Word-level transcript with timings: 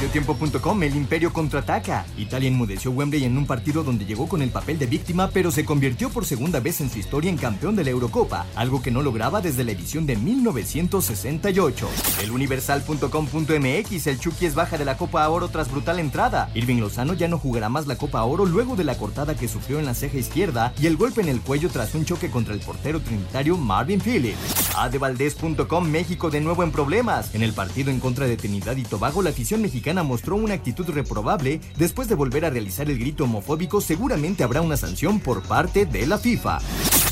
Mediotiempo.com, 0.00 0.82
el 0.82 0.96
imperio 0.96 1.30
contraataca. 1.30 2.06
Italia 2.16 2.48
enmudeció 2.48 2.90
Wembley 2.90 3.24
en 3.24 3.36
un 3.36 3.44
partido 3.44 3.84
donde 3.84 4.06
llegó 4.06 4.26
con 4.28 4.40
el 4.40 4.48
papel 4.48 4.78
de 4.78 4.86
víctima, 4.86 5.28
pero 5.28 5.50
se 5.50 5.66
convirtió 5.66 6.08
por 6.08 6.24
segunda 6.24 6.58
vez 6.58 6.80
en 6.80 6.88
su 6.88 6.98
historia 6.98 7.28
en 7.28 7.36
campeón 7.36 7.76
de 7.76 7.84
la 7.84 7.90
Eurocopa, 7.90 8.46
algo 8.56 8.80
que 8.80 8.90
no 8.90 9.02
lograba 9.02 9.42
desde 9.42 9.62
la 9.62 9.72
edición 9.72 10.06
de 10.06 10.16
1968. 10.16 11.86
El 12.22 12.30
universal.com.mx, 12.30 14.06
el 14.06 14.18
Chucky 14.18 14.46
es 14.46 14.54
baja 14.54 14.78
de 14.78 14.86
la 14.86 14.96
Copa 14.96 15.28
Oro 15.28 15.48
tras 15.48 15.70
brutal 15.70 15.98
entrada. 15.98 16.50
Irving 16.54 16.80
Lozano 16.80 17.12
ya 17.12 17.28
no 17.28 17.36
jugará 17.36 17.68
más 17.68 17.86
la 17.86 17.96
Copa 17.96 18.22
Oro 18.22 18.46
luego 18.46 18.76
de 18.76 18.84
la 18.84 18.96
cortada 18.96 19.36
que 19.36 19.48
sufrió 19.48 19.80
en 19.80 19.84
la 19.84 19.92
ceja 19.92 20.16
izquierda 20.16 20.72
y 20.80 20.86
el 20.86 20.96
golpe 20.96 21.20
en 21.20 21.28
el 21.28 21.42
cuello 21.42 21.68
tras 21.68 21.94
un 21.94 22.06
choque 22.06 22.30
contra 22.30 22.54
el 22.54 22.60
portero 22.60 23.00
trinitario 23.00 23.58
Marvin 23.58 24.00
Phillips. 24.00 24.74
Adevaldez.com, 24.78 25.90
México 25.90 26.30
de 26.30 26.40
nuevo 26.40 26.62
en 26.62 26.72
problemas. 26.72 27.34
En 27.34 27.42
el 27.42 27.52
partido 27.52 27.90
en 27.90 28.00
contra 28.00 28.26
de 28.26 28.38
Trinidad 28.38 28.78
y 28.78 28.84
Tobago, 28.84 29.20
la 29.20 29.28
afición 29.28 29.60
mexicana 29.60 29.89
mostró 30.02 30.36
una 30.36 30.54
actitud 30.54 30.88
reprobable 30.88 31.60
después 31.76 32.08
de 32.08 32.14
volver 32.14 32.44
a 32.44 32.50
realizar 32.50 32.88
el 32.88 32.98
grito 32.98 33.24
homofóbico, 33.24 33.80
seguramente 33.80 34.44
habrá 34.44 34.60
una 34.60 34.76
sanción 34.76 35.20
por 35.20 35.42
parte 35.42 35.86
de 35.86 36.06
la 36.06 36.18
FIFA. 36.18 36.58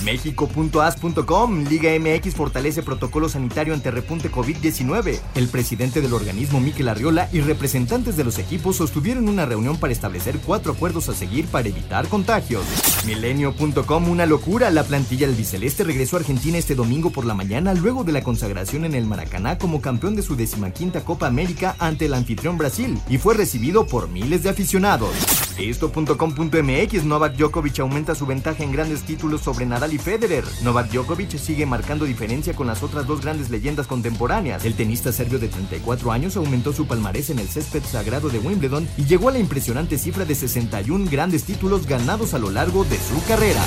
México.as.com 0.04 1.64
Liga 1.64 1.90
MX 1.98 2.34
fortalece 2.34 2.82
protocolo 2.82 3.28
sanitario 3.28 3.74
ante 3.74 3.90
repunte 3.90 4.30
COVID-19. 4.30 5.18
El 5.34 5.48
presidente 5.48 6.00
del 6.00 6.14
organismo, 6.14 6.60
Miquel 6.60 6.88
Arriola, 6.88 7.28
y 7.32 7.40
representantes 7.40 8.16
de 8.16 8.24
los 8.24 8.38
equipos 8.38 8.76
sostuvieron 8.76 9.28
una 9.28 9.46
reunión 9.46 9.76
para 9.76 9.92
establecer 9.92 10.38
cuatro 10.38 10.72
acuerdos 10.72 11.08
a 11.08 11.14
seguir 11.14 11.46
para 11.46 11.68
evitar 11.68 12.08
contagios. 12.08 12.64
Milenio.com 13.06 14.08
Una 14.08 14.26
locura. 14.26 14.70
La 14.70 14.84
plantilla 14.84 15.26
del 15.26 15.36
biceleste 15.36 15.84
regresó 15.84 16.16
a 16.16 16.20
Argentina 16.20 16.58
este 16.58 16.74
domingo 16.74 17.10
por 17.10 17.24
la 17.24 17.34
mañana 17.34 17.74
luego 17.74 18.04
de 18.04 18.12
la 18.12 18.22
consagración 18.22 18.84
en 18.84 18.94
el 18.94 19.06
Maracaná 19.06 19.58
como 19.58 19.80
campeón 19.80 20.16
de 20.16 20.22
su 20.22 20.36
decimaquinta 20.36 21.04
Copa 21.04 21.26
América 21.26 21.76
ante 21.78 22.06
el 22.06 22.14
anfitrión 22.14 22.58
Brasil 22.58 22.98
y 23.08 23.18
fue 23.18 23.34
recibido 23.34 23.86
por 23.86 24.08
miles 24.08 24.42
de 24.42 24.50
aficionados. 24.50 25.47
Esto.com.mx 25.58 27.04
Novak 27.04 27.36
Djokovic 27.36 27.80
aumenta 27.80 28.14
su 28.14 28.26
ventaja 28.26 28.62
en 28.62 28.72
grandes 28.72 29.02
títulos 29.02 29.40
sobre 29.40 29.66
Nadal 29.66 29.92
y 29.92 29.98
Federer. 29.98 30.44
Novak 30.62 30.90
Djokovic 30.90 31.36
sigue 31.36 31.66
marcando 31.66 32.04
diferencia 32.04 32.54
con 32.54 32.68
las 32.68 32.82
otras 32.82 33.06
dos 33.06 33.20
grandes 33.20 33.50
leyendas 33.50 33.86
contemporáneas. 33.86 34.64
El 34.64 34.74
tenista 34.74 35.12
serbio 35.12 35.38
de 35.38 35.48
34 35.48 36.12
años 36.12 36.36
aumentó 36.36 36.72
su 36.72 36.86
palmarés 36.86 37.30
en 37.30 37.40
el 37.40 37.48
césped 37.48 37.82
sagrado 37.82 38.28
de 38.28 38.38
Wimbledon 38.38 38.88
y 38.96 39.04
llegó 39.04 39.28
a 39.28 39.32
la 39.32 39.38
impresionante 39.38 39.98
cifra 39.98 40.24
de 40.24 40.34
61 40.34 41.10
grandes 41.10 41.44
títulos 41.44 41.86
ganados 41.86 42.34
a 42.34 42.38
lo 42.38 42.50
largo 42.50 42.84
de 42.84 42.96
su 42.96 43.22
carrera. 43.26 43.64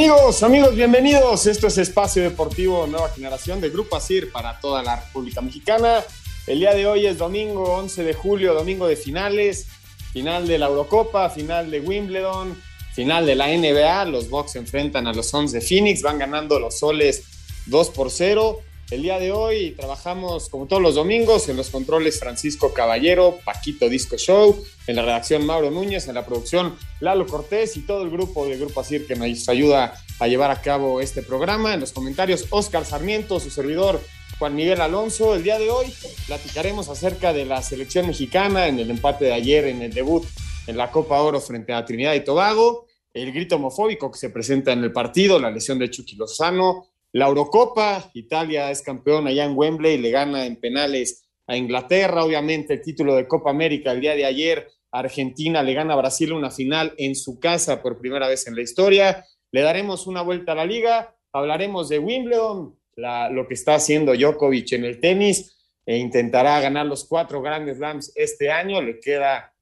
Amigos, 0.00 0.42
amigos, 0.42 0.74
bienvenidos. 0.74 1.46
Esto 1.46 1.66
es 1.66 1.76
Espacio 1.76 2.22
Deportivo 2.22 2.86
Nueva 2.86 3.10
Generación 3.10 3.60
de 3.60 3.68
Grupo 3.68 3.96
ASIR 3.96 4.32
para 4.32 4.58
toda 4.58 4.82
la 4.82 4.96
República 4.96 5.42
Mexicana. 5.42 6.02
El 6.46 6.60
día 6.60 6.72
de 6.72 6.86
hoy 6.86 7.04
es 7.04 7.18
domingo 7.18 7.64
11 7.74 8.04
de 8.04 8.14
julio, 8.14 8.54
domingo 8.54 8.86
de 8.86 8.96
finales, 8.96 9.66
final 10.14 10.48
de 10.48 10.56
la 10.56 10.68
Eurocopa, 10.68 11.28
final 11.28 11.70
de 11.70 11.80
Wimbledon, 11.80 12.58
final 12.94 13.26
de 13.26 13.34
la 13.34 13.48
NBA. 13.48 14.06
Los 14.06 14.30
Bucks 14.30 14.52
se 14.52 14.60
enfrentan 14.60 15.06
a 15.06 15.12
los 15.12 15.28
Suns 15.28 15.52
de 15.52 15.60
Phoenix, 15.60 16.00
van 16.00 16.18
ganando 16.18 16.58
los 16.58 16.78
soles 16.78 17.24
2 17.66 17.90
por 17.90 18.10
0. 18.10 18.58
El 18.90 19.02
día 19.02 19.20
de 19.20 19.30
hoy 19.30 19.70
trabajamos 19.76 20.48
como 20.48 20.66
todos 20.66 20.82
los 20.82 20.96
domingos 20.96 21.48
en 21.48 21.56
los 21.56 21.70
controles 21.70 22.18
Francisco 22.18 22.72
Caballero, 22.72 23.38
Paquito 23.44 23.88
Disco 23.88 24.16
Show, 24.16 24.64
en 24.88 24.96
la 24.96 25.02
redacción 25.02 25.46
Mauro 25.46 25.70
Núñez, 25.70 26.08
en 26.08 26.16
la 26.16 26.26
producción 26.26 26.74
Lalo 26.98 27.24
Cortés 27.28 27.76
y 27.76 27.82
todo 27.82 28.02
el 28.02 28.10
grupo 28.10 28.46
de 28.46 28.56
Grupo 28.56 28.80
Asir 28.80 29.06
que 29.06 29.14
nos 29.14 29.48
ayuda 29.48 29.94
a 30.18 30.26
llevar 30.26 30.50
a 30.50 30.60
cabo 30.60 31.00
este 31.00 31.22
programa. 31.22 31.72
En 31.72 31.78
los 31.78 31.92
comentarios 31.92 32.46
Oscar 32.50 32.84
Sarmiento, 32.84 33.38
su 33.38 33.50
servidor 33.50 34.00
Juan 34.40 34.56
Miguel 34.56 34.80
Alonso. 34.80 35.36
El 35.36 35.44
día 35.44 35.60
de 35.60 35.70
hoy 35.70 35.94
platicaremos 36.26 36.88
acerca 36.88 37.32
de 37.32 37.44
la 37.44 37.62
selección 37.62 38.08
mexicana 38.08 38.66
en 38.66 38.80
el 38.80 38.90
empate 38.90 39.26
de 39.26 39.32
ayer 39.32 39.66
en 39.66 39.82
el 39.82 39.94
debut 39.94 40.24
en 40.66 40.76
la 40.76 40.90
Copa 40.90 41.22
Oro 41.22 41.40
frente 41.40 41.72
a 41.72 41.84
Trinidad 41.84 42.14
y 42.14 42.24
Tobago, 42.24 42.86
el 43.14 43.32
grito 43.32 43.54
homofóbico 43.54 44.10
que 44.10 44.18
se 44.18 44.30
presenta 44.30 44.72
en 44.72 44.82
el 44.82 44.92
partido, 44.92 45.38
la 45.38 45.50
lesión 45.50 45.78
de 45.78 45.90
Chucky 45.90 46.16
Lozano, 46.16 46.86
la 47.12 47.26
Eurocopa, 47.26 48.10
Italia 48.14 48.70
es 48.70 48.82
campeón 48.82 49.26
allá 49.26 49.44
en 49.44 49.56
Wembley, 49.56 49.98
le 49.98 50.10
gana 50.10 50.46
en 50.46 50.56
penales 50.56 51.28
a 51.46 51.56
Inglaterra, 51.56 52.24
obviamente 52.24 52.74
el 52.74 52.82
título 52.82 53.16
de 53.16 53.26
Copa 53.26 53.50
América 53.50 53.90
el 53.90 54.00
día 54.00 54.14
de 54.14 54.24
ayer, 54.24 54.68
Argentina 54.92 55.62
le 55.62 55.74
gana 55.74 55.94
a 55.94 55.96
Brasil 55.96 56.32
una 56.32 56.50
final 56.50 56.94
en 56.96 57.14
su 57.14 57.40
casa 57.40 57.82
por 57.82 57.98
primera 57.98 58.28
vez 58.28 58.46
en 58.46 58.54
la 58.54 58.62
historia, 58.62 59.24
le 59.50 59.62
daremos 59.62 60.06
una 60.06 60.22
vuelta 60.22 60.52
a 60.52 60.56
la 60.56 60.64
liga, 60.64 61.16
hablaremos 61.32 61.88
de 61.88 61.98
Wimbledon, 61.98 62.76
lo 62.96 63.48
que 63.48 63.54
está 63.54 63.74
haciendo 63.74 64.14
Djokovic 64.14 64.72
en 64.72 64.84
el 64.84 65.00
tenis, 65.00 65.56
e 65.86 65.96
intentará 65.96 66.60
ganar 66.60 66.86
los 66.86 67.04
cuatro 67.04 67.42
grandes 67.42 67.78
slams 67.78 68.12
este 68.14 68.50
año, 68.50 68.80
le 68.80 69.00
queda 69.00 69.52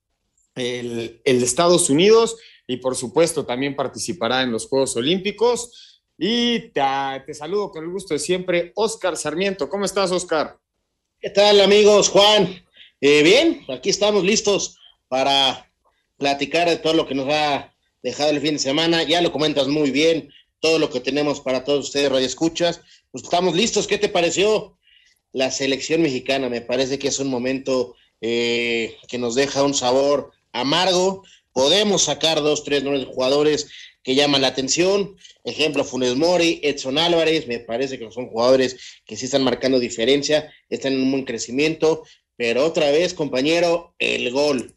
el, 0.54 1.22
el 1.24 1.42
Estados 1.42 1.88
Unidos 1.88 2.36
y 2.66 2.76
por 2.78 2.96
supuesto 2.96 3.46
también 3.46 3.74
participará 3.74 4.42
en 4.42 4.52
los 4.52 4.66
Juegos 4.66 4.94
Olímpicos. 4.96 5.87
Y 6.20 6.70
te, 6.70 7.32
saludo 7.32 7.70
con 7.70 7.84
el 7.84 7.90
gusto 7.90 8.12
de 8.12 8.18
siempre, 8.18 8.72
Oscar 8.74 9.16
Sarmiento. 9.16 9.68
¿Cómo 9.68 9.84
estás, 9.84 10.10
Oscar? 10.10 10.58
¿Qué 11.20 11.30
tal, 11.30 11.60
amigos? 11.60 12.08
Juan, 12.08 12.60
eh, 13.00 13.22
bien, 13.22 13.64
aquí 13.68 13.90
estamos 13.90 14.24
listos 14.24 14.76
para 15.06 15.70
platicar 16.16 16.68
de 16.68 16.76
todo 16.76 16.94
lo 16.94 17.06
que 17.06 17.14
nos 17.14 17.32
ha 17.32 17.72
dejado 18.02 18.30
el 18.30 18.40
fin 18.40 18.54
de 18.54 18.58
semana. 18.58 19.04
Ya 19.04 19.22
lo 19.22 19.30
comentas 19.30 19.68
muy 19.68 19.92
bien, 19.92 20.28
todo 20.58 20.80
lo 20.80 20.90
que 20.90 20.98
tenemos 20.98 21.40
para 21.40 21.62
todos 21.62 21.86
ustedes, 21.86 22.10
Radio 22.10 22.26
Escuchas. 22.26 22.80
Pues 23.12 23.22
estamos 23.22 23.54
listos. 23.54 23.86
¿Qué 23.86 23.96
te 23.96 24.08
pareció 24.08 24.76
la 25.30 25.52
selección 25.52 26.02
mexicana? 26.02 26.48
Me 26.48 26.62
parece 26.62 26.98
que 26.98 27.06
es 27.06 27.20
un 27.20 27.28
momento 27.28 27.94
eh, 28.20 28.96
que 29.06 29.18
nos 29.18 29.36
deja 29.36 29.62
un 29.62 29.72
sabor 29.74 30.32
amargo. 30.52 31.22
Podemos 31.52 32.02
sacar 32.02 32.42
dos, 32.42 32.64
tres 32.64 32.82
nuevos 32.82 33.06
jugadores 33.06 33.68
que 34.02 34.14
llaman 34.14 34.42
la 34.42 34.48
atención. 34.48 35.16
Ejemplo, 35.44 35.84
Funes 35.84 36.16
Mori, 36.16 36.60
Edson 36.62 36.98
Álvarez, 36.98 37.46
me 37.46 37.58
parece 37.58 37.98
que 37.98 38.10
son 38.10 38.28
jugadores 38.28 39.00
que 39.04 39.16
sí 39.16 39.26
están 39.26 39.44
marcando 39.44 39.78
diferencia, 39.78 40.52
están 40.68 40.94
en 40.94 41.02
un 41.02 41.10
buen 41.10 41.24
crecimiento, 41.24 42.04
pero 42.36 42.64
otra 42.64 42.90
vez, 42.90 43.14
compañero, 43.14 43.94
el 43.98 44.30
gol. 44.30 44.74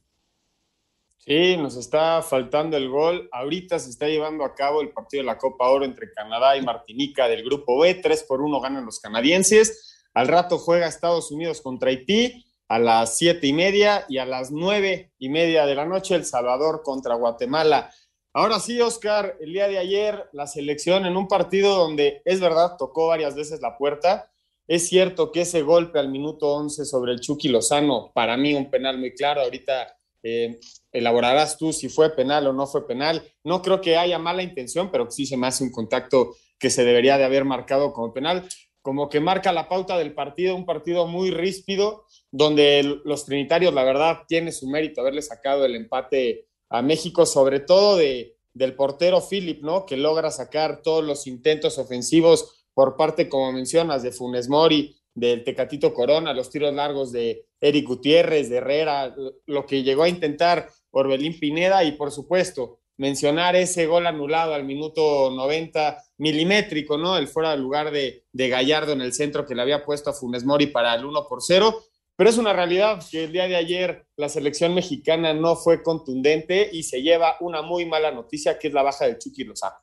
Sí, 1.18 1.56
nos 1.56 1.76
está 1.76 2.24
faltando 2.24 2.78
el 2.78 2.90
gol. 2.90 3.30
Ahorita 3.32 3.78
se 3.78 3.92
está 3.92 4.08
llevando 4.08 4.44
a 4.44 4.56
cabo 4.56 4.82
el 4.82 4.90
partido 4.90 5.22
de 5.22 5.28
la 5.28 5.38
Copa 5.38 5.70
Oro 5.70 5.86
entre 5.86 6.12
Canadá 6.12 6.58
y 6.58 6.64
Martinica 6.64 7.28
del 7.28 7.44
Grupo 7.44 7.80
B. 7.80 7.94
3 7.94 8.24
por 8.24 8.42
1 8.42 8.60
ganan 8.60 8.86
los 8.86 9.00
canadienses. 9.00 10.02
Al 10.16 10.28
rato 10.28 10.58
juega 10.58 10.88
Estados 10.88 11.32
Unidos 11.32 11.62
contra 11.62 11.90
Haití 11.90 12.44
a 12.72 12.80
las 12.80 13.18
siete 13.18 13.48
y 13.48 13.54
media 13.54 14.06
y 14.08 14.18
a 14.18 14.26
las 14.26 14.50
nueve 14.50 15.12
y 15.20 15.28
media 15.28 15.66
de 15.66 15.76
la 15.76 15.86
noche 15.86 16.16
El 16.16 16.24
Salvador 16.24 16.82
contra 16.84 17.16
Guatemala. 17.16 17.94
Ahora 18.34 18.62
sí, 18.62 18.80
Oscar, 18.80 19.36
el 19.42 19.52
día 19.52 19.68
de 19.68 19.78
ayer 19.78 20.30
la 20.32 20.48
selección 20.48 21.06
en 21.06 21.18
un 21.18 21.28
partido 21.28 21.76
donde 21.76 22.22
es 22.24 22.40
verdad, 22.40 22.78
tocó 22.78 23.08
varias 23.08 23.36
veces 23.36 23.60
la 23.62 23.78
puerta. 23.78 24.32
Es 24.68 24.88
cierto 24.88 25.34
que 25.34 25.42
ese 25.42 25.64
golpe 25.64 26.00
al 26.00 26.08
minuto 26.08 26.48
11 26.54 26.86
sobre 26.86 27.12
el 27.12 27.20
Chucky 27.20 27.50
Lozano, 27.50 28.12
para 28.14 28.38
mí 28.38 28.54
un 28.54 28.70
penal 28.70 28.98
muy 28.98 29.14
claro, 29.14 29.42
ahorita 29.42 29.98
eh, 30.24 30.60
elaborarás 30.94 31.58
tú 31.58 31.74
si 31.74 31.90
fue 31.90 32.16
penal 32.16 32.48
o 32.48 32.54
no 32.54 32.68
fue 32.68 32.88
penal. 32.88 33.22
No 33.44 33.62
creo 33.62 33.82
que 33.82 33.98
haya 33.98 34.18
mala 34.18 34.44
intención, 34.44 34.92
pero 34.92 35.12
sí 35.12 35.26
se 35.26 35.36
me 35.36 35.48
hace 35.48 35.66
un 35.66 35.72
contacto 35.72 36.34
que 36.58 36.70
se 36.70 36.86
debería 36.86 37.18
de 37.18 37.26
haber 37.26 37.44
marcado 37.44 37.92
como 37.92 38.14
penal. 38.14 38.48
Como 38.82 39.10
que 39.10 39.20
marca 39.20 39.52
la 39.52 39.68
pauta 39.68 39.98
del 39.98 40.14
partido, 40.14 40.56
un 40.56 40.66
partido 40.66 41.06
muy 41.06 41.32
ríspido, 41.32 42.06
donde 42.32 43.02
los 43.04 43.26
trinitarios, 43.26 43.74
la 43.74 43.84
verdad, 43.84 44.20
tiene 44.26 44.54
su 44.54 44.70
mérito 44.70 45.02
haberle 45.02 45.22
sacado 45.22 45.66
el 45.66 45.76
empate 45.76 46.48
a 46.72 46.82
México, 46.82 47.26
sobre 47.26 47.60
todo 47.60 47.98
de, 47.98 48.38
del 48.54 48.76
portero 48.76 49.22
Philip, 49.22 49.62
¿no? 49.62 49.86
Que 49.86 49.98
logra 49.98 50.32
sacar 50.32 50.82
todos 50.82 51.04
los 51.04 51.28
intentos 51.28 51.78
ofensivos 51.78 52.66
por 52.74 52.96
parte, 52.96 53.28
como 53.28 53.52
mencionas, 53.52 54.02
de 54.04 54.14
Funes 54.14 54.48
Mori, 54.48 54.96
del 55.14 55.44
Tecatito 55.44 55.94
Corona, 55.94 56.34
los 56.34 56.50
tiros 56.50 56.74
largos 56.74 57.12
de 57.12 57.46
Eric 57.60 57.86
Gutiérrez, 57.86 58.50
de 58.50 58.58
Herrera, 58.58 59.14
lo 59.46 59.66
que 59.66 59.84
llegó 59.84 60.04
a 60.04 60.10
intentar 60.10 60.70
Orbelín 60.92 61.38
Pineda 61.38 61.84
y 61.84 61.92
por 61.92 62.12
supuesto 62.12 62.80
mencionar 62.96 63.58
ese 63.58 63.88
gol 63.88 64.08
anulado 64.08 64.54
al 64.54 64.64
minuto 64.64 65.30
90 65.32 65.98
milimétrico, 66.20 66.98
¿no? 66.98 67.18
El 67.18 67.28
fuera 67.28 67.52
del 67.52 67.62
lugar 67.62 67.92
de, 67.92 68.24
de 68.32 68.50
Gallardo 68.50 68.94
en 68.94 69.02
el 69.02 69.12
centro 69.12 69.46
que 69.46 69.56
le 69.56 69.62
había 69.62 69.84
puesto 69.84 70.10
a 70.10 70.14
Funes 70.14 70.46
Mori 70.46 70.68
para 70.68 70.96
el 70.96 71.04
1 71.04 71.28
por 71.28 71.42
0. 71.42 71.84
Pero 72.22 72.30
es 72.30 72.38
una 72.38 72.54
realidad 72.54 73.04
que 73.10 73.24
el 73.24 73.32
día 73.32 73.48
de 73.48 73.56
ayer 73.56 74.06
la 74.16 74.30
selección 74.30 74.76
mexicana 74.76 75.34
no 75.34 75.56
fue 75.56 75.82
contundente 75.82 76.70
y 76.72 76.84
se 76.84 77.02
lleva 77.02 77.36
una 77.40 77.64
muy 77.64 77.88
mala 77.88 78.12
noticia 78.12 78.60
que 78.60 78.68
es 78.68 78.76
la 78.76 78.84
baja 78.84 79.08
de 79.08 79.18
Chucky 79.18 79.44
Lozano. 79.44 79.78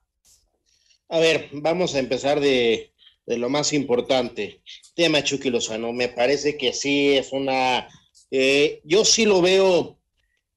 A 1.09 1.19
ver, 1.19 1.49
vamos 1.51 1.97
a 1.97 1.99
empezar 1.99 2.39
de, 2.39 2.93
de 3.27 3.39
lo 3.39 3.49
más 3.49 3.73
importante. 3.73 4.63
Tema 4.95 5.25
Chucky 5.25 5.51
Lozano, 5.51 5.93
me 5.93 6.11
parece 6.11 6.57
que 6.57 6.73
sí 6.73 7.17
es 7.17 7.33
una... 7.33 7.89
Eh, 8.31 8.83
yo 8.85 9.05
sí 9.05 9.25
lo 9.25 9.43
veo 9.43 9.99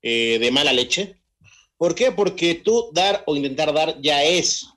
eh, 0.03 0.37
de 0.39 0.51
mala 0.51 0.73
leche. 0.73 1.15
¿Por 1.77 1.95
qué? 1.95 2.11
Porque 2.11 2.61
tú 2.63 2.91
dar 2.93 3.23
o 3.25 3.35
intentar 3.35 3.73
dar 3.73 3.99
ya 3.99 4.23
es 4.23 4.67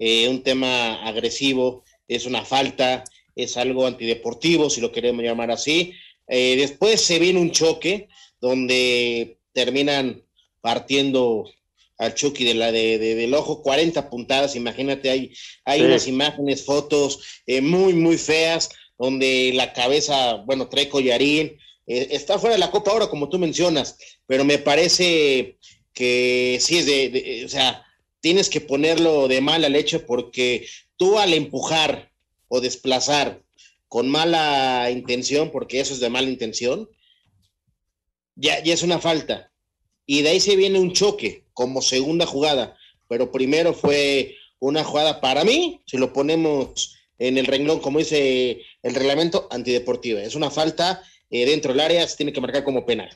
eh, 0.00 0.28
un 0.28 0.42
tema 0.42 1.06
agresivo, 1.06 1.84
es 2.08 2.26
una 2.26 2.44
falta, 2.44 3.04
es 3.36 3.56
algo 3.56 3.86
antideportivo, 3.86 4.68
si 4.68 4.80
lo 4.80 4.90
queremos 4.90 5.22
llamar 5.22 5.52
así. 5.52 5.94
Después 6.28 7.00
se 7.00 7.18
viene 7.18 7.40
un 7.40 7.50
choque 7.50 8.08
donde 8.40 9.38
terminan 9.52 10.22
partiendo 10.60 11.46
al 11.98 12.14
Chucky 12.14 12.44
de 12.44 12.54
la, 12.54 12.70
de, 12.70 12.98
del 12.98 13.34
ojo, 13.34 13.62
40 13.62 14.08
puntadas, 14.08 14.54
imagínate, 14.54 15.10
hay, 15.10 15.32
hay 15.64 15.82
unas 15.82 16.06
imágenes, 16.06 16.64
fotos 16.64 17.42
eh, 17.46 17.60
muy, 17.60 17.92
muy 17.92 18.16
feas, 18.16 18.70
donde 18.96 19.52
la 19.54 19.72
cabeza, 19.72 20.36
bueno, 20.46 20.68
trae 20.68 20.88
collarín, 20.88 21.58
eh, 21.86 22.08
está 22.12 22.38
fuera 22.38 22.54
de 22.54 22.60
la 22.60 22.70
Copa 22.70 22.92
ahora, 22.92 23.08
como 23.08 23.28
tú 23.28 23.38
mencionas, 23.38 23.96
pero 24.26 24.44
me 24.44 24.58
parece 24.58 25.58
que 25.92 26.58
sí 26.60 26.78
es 26.78 26.86
de, 26.86 27.42
o 27.44 27.48
sea, 27.48 27.84
tienes 28.20 28.48
que 28.48 28.60
ponerlo 28.60 29.26
de 29.26 29.40
mala 29.40 29.68
leche 29.68 29.98
porque 29.98 30.68
tú 30.96 31.18
al 31.18 31.34
empujar 31.34 32.12
o 32.46 32.60
desplazar 32.60 33.42
con 33.88 34.08
mala 34.10 34.90
intención, 34.90 35.50
porque 35.50 35.80
eso 35.80 35.94
es 35.94 36.00
de 36.00 36.10
mala 36.10 36.28
intención, 36.28 36.88
ya, 38.36 38.62
ya 38.62 38.74
es 38.74 38.82
una 38.82 38.98
falta. 38.98 39.50
Y 40.06 40.22
de 40.22 40.30
ahí 40.30 40.40
se 40.40 40.56
viene 40.56 40.78
un 40.78 40.92
choque 40.92 41.46
como 41.52 41.82
segunda 41.82 42.26
jugada, 42.26 42.76
pero 43.08 43.32
primero 43.32 43.74
fue 43.74 44.36
una 44.60 44.84
jugada 44.84 45.20
para 45.20 45.44
mí, 45.44 45.82
si 45.86 45.96
lo 45.96 46.12
ponemos 46.12 46.96
en 47.18 47.38
el 47.38 47.46
renglón, 47.46 47.80
como 47.80 47.98
dice 47.98 48.62
el 48.82 48.94
reglamento, 48.94 49.48
antideportiva. 49.50 50.20
Es 50.20 50.34
una 50.34 50.50
falta 50.50 51.02
eh, 51.30 51.46
dentro 51.46 51.72
del 51.72 51.80
área, 51.80 52.06
se 52.06 52.16
tiene 52.16 52.32
que 52.32 52.40
marcar 52.40 52.64
como 52.64 52.86
penal. 52.86 53.10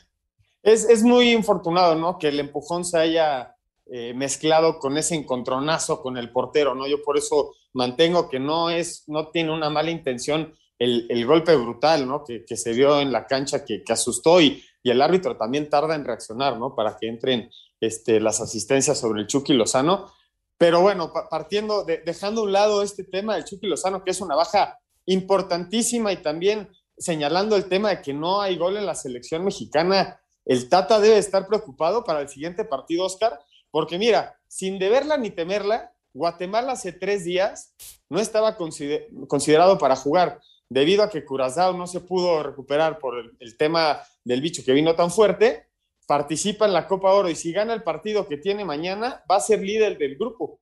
Es, 0.62 1.02
muy 1.02 1.30
infortunado, 1.30 1.96
¿no? 1.96 2.18
Que 2.18 2.28
el 2.28 2.38
empujón 2.38 2.84
se 2.84 2.98
haya 2.98 3.56
eh, 3.86 4.12
mezclado 4.14 4.78
con 4.78 4.96
ese 4.96 5.16
encontronazo 5.16 6.00
con 6.00 6.16
el 6.16 6.30
portero, 6.30 6.74
¿no? 6.74 6.86
Yo 6.86 7.02
por 7.02 7.18
eso 7.18 7.54
mantengo 7.72 8.28
que 8.28 8.38
no 8.38 8.70
es, 8.70 9.04
no 9.08 9.28
tiene 9.30 9.50
una 9.50 9.70
mala 9.70 9.90
intención 9.90 10.54
el, 10.78 11.26
golpe 11.26 11.54
brutal, 11.56 12.06
¿no? 12.06 12.24
Que, 12.24 12.56
se 12.56 12.72
dio 12.72 13.00
en 13.00 13.12
la 13.12 13.26
cancha, 13.26 13.64
que, 13.64 13.84
que 13.84 13.92
asustó 13.92 14.40
y, 14.40 14.62
y, 14.82 14.90
el 14.90 15.00
árbitro 15.00 15.36
también 15.36 15.70
tarda 15.70 15.94
en 15.94 16.04
reaccionar, 16.04 16.58
¿no? 16.58 16.74
Para 16.74 16.96
que 16.96 17.08
entren 17.08 17.50
este, 17.80 18.20
las 18.20 18.40
asistencias 18.40 18.98
sobre 18.98 19.22
el 19.22 19.26
Chucky 19.26 19.52
Lozano. 19.54 20.12
Pero 20.58 20.80
bueno, 20.80 21.12
partiendo, 21.30 21.84
dejando 21.84 22.42
a 22.42 22.44
un 22.44 22.52
lado 22.52 22.82
este 22.82 23.04
tema 23.04 23.34
del 23.34 23.44
Chucky 23.44 23.66
Lozano, 23.66 24.04
que 24.04 24.12
es 24.12 24.20
una 24.20 24.36
baja 24.36 24.78
importantísima 25.06 26.12
y 26.12 26.18
también 26.18 26.68
señalando 26.96 27.56
el 27.56 27.64
tema 27.64 27.90
de 27.90 28.02
que 28.02 28.14
no 28.14 28.40
hay 28.40 28.56
gol 28.56 28.76
en 28.76 28.86
la 28.86 28.94
selección 28.94 29.44
mexicana, 29.44 30.20
el 30.44 30.68
Tata 30.68 31.00
debe 31.00 31.18
estar 31.18 31.48
preocupado 31.48 32.04
para 32.04 32.20
el 32.20 32.28
siguiente 32.28 32.64
partido, 32.64 33.04
Oscar, 33.04 33.40
porque 33.70 33.98
mira, 33.98 34.38
sin 34.46 34.78
deberla 34.78 35.16
ni 35.16 35.30
temerla, 35.30 35.92
Guatemala 36.14 36.72
hace 36.72 36.92
tres 36.92 37.24
días 37.24 37.74
no 38.08 38.20
estaba 38.20 38.56
considerado 38.56 39.78
para 39.78 39.96
jugar 39.96 40.40
debido 40.72 41.02
a 41.02 41.10
que 41.10 41.24
Curazao 41.24 41.72
no 41.76 41.86
se 41.86 42.00
pudo 42.00 42.42
recuperar 42.42 42.98
por 42.98 43.14
el 43.38 43.56
tema 43.56 44.02
del 44.24 44.40
bicho 44.40 44.64
que 44.64 44.72
vino 44.72 44.94
tan 44.94 45.10
fuerte 45.10 45.66
participa 46.06 46.66
en 46.66 46.72
la 46.72 46.86
Copa 46.86 47.12
Oro 47.12 47.30
y 47.30 47.34
si 47.34 47.52
gana 47.52 47.74
el 47.74 47.82
partido 47.82 48.28
que 48.28 48.36
tiene 48.36 48.64
mañana, 48.64 49.22
va 49.30 49.36
a 49.36 49.40
ser 49.40 49.60
líder 49.60 49.98
del 49.98 50.16
grupo. 50.16 50.60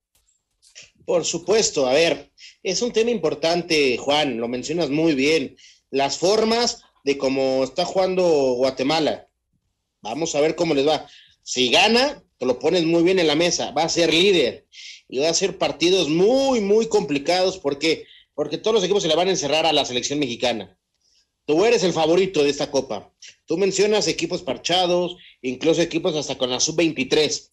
Por 1.04 1.24
supuesto, 1.24 1.86
a 1.86 1.92
ver, 1.92 2.30
es 2.62 2.82
un 2.82 2.92
tema 2.92 3.10
importante, 3.10 3.96
Juan, 3.98 4.38
lo 4.38 4.48
mencionas 4.48 4.90
muy 4.90 5.14
bien. 5.14 5.56
Las 5.90 6.18
formas 6.18 6.82
de 7.02 7.18
cómo 7.18 7.64
está 7.64 7.84
jugando 7.84 8.22
Guatemala. 8.22 9.28
Vamos 10.02 10.34
a 10.34 10.40
ver 10.40 10.54
cómo 10.54 10.74
les 10.74 10.86
va. 10.86 11.06
Si 11.42 11.70
gana, 11.70 12.22
te 12.38 12.46
lo 12.46 12.58
pones 12.58 12.84
muy 12.84 13.02
bien 13.02 13.18
en 13.18 13.26
la 13.26 13.34
mesa, 13.34 13.72
va 13.72 13.82
a 13.82 13.88
ser 13.88 14.12
líder 14.12 14.66
y 15.08 15.18
va 15.18 15.30
a 15.30 15.34
ser 15.34 15.58
partidos 15.58 16.08
muy, 16.08 16.60
muy 16.60 16.86
complicados. 16.86 17.58
¿Por 17.58 17.78
qué? 17.78 18.06
Porque 18.40 18.56
todos 18.56 18.76
los 18.76 18.84
equipos 18.84 19.02
se 19.02 19.08
le 19.10 19.16
van 19.16 19.28
a 19.28 19.32
encerrar 19.32 19.66
a 19.66 19.72
la 19.74 19.84
selección 19.84 20.18
mexicana. 20.18 20.74
Tú 21.44 21.66
eres 21.66 21.84
el 21.84 21.92
favorito 21.92 22.42
de 22.42 22.48
esta 22.48 22.70
copa. 22.70 23.12
Tú 23.44 23.58
mencionas 23.58 24.08
equipos 24.08 24.40
parchados, 24.40 25.18
incluso 25.42 25.82
equipos 25.82 26.16
hasta 26.16 26.38
con 26.38 26.48
la 26.48 26.58
sub-23. 26.58 27.50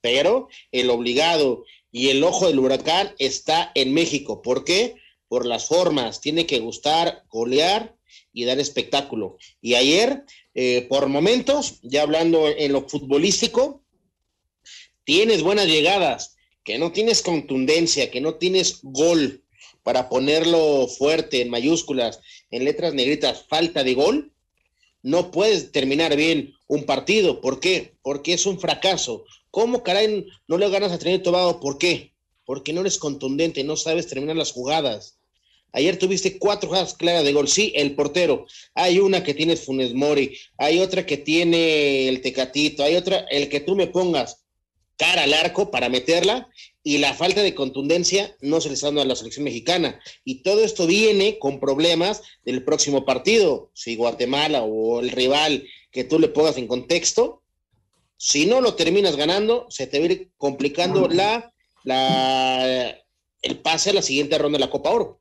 Pero 0.00 0.48
el 0.72 0.88
obligado 0.88 1.66
y 1.92 2.08
el 2.08 2.24
ojo 2.24 2.46
del 2.46 2.58
huracán 2.58 3.14
está 3.18 3.70
en 3.74 3.92
México. 3.92 4.40
¿Por 4.40 4.64
qué? 4.64 4.94
Por 5.28 5.44
las 5.44 5.66
formas. 5.66 6.22
Tiene 6.22 6.46
que 6.46 6.60
gustar, 6.60 7.26
golear 7.28 7.94
y 8.32 8.46
dar 8.46 8.58
espectáculo. 8.58 9.36
Y 9.60 9.74
ayer, 9.74 10.24
eh, 10.54 10.86
por 10.88 11.08
momentos, 11.08 11.80
ya 11.82 12.00
hablando 12.00 12.48
en 12.48 12.72
lo 12.72 12.88
futbolístico, 12.88 13.84
tienes 15.04 15.42
buenas 15.42 15.66
llegadas, 15.66 16.34
que 16.64 16.78
no 16.78 16.92
tienes 16.92 17.20
contundencia, 17.20 18.10
que 18.10 18.22
no 18.22 18.36
tienes 18.36 18.78
gol 18.82 19.44
para 19.82 20.08
ponerlo 20.08 20.86
fuerte 20.88 21.40
en 21.40 21.50
mayúsculas, 21.50 22.20
en 22.50 22.64
letras 22.64 22.94
negritas, 22.94 23.44
falta 23.48 23.84
de 23.84 23.94
gol, 23.94 24.32
no 25.02 25.30
puedes 25.30 25.72
terminar 25.72 26.16
bien 26.16 26.54
un 26.66 26.84
partido. 26.84 27.40
¿Por 27.40 27.60
qué? 27.60 27.94
Porque 28.02 28.32
es 28.32 28.46
un 28.46 28.60
fracaso. 28.60 29.24
¿Cómo 29.50 29.82
caray 29.82 30.26
no 30.46 30.58
le 30.58 30.68
ganas 30.68 30.92
a 30.92 30.98
Trinidad 30.98 31.22
Tobago? 31.22 31.60
¿Por 31.60 31.78
qué? 31.78 32.12
Porque 32.44 32.72
no 32.72 32.80
eres 32.82 32.98
contundente, 32.98 33.64
no 33.64 33.76
sabes 33.76 34.06
terminar 34.08 34.36
las 34.36 34.52
jugadas. 34.52 35.18
Ayer 35.72 35.98
tuviste 35.98 36.38
cuatro 36.38 36.68
jugadas 36.68 36.94
claras 36.94 37.24
de 37.24 37.32
gol. 37.32 37.48
Sí, 37.48 37.72
el 37.74 37.94
portero. 37.94 38.46
Hay 38.74 38.98
una 38.98 39.22
que 39.22 39.34
tiene 39.34 39.56
Funes 39.56 39.94
Mori, 39.94 40.36
hay 40.56 40.78
otra 40.80 41.04
que 41.04 41.18
tiene 41.18 42.08
el 42.08 42.20
Tecatito, 42.22 42.82
hay 42.82 42.96
otra, 42.96 43.18
el 43.30 43.48
que 43.48 43.60
tú 43.60 43.76
me 43.76 43.86
pongas 43.86 44.44
cara 44.96 45.22
al 45.22 45.34
arco 45.34 45.70
para 45.70 45.88
meterla 45.88 46.48
y 46.88 46.96
la 46.96 47.12
falta 47.12 47.42
de 47.42 47.54
contundencia 47.54 48.34
no 48.40 48.62
se 48.62 48.68
le 48.68 48.74
está 48.74 48.86
dando 48.86 49.02
a 49.02 49.04
la 49.04 49.14
selección 49.14 49.44
mexicana. 49.44 50.00
Y 50.24 50.42
todo 50.42 50.64
esto 50.64 50.86
viene 50.86 51.38
con 51.38 51.60
problemas 51.60 52.22
del 52.46 52.64
próximo 52.64 53.04
partido. 53.04 53.70
Si 53.74 53.94
Guatemala 53.94 54.62
o 54.62 55.00
el 55.00 55.10
rival 55.10 55.68
que 55.90 56.04
tú 56.04 56.18
le 56.18 56.28
pongas 56.28 56.56
en 56.56 56.66
contexto, 56.66 57.42
si 58.16 58.46
no 58.46 58.62
lo 58.62 58.72
terminas 58.72 59.16
ganando, 59.16 59.66
se 59.68 59.86
te 59.86 60.00
va 60.00 60.14
complicando 60.38 61.08
la, 61.08 61.52
la, 61.84 62.96
el 63.42 63.58
pase 63.58 63.90
a 63.90 63.92
la 63.92 64.00
siguiente 64.00 64.38
ronda 64.38 64.56
de 64.56 64.64
la 64.64 64.70
Copa 64.70 64.88
Oro. 64.88 65.20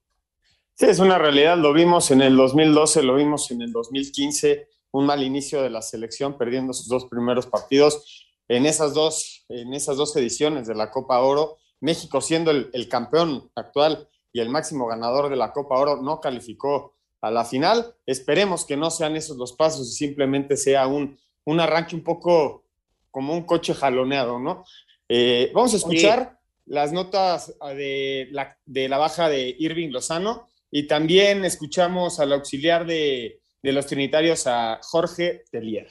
Sí, 0.74 0.86
es 0.86 1.00
una 1.00 1.17
realidad. 1.17 1.57
Lo 1.57 1.74
vimos 1.74 2.12
en 2.12 2.21
el 2.21 2.38
2012, 2.38 3.03
lo 3.03 3.15
vimos 3.15 3.51
en 3.51 3.62
el 3.62 3.74
2015, 3.74 4.69
un 4.91 5.05
mal 5.05 5.21
inicio 5.21 5.62
de 5.62 5.69
la 5.69 5.81
selección, 5.81 6.38
perdiendo 6.38 6.71
sus 6.71 6.88
dos 6.88 7.07
primeros 7.07 7.45
partidos 7.45 8.26
en 8.48 8.66
esas 8.66 8.94
dos, 8.94 9.46
en 9.50 9.74
esas 9.74 9.98
dos 9.98 10.16
ediciones 10.16 10.68
de 10.68 10.75
la 10.75 10.92
Copa 10.92 11.20
Oro, 11.20 11.58
México 11.80 12.22
siendo 12.22 12.51
el, 12.51 12.89
campeón 12.89 13.51
actual 13.56 14.10
y 14.34 14.39
el 14.39 14.50
máximo 14.50 14.88
ganador 14.88 15.30
de 15.30 15.36
la 15.36 15.51
Copa 15.51 15.77
Oro, 15.77 16.01
no 16.01 16.20
calificó 16.20 16.96
a 17.22 17.32
la 17.32 17.46
final. 17.46 17.96
Esperemos 18.06 18.66
que 18.66 18.77
no 18.77 18.89
sean 18.89 19.16
esos 19.16 19.38
los 19.38 19.54
pasos 19.54 19.88
y 19.89 19.94
simplemente 19.94 20.58
sea 20.58 20.88
un, 20.88 21.20
un 21.46 21.60
arranque 21.60 21.96
un 21.96 22.04
poco 22.04 22.63
como 23.12 23.34
un 23.34 23.44
coche 23.44 23.74
jaloneado, 23.74 24.39
¿no? 24.39 24.63
Eh, 25.10 25.51
vamos 25.54 25.74
a 25.74 25.77
escuchar 25.77 26.38
las 26.66 26.92
notas 26.92 27.58
de 27.60 28.27
la, 28.32 28.58
de 28.66 28.89
la 28.89 28.98
baja 28.98 29.30
de 29.30 29.56
Irving 29.58 29.89
Lozano 29.89 30.50
y 30.70 30.88
también 30.88 31.46
escuchamos 31.46 32.20
al 32.20 32.34
auxiliar 32.34 32.86
de, 32.86 33.39
de 33.63 33.72
los 33.72 33.86
trinitarios 33.86 34.48
a 34.48 34.80
Jorge 34.84 35.44
Telier. 35.50 35.88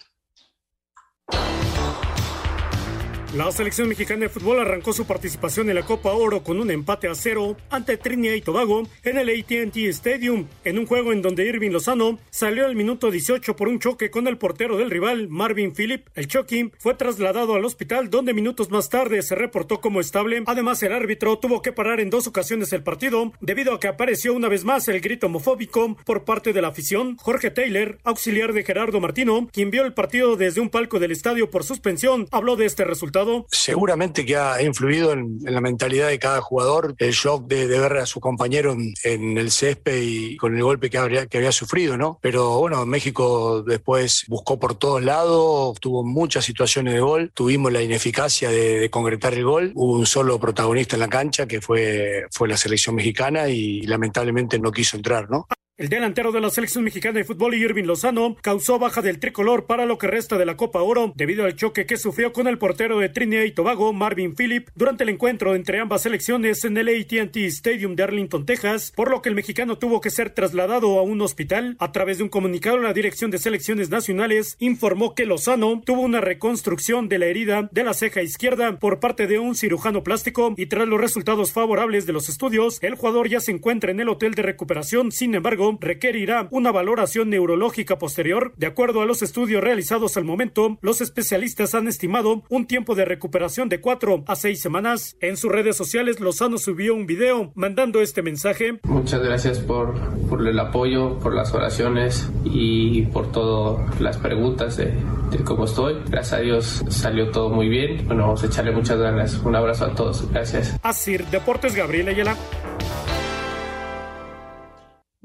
La 3.37 3.53
selección 3.53 3.91
mexicana 3.91 4.21
de 4.23 4.29
fútbol 4.31 4.61
arrancó 4.61 4.95
su 4.95 5.05
participación 5.05 5.69
en 5.69 5.75
la 5.75 5.85
Copa 5.85 6.11
Oro 6.13 6.43
con 6.43 6.59
un 6.59 6.71
empate 6.71 7.07
a 7.07 7.15
cero 7.15 7.55
ante 7.69 7.99
Trinidad 7.99 8.33
y 8.33 8.41
Tobago 8.41 8.85
en 9.05 9.19
el 9.19 9.29
AT&T 9.29 9.89
Stadium, 9.91 10.47
en 10.65 10.79
un 10.79 10.87
juego 10.87 11.13
en 11.13 11.21
donde 11.21 11.45
Irving 11.45 11.71
Lozano 11.71 12.19
salió 12.31 12.65
al 12.65 12.75
minuto 12.75 13.11
18 13.11 13.55
por 13.55 13.69
un 13.69 13.79
choque 13.79 14.11
con 14.11 14.27
el 14.27 14.39
portero 14.39 14.79
del 14.79 14.91
rival, 14.91 15.29
Marvin 15.29 15.75
Phillip. 15.75 16.09
El 16.15 16.29
choque 16.29 16.71
fue 16.79 16.95
trasladado 16.95 17.55
al 17.55 17.67
hospital 17.67 18.09
donde 18.09 18.33
minutos 18.33 18.71
más 18.71 18.89
tarde 18.89 19.21
se 19.21 19.35
reportó 19.35 19.83
como 19.83 20.01
estable. 20.01 20.43
Además, 20.47 20.83
el 20.83 20.95
árbitro 20.95 21.39
tuvo 21.39 21.61
que 21.61 21.73
parar 21.73 22.01
en 22.01 22.09
dos 22.09 22.27
ocasiones 22.27 22.73
el 22.73 22.85
partido 22.85 23.35
debido 23.43 23.75
a 23.75 23.81
que 23.81 23.89
apareció 23.89 24.33
una 24.33 24.49
vez 24.49 24.65
más 24.65 24.89
el 24.89 25.03
grito 25.03 25.27
homofóbico 25.27 25.99
por 26.07 26.25
parte 26.25 26.55
de 26.55 26.63
la 26.63 26.69
afición. 26.69 27.19
Jorge 27.19 27.51
Taylor, 27.51 27.99
auxiliar 28.03 28.55
de 28.55 28.65
Gerardo 28.65 28.99
Martino, 28.99 29.47
quien 29.53 29.71
vio 29.71 29.85
el 29.85 29.93
partido 29.93 30.37
desde 30.37 30.63
un 30.63 30.71
palco 30.71 30.99
del 30.99 31.13
estadio 31.13 31.51
por 31.51 31.65
suspensión, 31.65 32.29
habló 32.31 32.57
de 32.57 32.65
este 32.65 32.85
resultado 32.85 33.26
Seguramente 33.51 34.25
que 34.25 34.37
ha 34.37 34.63
influido 34.63 35.13
en, 35.13 35.39
la 35.43 35.61
mentalidad 35.61 36.09
de 36.09 36.19
cada 36.19 36.41
jugador 36.41 36.95
el 36.99 37.13
shock 37.13 37.47
de, 37.47 37.67
ver 37.67 37.99
a 37.99 38.07
su 38.07 38.21
compañero 38.21 38.77
en, 39.05 39.39
el 39.39 39.51
césped 39.51 40.01
y 40.03 40.37
con 40.37 40.57
el 40.57 40.63
golpe 40.63 40.91
que 40.91 40.99
había, 40.99 41.53
sufrido, 41.53 41.97
¿no? 41.97 42.19
Pero 42.23 42.59
bueno, 42.59 42.85
México 42.87 43.63
después 43.63 44.25
buscó 44.29 44.59
por 44.59 44.75
todos 44.75 45.03
lados, 45.03 45.79
tuvo 45.81 46.05
muchas 46.05 46.45
situaciones 46.45 46.95
de 46.95 47.01
gol, 47.01 47.31
tuvimos 47.35 47.73
la 47.73 47.83
ineficacia 47.83 48.51
de, 48.51 48.81
de 48.81 48.91
concretar 48.91 49.35
el 49.35 49.45
gol, 49.45 49.73
hubo 49.75 49.93
un 49.93 50.07
solo 50.07 50.39
protagonista 50.39 50.97
en 50.97 51.01
la 51.01 51.09
cancha 51.09 51.47
que 51.47 51.61
fue, 51.61 52.25
fue 52.31 52.49
la 52.49 52.57
selección 52.57 52.95
mexicana 52.95 53.49
y 53.49 53.83
lamentablemente 53.83 54.59
no 54.59 54.73
quiso 54.73 54.97
entrar, 54.97 55.31
¿no? 55.31 55.47
El 55.79 55.91
delantero 55.91 56.33
de 56.33 56.41
la 56.41 56.49
selección 56.49 56.85
mexicana 56.85 57.19
de 57.19 57.25
fútbol, 57.25 57.55
Irving 57.55 57.85
Lozano, 57.85 58.35
causó 58.41 58.79
baja 58.79 59.03
del 59.03 59.19
tricolor 59.19 59.67
para 59.67 59.85
lo 59.85 59.99
que 59.99 60.07
resta 60.07 60.39
de 60.39 60.47
la 60.47 60.57
Copa 60.57 60.81
Oro 60.81 61.13
debido 61.15 61.45
al 61.45 61.55
choque 61.55 61.85
que 61.85 61.99
sufrió 61.99 62.33
con 62.33 62.47
el 62.47 62.57
portero 62.57 62.99
de 62.99 63.11
Trinidad 63.11 63.43
y 63.43 63.51
Tobago, 63.51 63.93
Marvin 63.93 64.35
Phillip, 64.35 64.71
durante 64.75 65.05
el 65.05 65.11
encuentro 65.11 65.55
entre 65.55 65.79
ambas 65.79 66.01
selecciones 66.01 66.65
en 66.65 66.79
el 66.79 66.89
AT&T 66.89 67.45
Stadium 67.49 67.95
de 67.95 68.05
Arlington, 68.05 68.47
Texas, 68.47 68.91
por 68.97 69.11
lo 69.11 69.21
que 69.21 69.29
el 69.29 69.35
mexicano 69.35 69.77
tuvo 69.77 70.01
que 70.01 70.09
ser 70.09 70.31
trasladado 70.31 70.99
a 70.99 71.03
un 71.03 71.21
hospital. 71.21 71.77
A 71.79 71.93
través 71.93 72.17
de 72.17 72.25
un 72.25 72.31
comunicado, 72.31 72.79
la 72.79 72.95
Dirección 72.95 73.31
de 73.31 73.37
Selecciones 73.37 73.91
Nacionales 73.91 74.57
informó 74.59 75.15
que 75.15 75.27
Lozano 75.27 75.83
tuvo 75.85 76.01
una 76.01 76.23
reconstrucción 76.23 77.11
de 77.11 77.19
la 77.19 77.27
herida 77.27 77.69
de 77.71 77.85
la 77.85 77.93
ceja 77.93 78.23
izquierda 78.23 78.79
por 78.79 78.99
parte 78.99 79.27
de 79.27 79.39
un 79.39 79.55
cirujano 79.55 80.03
plástico 80.03 80.55
y 80.57 80.69
tras 80.69 80.89
los 80.89 80.99
resultados 80.99 81.53
favorables 81.53 82.07
de 82.07 82.15
los 82.15 82.31
estudios, 82.31 82.79
el 82.81 82.95
jugador 82.95 83.29
ya 83.29 83.41
se 83.41 83.53
encuentra 83.53 83.91
en 83.91 84.01
el 84.01 84.09
hotel 84.09 84.33
de 84.33 84.41
recuperación. 84.41 85.13
Sin 85.13 85.35
embargo, 85.35 85.66
requerirá 85.81 86.49
una 86.51 86.73
valoración 86.73 87.31
neurológica 87.31 87.99
posterior. 87.99 88.53
De 88.57 88.67
acuerdo 88.67 89.03
a 89.03 89.07
los 89.07 89.23
estudios 89.23 89.63
realizados 89.63 90.17
al 90.17 90.25
momento, 90.25 90.79
los 90.81 91.01
especialistas 91.01 91.75
han 91.75 91.89
estimado 91.89 92.43
un 92.49 92.67
tiempo 92.67 92.95
de 92.95 93.05
recuperación 93.05 93.69
de 93.69 93.81
cuatro 93.81 94.25
a 94.27 94.37
seis 94.37 94.61
semanas. 94.61 95.17
En 95.21 95.37
sus 95.37 95.51
redes 95.51 95.77
sociales, 95.77 96.21
Lozano 96.21 96.59
subió 96.59 96.95
un 96.95 97.07
video 97.07 97.53
mandando 97.55 98.01
este 98.01 98.23
mensaje. 98.23 98.79
Muchas 98.85 99.23
gracias 99.23 99.59
por, 99.59 99.95
por 100.29 100.47
el 100.47 100.59
apoyo, 100.59 101.19
por 101.19 101.35
las 101.35 101.53
oraciones 101.55 102.31
y 102.45 103.03
por 103.07 103.33
todas 103.33 104.01
las 104.01 104.17
preguntas 104.19 104.77
de, 104.77 104.95
de 105.31 105.45
cómo 105.45 105.65
estoy. 105.65 105.97
Gracias 106.09 106.33
a 106.33 106.43
Dios 106.43 106.85
salió 106.89 107.31
todo 107.31 107.51
muy 107.51 107.69
bien. 107.69 108.07
Bueno, 108.07 108.25
vamos 108.25 108.43
a 108.43 108.47
echarle 108.47 108.73
muchas 108.73 108.99
ganas. 108.99 109.39
Un 109.45 109.57
abrazo 109.57 109.87
a 109.87 109.95
todos. 109.95 110.31
Gracias. 110.31 110.79
Así, 110.83 111.17
Deportes 111.17 111.75
Gabriel 111.75 112.09
Ayala. 112.09 112.37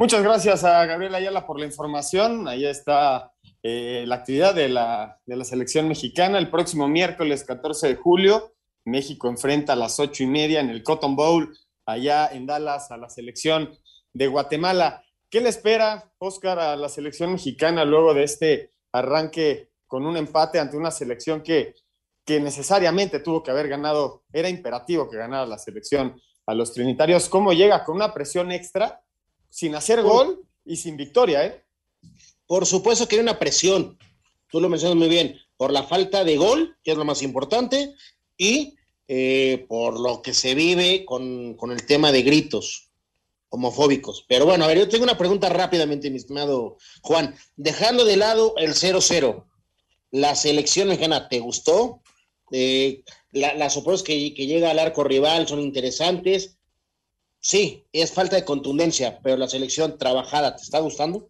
Muchas 0.02 0.24
gracias 0.24 0.64
a 0.64 0.84
Gabriel 0.88 1.14
Ayala 1.14 1.46
por 1.46 1.60
la 1.60 1.68
información. 1.68 2.48
Ahí 2.48 2.66
está 2.66 3.34
eh, 3.62 4.04
la 4.08 4.16
actividad 4.16 4.56
de 4.56 4.68
la, 4.68 5.20
de 5.28 5.36
la, 5.36 5.44
selección 5.44 5.88
mexicana. 5.88 6.40
El 6.40 6.50
próximo 6.50 6.88
miércoles 6.88 7.44
14 7.44 7.90
de 7.90 7.96
julio, 7.98 8.56
México 8.84 9.30
enfrenta 9.30 9.74
a 9.74 9.76
las 9.76 10.00
ocho 10.00 10.24
y 10.24 10.26
media 10.26 10.60
en 10.60 10.72
el 10.72 10.82
Cotton 10.82 11.16
Bowl, 11.16 11.56
allá 11.86 12.28
en 12.34 12.48
Dallas, 12.48 12.90
a 12.90 12.98
la 12.98 13.12
selección 13.12 13.78
de 14.12 14.26
Guatemala. 14.26 15.04
¿Qué 15.30 15.40
le 15.40 15.50
espera, 15.50 16.12
Oscar, 16.18 16.58
a 16.58 16.76
la 16.76 16.90
selección 16.90 17.34
mexicana 17.34 17.86
luego 17.86 18.16
de 18.16 18.24
este 18.24 18.72
arranque 18.92 19.70
con 19.86 20.08
un 20.08 20.18
empate 20.18 20.58
ante 20.58 20.78
una 20.78 20.90
selección 20.90 21.44
que, 21.44 21.76
que 22.26 22.40
necesariamente 22.40 23.20
tuvo 23.20 23.44
que 23.44 23.52
haber 23.52 23.68
ganado? 23.68 24.24
Era 24.34 24.50
imperativo 24.50 25.08
que 25.08 25.18
ganara 25.18 25.46
la 25.46 25.60
selección 25.60 26.20
a 26.48 26.56
los 26.56 26.74
trinitarios. 26.74 27.30
¿Cómo 27.30 27.54
llega 27.54 27.84
con 27.84 27.98
una 27.98 28.16
presión 28.16 28.52
extra? 28.52 29.00
Sin 29.52 29.76
hacer 29.76 30.02
gol 30.02 30.42
y 30.66 30.78
sin 30.78 30.98
victoria, 30.98 31.46
¿eh? 31.46 31.64
Por 32.48 32.66
supuesto 32.66 33.08
que 33.08 33.16
hay 33.16 33.22
una 33.22 33.38
presión, 33.38 33.98
tú 34.50 34.60
lo 34.60 34.70
mencionas 34.70 34.98
muy 34.98 35.08
bien, 35.08 35.38
por 35.58 35.72
la 35.72 35.84
falta 35.84 36.24
de 36.24 36.38
gol, 36.38 36.76
que 36.84 36.92
es 36.92 36.98
lo 36.98 37.06
más 37.06 37.22
importante, 37.22 37.94
y 38.38 38.76
eh, 39.08 39.66
por 39.70 40.00
lo 40.00 40.22
que 40.22 40.34
se 40.34 40.56
vive 40.56 41.06
con, 41.06 41.54
con, 41.56 41.72
el 41.72 41.86
tema 41.86 42.12
de 42.12 42.24
gritos 42.24 42.90
homofóbicos. 43.50 44.26
Pero 44.28 44.46
bueno, 44.46 44.64
a 44.64 44.68
ver, 44.68 44.80
yo 44.80 44.90
tengo 44.90 45.04
una 45.04 45.18
pregunta 45.18 45.50
rápidamente, 45.50 46.10
mi 46.10 46.18
estimado 46.18 46.78
Juan. 47.02 47.36
Dejando 47.58 48.06
de 48.06 48.18
lado 48.18 48.56
el 48.58 48.74
0-0, 48.74 49.46
¿la 50.12 50.36
selección 50.36 50.88
mexicana 50.88 51.28
te 51.30 51.40
gustó? 51.40 52.02
Eh, 52.52 53.04
las 53.32 53.78
opciones 53.78 54.04
que, 54.04 54.34
que 54.34 54.48
llega 54.48 54.72
al 54.72 54.80
arco 54.80 55.04
rival 55.04 55.48
son 55.48 55.60
interesantes 55.60 56.58
sí, 57.42 57.86
es 57.92 58.14
falta 58.14 58.38
de 58.38 58.46
contundencia, 58.46 59.20
pero 59.22 59.36
la 59.36 59.50
selección 59.50 59.98
trabajada, 59.98 60.56
¿te 60.56 60.62
está 60.62 60.80
gustando? 60.80 61.30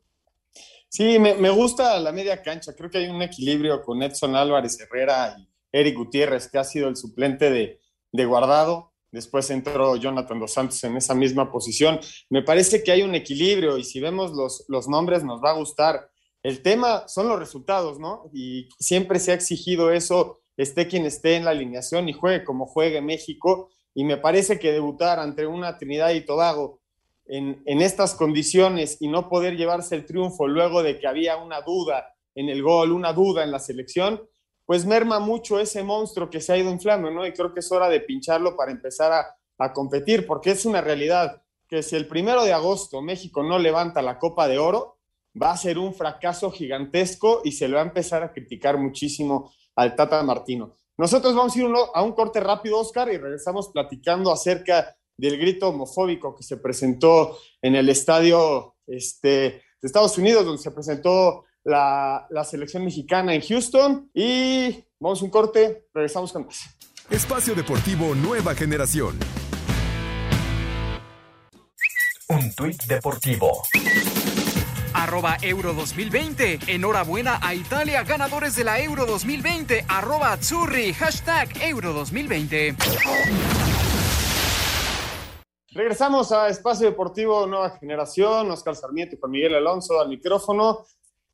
Sí, 0.94 1.20
me, 1.20 1.50
gusta 1.52 1.98
la 2.02 2.12
media 2.12 2.42
cancha. 2.44 2.76
Creo 2.76 2.90
que 2.90 2.98
hay 2.98 3.08
un 3.08 3.22
equilibrio 3.22 3.82
con 3.82 4.04
Edson 4.04 4.36
Álvarez 4.36 4.78
Herrera 4.78 5.38
y 5.40 5.48
Eric 5.72 5.96
Gutiérrez, 5.96 6.52
que 6.52 6.58
ha 6.58 6.66
sido 6.66 6.90
el 6.90 6.98
suplente 6.98 7.50
de, 7.50 7.80
de 8.12 8.26
Guardado. 8.26 8.92
Después 9.10 9.50
entró 9.52 9.96
Jonathan 9.96 10.38
Dos 10.38 10.52
Santos 10.52 10.84
en 10.84 10.98
esa 10.98 11.16
misma 11.16 11.50
posición. 11.50 11.98
Me 12.30 12.44
parece 12.44 12.84
que 12.84 12.92
hay 12.92 13.04
un 13.04 13.16
equilibrio 13.16 13.78
y 13.78 13.86
si 13.86 14.02
vemos 14.02 14.34
los, 14.34 14.66
los 14.68 14.90
nombres 14.90 15.24
nos 15.24 15.42
va 15.42 15.52
a 15.52 15.58
gustar. 15.58 16.10
El 16.44 16.62
tema 16.62 17.08
son 17.08 17.30
los 17.30 17.40
resultados, 17.40 17.98
¿no? 17.98 18.30
Y 18.34 18.68
siempre 18.78 19.20
se 19.20 19.32
ha 19.32 19.36
exigido 19.36 19.94
eso, 19.94 20.42
esté 20.58 20.88
quien 20.88 21.06
esté 21.06 21.38
en 21.38 21.46
la 21.46 21.52
alineación 21.52 22.10
y 22.10 22.14
juegue 22.14 22.44
como 22.44 22.66
juegue 22.66 23.00
México 23.00 23.70
y 23.94 24.04
me 24.04 24.18
parece 24.18 24.60
que 24.60 24.72
debutar 24.72 25.20
ante 25.20 25.46
una 25.46 25.78
Trinidad 25.78 26.12
y 26.12 26.22
Tobago 26.22 26.82
en, 27.26 27.82
estas 27.82 28.14
condiciones 28.14 28.98
y 29.00 29.08
no 29.08 29.30
poder 29.30 29.56
llevarse 29.56 29.96
el 29.96 30.06
triunfo 30.06 30.48
luego 30.48 30.84
de 30.84 31.00
que 31.00 31.08
había 31.08 31.38
una 31.38 31.62
duda 31.62 32.14
en 32.36 32.50
el 32.50 32.62
gol, 32.62 32.92
una 32.92 33.14
duda 33.14 33.44
en 33.44 33.52
la 33.52 33.60
selección, 33.60 34.22
pues 34.66 34.86
merma 34.86 35.20
mucho 35.20 35.60
ese 35.60 35.84
monstruo 35.84 36.30
que 36.30 36.42
se 36.42 36.54
ha 36.54 36.58
ido 36.58 36.72
inflando, 36.72 37.10
¿no? 37.10 37.26
Y 37.26 37.34
creo 37.34 37.54
que 37.54 37.62
es 37.62 37.72
hora 37.72 37.90
de 37.90 38.02
pincharlo 38.02 38.56
para 38.56 38.72
empezar 38.72 39.12
a, 39.12 39.38
a 39.58 39.74
competir, 39.74 40.26
porque 40.28 40.52
es 40.52 40.66
una 40.66 40.82
realidad 40.82 41.42
que 41.68 41.84
si 41.84 41.96
el 41.96 42.08
primero 42.08 42.44
de 42.44 42.54
agosto 42.54 43.02
México 43.02 43.44
no 43.44 43.60
levanta 43.60 44.02
la 44.02 44.20
Copa 44.20 44.48
de 44.48 44.60
Oro, 44.60 44.98
va 45.42 45.52
a 45.52 45.58
ser 45.58 45.78
un 45.78 45.94
fracaso 45.94 46.52
gigantesco 46.52 47.42
y 47.46 47.54
se 47.54 47.68
va 47.70 47.80
a 47.80 47.84
empezar 47.84 48.24
a 48.24 48.34
criticar 48.34 48.78
muchísimo 48.78 49.54
al 49.76 49.96
Tata 49.96 50.22
Martino. 50.24 50.76
Nosotros 50.98 51.36
vamos 51.36 51.56
a 51.56 51.60
ir 51.60 51.68
a 51.94 52.04
un 52.04 52.12
corte 52.14 52.40
rápido, 52.40 52.80
Oscar, 52.80 53.12
y 53.12 53.18
regresamos 53.18 53.70
platicando 53.70 54.32
acerca 54.32 54.96
del 55.18 55.38
grito 55.38 55.70
homofóbico 55.70 56.36
que 56.36 56.44
se 56.44 56.58
presentó 56.58 57.38
en 57.62 57.76
el 57.76 57.90
estadio 57.90 58.76
este, 58.88 59.30
de 59.30 59.62
Estados 59.82 60.18
Unidos, 60.18 60.46
donde 60.46 60.62
se 60.62 60.72
presentó 60.72 61.46
la, 61.64 62.28
la 62.30 62.44
selección 62.44 62.84
mexicana 62.84 63.34
en 63.34 63.42
Houston. 63.42 64.10
Y 64.14 64.84
vamos 65.00 65.22
a 65.22 65.26
un 65.26 65.32
corte, 65.32 65.88
regresamos 65.94 66.34
con 66.34 66.46
más. 66.46 66.60
Espacio 67.10 67.56
Deportivo 67.56 68.16
Nueva 68.16 68.56
Generación. 68.56 69.18
Un 72.30 72.56
tuit 72.56 72.82
deportivo 72.84 73.62
arroba 75.12 75.36
Euro 75.42 75.74
2020. 75.74 76.60
Enhorabuena 76.68 77.38
a 77.42 77.54
Italia, 77.54 78.02
ganadores 78.04 78.56
de 78.56 78.64
la 78.64 78.80
Euro 78.80 79.06
2020, 79.06 79.84
arroba 79.90 80.32
Azzurri, 80.32 80.94
hashtag 80.94 81.50
Euro 81.64 81.92
2020. 81.92 82.78
Regresamos 85.74 86.32
a 86.32 86.48
Espacio 86.48 86.88
Deportivo 86.88 87.46
Nueva 87.46 87.72
Generación, 87.72 88.52
Oscar 88.52 88.74
Sarmiento 88.74 89.18
y 89.18 89.20
Juan 89.20 89.32
Miguel 89.34 89.56
Alonso 89.56 90.00
al 90.00 90.08
micrófono. 90.08 90.86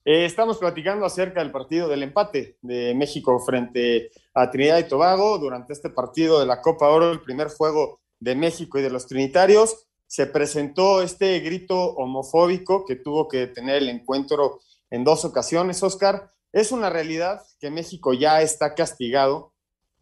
Eh, 0.04 0.26
estamos 0.26 0.58
platicando 0.58 1.06
acerca 1.06 1.42
del 1.42 1.52
partido 1.52 1.88
del 1.88 2.02
empate 2.02 2.58
de 2.64 2.96
México 2.96 3.40
frente 3.46 4.10
a 4.34 4.50
Trinidad 4.50 4.80
y 4.80 4.88
Tobago 4.88 5.38
durante 5.38 5.74
este 5.74 5.92
partido 5.92 6.40
de 6.40 6.48
la 6.48 6.64
Copa 6.64 6.90
Oro, 6.90 7.12
el 7.12 7.22
primer 7.22 7.50
juego 7.50 8.00
de 8.20 8.34
México 8.34 8.80
y 8.80 8.82
de 8.82 8.90
los 8.90 9.06
Trinitarios 9.06 9.87
se 10.08 10.26
presentó 10.26 11.02
este 11.02 11.40
grito 11.40 11.78
homofóbico 11.96 12.86
que 12.86 12.96
tuvo 12.96 13.28
que 13.28 13.48
tener 13.48 13.78
el 13.78 13.90
encuentro 13.90 14.62
en 14.90 15.04
dos 15.04 15.26
ocasiones, 15.26 15.84
Oscar. 15.84 16.32
Es 16.54 16.72
una 16.72 16.90
realidad 16.90 17.42
que 17.60 17.70
México 17.70 18.14
ya 18.14 18.42
está 18.42 18.74
castigado 18.74 19.54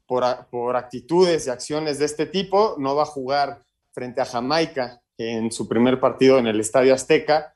por, 0.05 0.23
por 0.51 0.75
actitudes 0.75 1.47
y 1.47 1.49
acciones 1.49 1.99
de 1.99 2.05
este 2.05 2.27
tipo. 2.27 2.75
No 2.77 2.95
va 2.95 3.03
a 3.03 3.07
jugar 3.07 3.63
frente 3.91 4.21
a 4.21 4.25
Jamaica 4.25 5.01
en 5.17 5.51
su 5.51 5.67
primer 5.67 5.99
partido 5.99 6.37
en 6.37 6.47
el 6.47 6.59
Estadio 6.59 6.93
Azteca, 6.93 7.53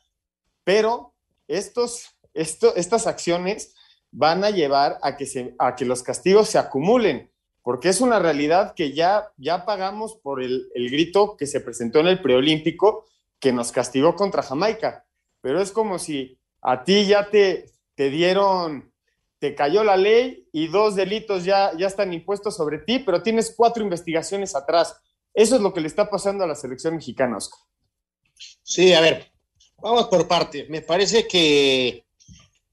pero 0.63 1.13
estos, 1.48 2.15
esto, 2.34 2.75
estas 2.75 3.06
acciones 3.06 3.75
van 4.12 4.44
a 4.44 4.50
llevar 4.50 4.98
a 5.01 5.18
que, 5.18 5.25
se, 5.25 5.56
a 5.60 5.75
que 5.75 5.86
los 5.86 6.01
castigos 6.01 6.50
se 6.50 6.58
acumulen 6.58 7.28
porque 7.70 7.90
es 7.90 8.02
una 8.02 8.18
realidad 8.18 8.74
que 8.74 8.94
ya, 8.94 9.32
ya 9.38 9.64
pagamos 9.64 10.16
por 10.16 10.42
el, 10.42 10.72
el 10.74 10.90
grito 10.90 11.38
que 11.38 11.46
se 11.46 11.62
presentó 11.62 12.00
en 12.00 12.08
el 12.08 12.20
preolímpico 12.20 13.06
que 13.40 13.54
nos 13.54 13.72
castigó 13.72 14.16
contra 14.16 14.42
Jamaica. 14.42 15.06
Pero 15.40 15.62
es 15.62 15.72
como 15.72 16.00
si 16.00 16.40
a 16.64 16.84
ti 16.84 17.06
ya 17.06 17.30
te, 17.30 17.70
te 17.94 18.10
dieron, 18.10 18.92
te 19.38 19.54
cayó 19.54 19.84
la 19.84 19.98
ley 19.98 20.48
y 20.52 20.66
dos 20.66 20.96
delitos 20.96 21.46
ya, 21.46 21.72
ya 21.78 21.86
están 21.86 22.12
impuestos 22.12 22.56
sobre 22.56 22.80
ti, 22.80 22.98
pero 22.98 23.22
tienes 23.22 23.54
cuatro 23.56 23.84
investigaciones 23.84 24.56
atrás. 24.56 25.00
Eso 25.32 25.56
es 25.56 25.62
lo 25.62 25.72
que 25.72 25.82
le 25.82 25.90
está 25.90 26.10
pasando 26.10 26.46
a 26.46 26.48
la 26.48 26.56
selección 26.56 26.96
mexicana, 26.96 27.38
Oscar. 27.38 27.60
Sí, 28.64 28.96
a 28.96 29.02
ver, 29.02 29.32
vamos 29.78 30.08
por 30.08 30.28
parte. 30.28 30.66
Me 30.72 30.82
parece 30.82 31.28
que 31.28 32.04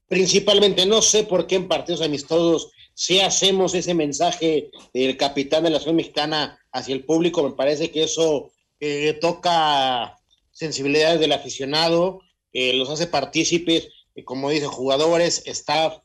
principalmente, 0.07 0.87
no 0.87 1.03
sé 1.03 1.25
por 1.25 1.45
qué 1.45 1.53
en 1.53 1.67
partidos 1.67 2.01
amistosos 2.01 2.71
si 2.99 3.19
hacemos 3.19 3.75
ese 3.75 3.93
mensaje 3.93 4.71
del 4.91 5.17
capitán 5.17 5.63
de 5.63 5.69
la 5.69 5.75
selección 5.75 5.97
mexicana 5.97 6.59
hacia 6.71 6.95
el 6.95 7.05
público, 7.05 7.43
me 7.43 7.55
parece 7.55 7.91
que 7.91 8.01
eso 8.01 8.51
eh, 8.79 9.15
toca 9.21 10.17
sensibilidades 10.49 11.19
del 11.19 11.31
aficionado, 11.31 12.21
eh, 12.53 12.73
los 12.73 12.89
hace 12.89 13.05
partícipes, 13.05 13.89
eh, 14.15 14.23
como 14.23 14.49
dicen, 14.49 14.69
jugadores, 14.69 15.43
staff, 15.45 15.99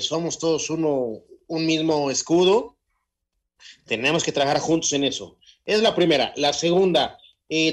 somos 0.00 0.40
todos 0.40 0.70
uno, 0.70 1.20
un 1.46 1.66
mismo 1.66 2.10
escudo. 2.10 2.78
Tenemos 3.86 4.24
que 4.24 4.32
trabajar 4.32 4.58
juntos 4.58 4.92
en 4.92 5.04
eso. 5.04 5.38
Es 5.64 5.82
la 5.82 5.94
primera. 5.94 6.32
La 6.36 6.52
segunda, 6.52 7.16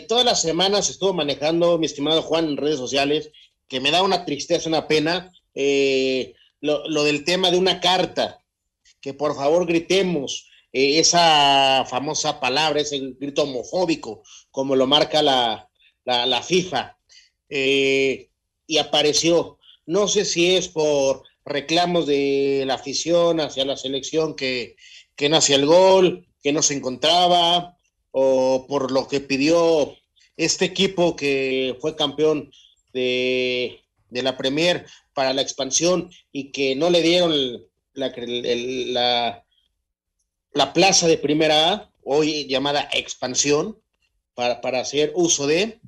todas 0.08 0.26
las 0.26 0.40
semanas 0.40 0.88
estuvo 0.90 1.14
manejando 1.14 1.80
mi 1.80 1.88
estimado 1.88 2.22
Juan 2.22 2.46
en 2.46 2.58
redes 2.58 2.78
sociales, 2.78 3.32
que 3.68 3.80
me 3.80 3.90
da 3.90 4.04
una 4.04 4.24
tristeza, 4.24 4.70
una 4.70 4.88
pena, 4.88 5.32
lo, 6.62 7.04
del 7.04 7.24
tema 7.24 7.52
de 7.52 7.58
una 7.58 7.80
carta, 7.80 8.41
que 9.02 9.14
por 9.14 9.36
favor 9.36 9.66
gritemos 9.66 10.48
eh, 10.72 11.00
esa 11.00 11.86
famosa 11.90 12.40
palabra, 12.40 12.82
ese 12.82 13.00
grito 13.20 13.44
homofóbico, 13.44 14.24
como 14.52 14.76
lo 14.76 14.88
marca 14.88 15.22
la, 15.22 15.70
la, 16.06 16.42
FIFA. 16.42 16.98
Eh, 17.50 18.30
y 18.68 18.78
apareció, 18.78 19.58
no 19.86 20.08
sé 20.08 20.24
si 20.24 20.56
es 20.56 20.70
por 20.70 21.24
reclamos 21.44 22.06
de 22.06 22.64
la 22.66 22.76
afición 22.76 23.42
hacia 23.42 23.66
la 23.66 23.76
selección 23.76 24.36
que, 24.36 24.76
que 25.16 25.28
no 25.28 25.38
hacía 25.38 25.58
el 25.58 25.66
gol, 25.66 26.28
que 26.42 26.54
no 26.54 26.62
se 26.62 26.76
encontraba, 26.76 27.76
o 28.12 28.66
por 28.68 28.92
lo 28.92 29.08
que 29.08 29.20
pidió 29.20 29.96
este 30.38 30.66
equipo 30.66 31.16
que 31.16 31.76
fue 31.82 31.96
campeón 31.96 32.52
de, 32.94 33.82
de 34.10 34.24
la 34.24 34.38
Premier 34.38 34.86
para 35.14 35.34
la 35.34 35.42
expansión 35.42 36.10
y 36.32 36.52
que 36.52 36.76
no 36.76 36.90
le 36.90 37.02
dieron 37.02 37.34
el, 37.34 37.71
la, 37.94 39.44
la, 40.54 40.74
plaza 40.74 41.08
de 41.08 41.18
primera 41.18 41.74
A, 41.74 41.92
hoy 42.04 42.48
llamada 42.48 42.90
expansión, 42.94 43.80
para, 44.34 44.62
para 44.62 44.80
hacer 44.80 45.12
uso 45.16 45.48
de, 45.48 45.80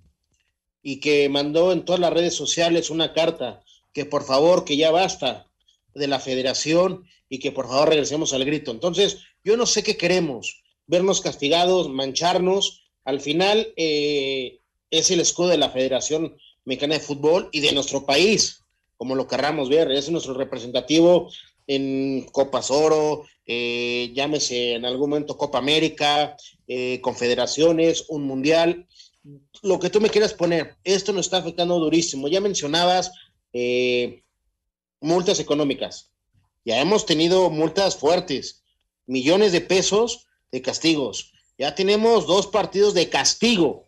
y 0.81 0.99
que 0.99 1.29
mandó 1.29 1.71
en 1.71 1.85
todas 1.85 2.01
las 2.01 2.13
redes 2.13 2.35
sociales 2.35 2.89
una 2.89 3.13
carta 3.13 3.63
que 3.93 4.05
por 4.05 4.25
favor, 4.25 4.65
que 4.65 4.75
ya 4.75 4.91
basta 4.91 5.47
de 5.93 6.07
la 6.07 6.19
federación 6.19 7.05
y 7.29 7.39
que 7.39 7.51
por 7.51 7.67
favor 7.67 7.89
regresemos 7.89 8.33
al 8.33 8.43
grito. 8.43 8.71
Entonces, 8.71 9.19
yo 9.43 9.55
no 9.55 9.65
sé 9.65 9.83
qué 9.83 9.97
queremos, 9.97 10.63
vernos 10.87 11.21
castigados, 11.21 11.89
mancharnos. 11.89 12.83
Al 13.05 13.21
final 13.21 13.71
eh, 13.77 14.59
es 14.89 15.11
el 15.11 15.19
escudo 15.19 15.49
de 15.49 15.57
la 15.57 15.69
Federación 15.69 16.35
Mexicana 16.65 16.95
de 16.95 17.01
Fútbol 17.01 17.49
y 17.51 17.59
de 17.61 17.71
nuestro 17.71 18.05
país, 18.05 18.61
como 18.97 19.15
lo 19.15 19.27
querramos 19.27 19.69
ver, 19.69 19.91
es 19.91 20.09
nuestro 20.09 20.33
representativo 20.33 21.29
en 21.67 22.25
Copas 22.31 22.71
Oro, 22.71 23.25
eh, 23.45 24.11
llámese 24.13 24.73
en 24.73 24.85
algún 24.85 25.09
momento 25.09 25.37
Copa 25.37 25.57
América, 25.57 26.35
eh, 26.67 26.99
confederaciones, 27.01 28.05
un 28.07 28.23
mundial, 28.23 28.87
lo 29.61 29.79
que 29.79 29.89
tú 29.89 30.01
me 30.01 30.09
quieras 30.09 30.33
poner, 30.33 30.75
esto 30.83 31.13
nos 31.13 31.27
está 31.27 31.37
afectando 31.37 31.79
durísimo. 31.79 32.27
Ya 32.27 32.41
mencionabas 32.41 33.11
eh, 33.53 34.23
multas 34.99 35.39
económicas. 35.39 36.11
Ya 36.65 36.79
hemos 36.81 37.05
tenido 37.05 37.49
multas 37.49 37.95
fuertes, 37.95 38.63
millones 39.05 39.51
de 39.51 39.61
pesos 39.61 40.27
de 40.51 40.61
castigos. 40.61 41.33
Ya 41.57 41.75
tenemos 41.75 42.27
dos 42.27 42.47
partidos 42.47 42.93
de 42.93 43.09
castigo. 43.09 43.85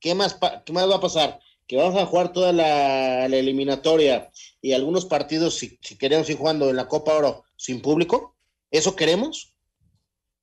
¿Qué 0.00 0.14
más, 0.14 0.36
qué 0.64 0.72
más 0.72 0.88
va 0.88 0.96
a 0.96 1.00
pasar? 1.00 1.40
Que 1.66 1.76
vamos 1.76 2.00
a 2.00 2.06
jugar 2.06 2.32
toda 2.32 2.52
la, 2.52 3.28
la 3.28 3.36
eliminatoria 3.36 4.30
y 4.64 4.72
algunos 4.72 5.04
partidos, 5.04 5.56
si, 5.56 5.76
queremos 5.98 6.30
ir 6.30 6.38
jugando 6.38 6.70
en 6.70 6.76
la 6.76 6.88
Copa 6.88 7.12
Oro 7.12 7.44
sin 7.54 7.82
público. 7.82 8.34
¿Eso 8.70 8.96
queremos? 8.96 9.54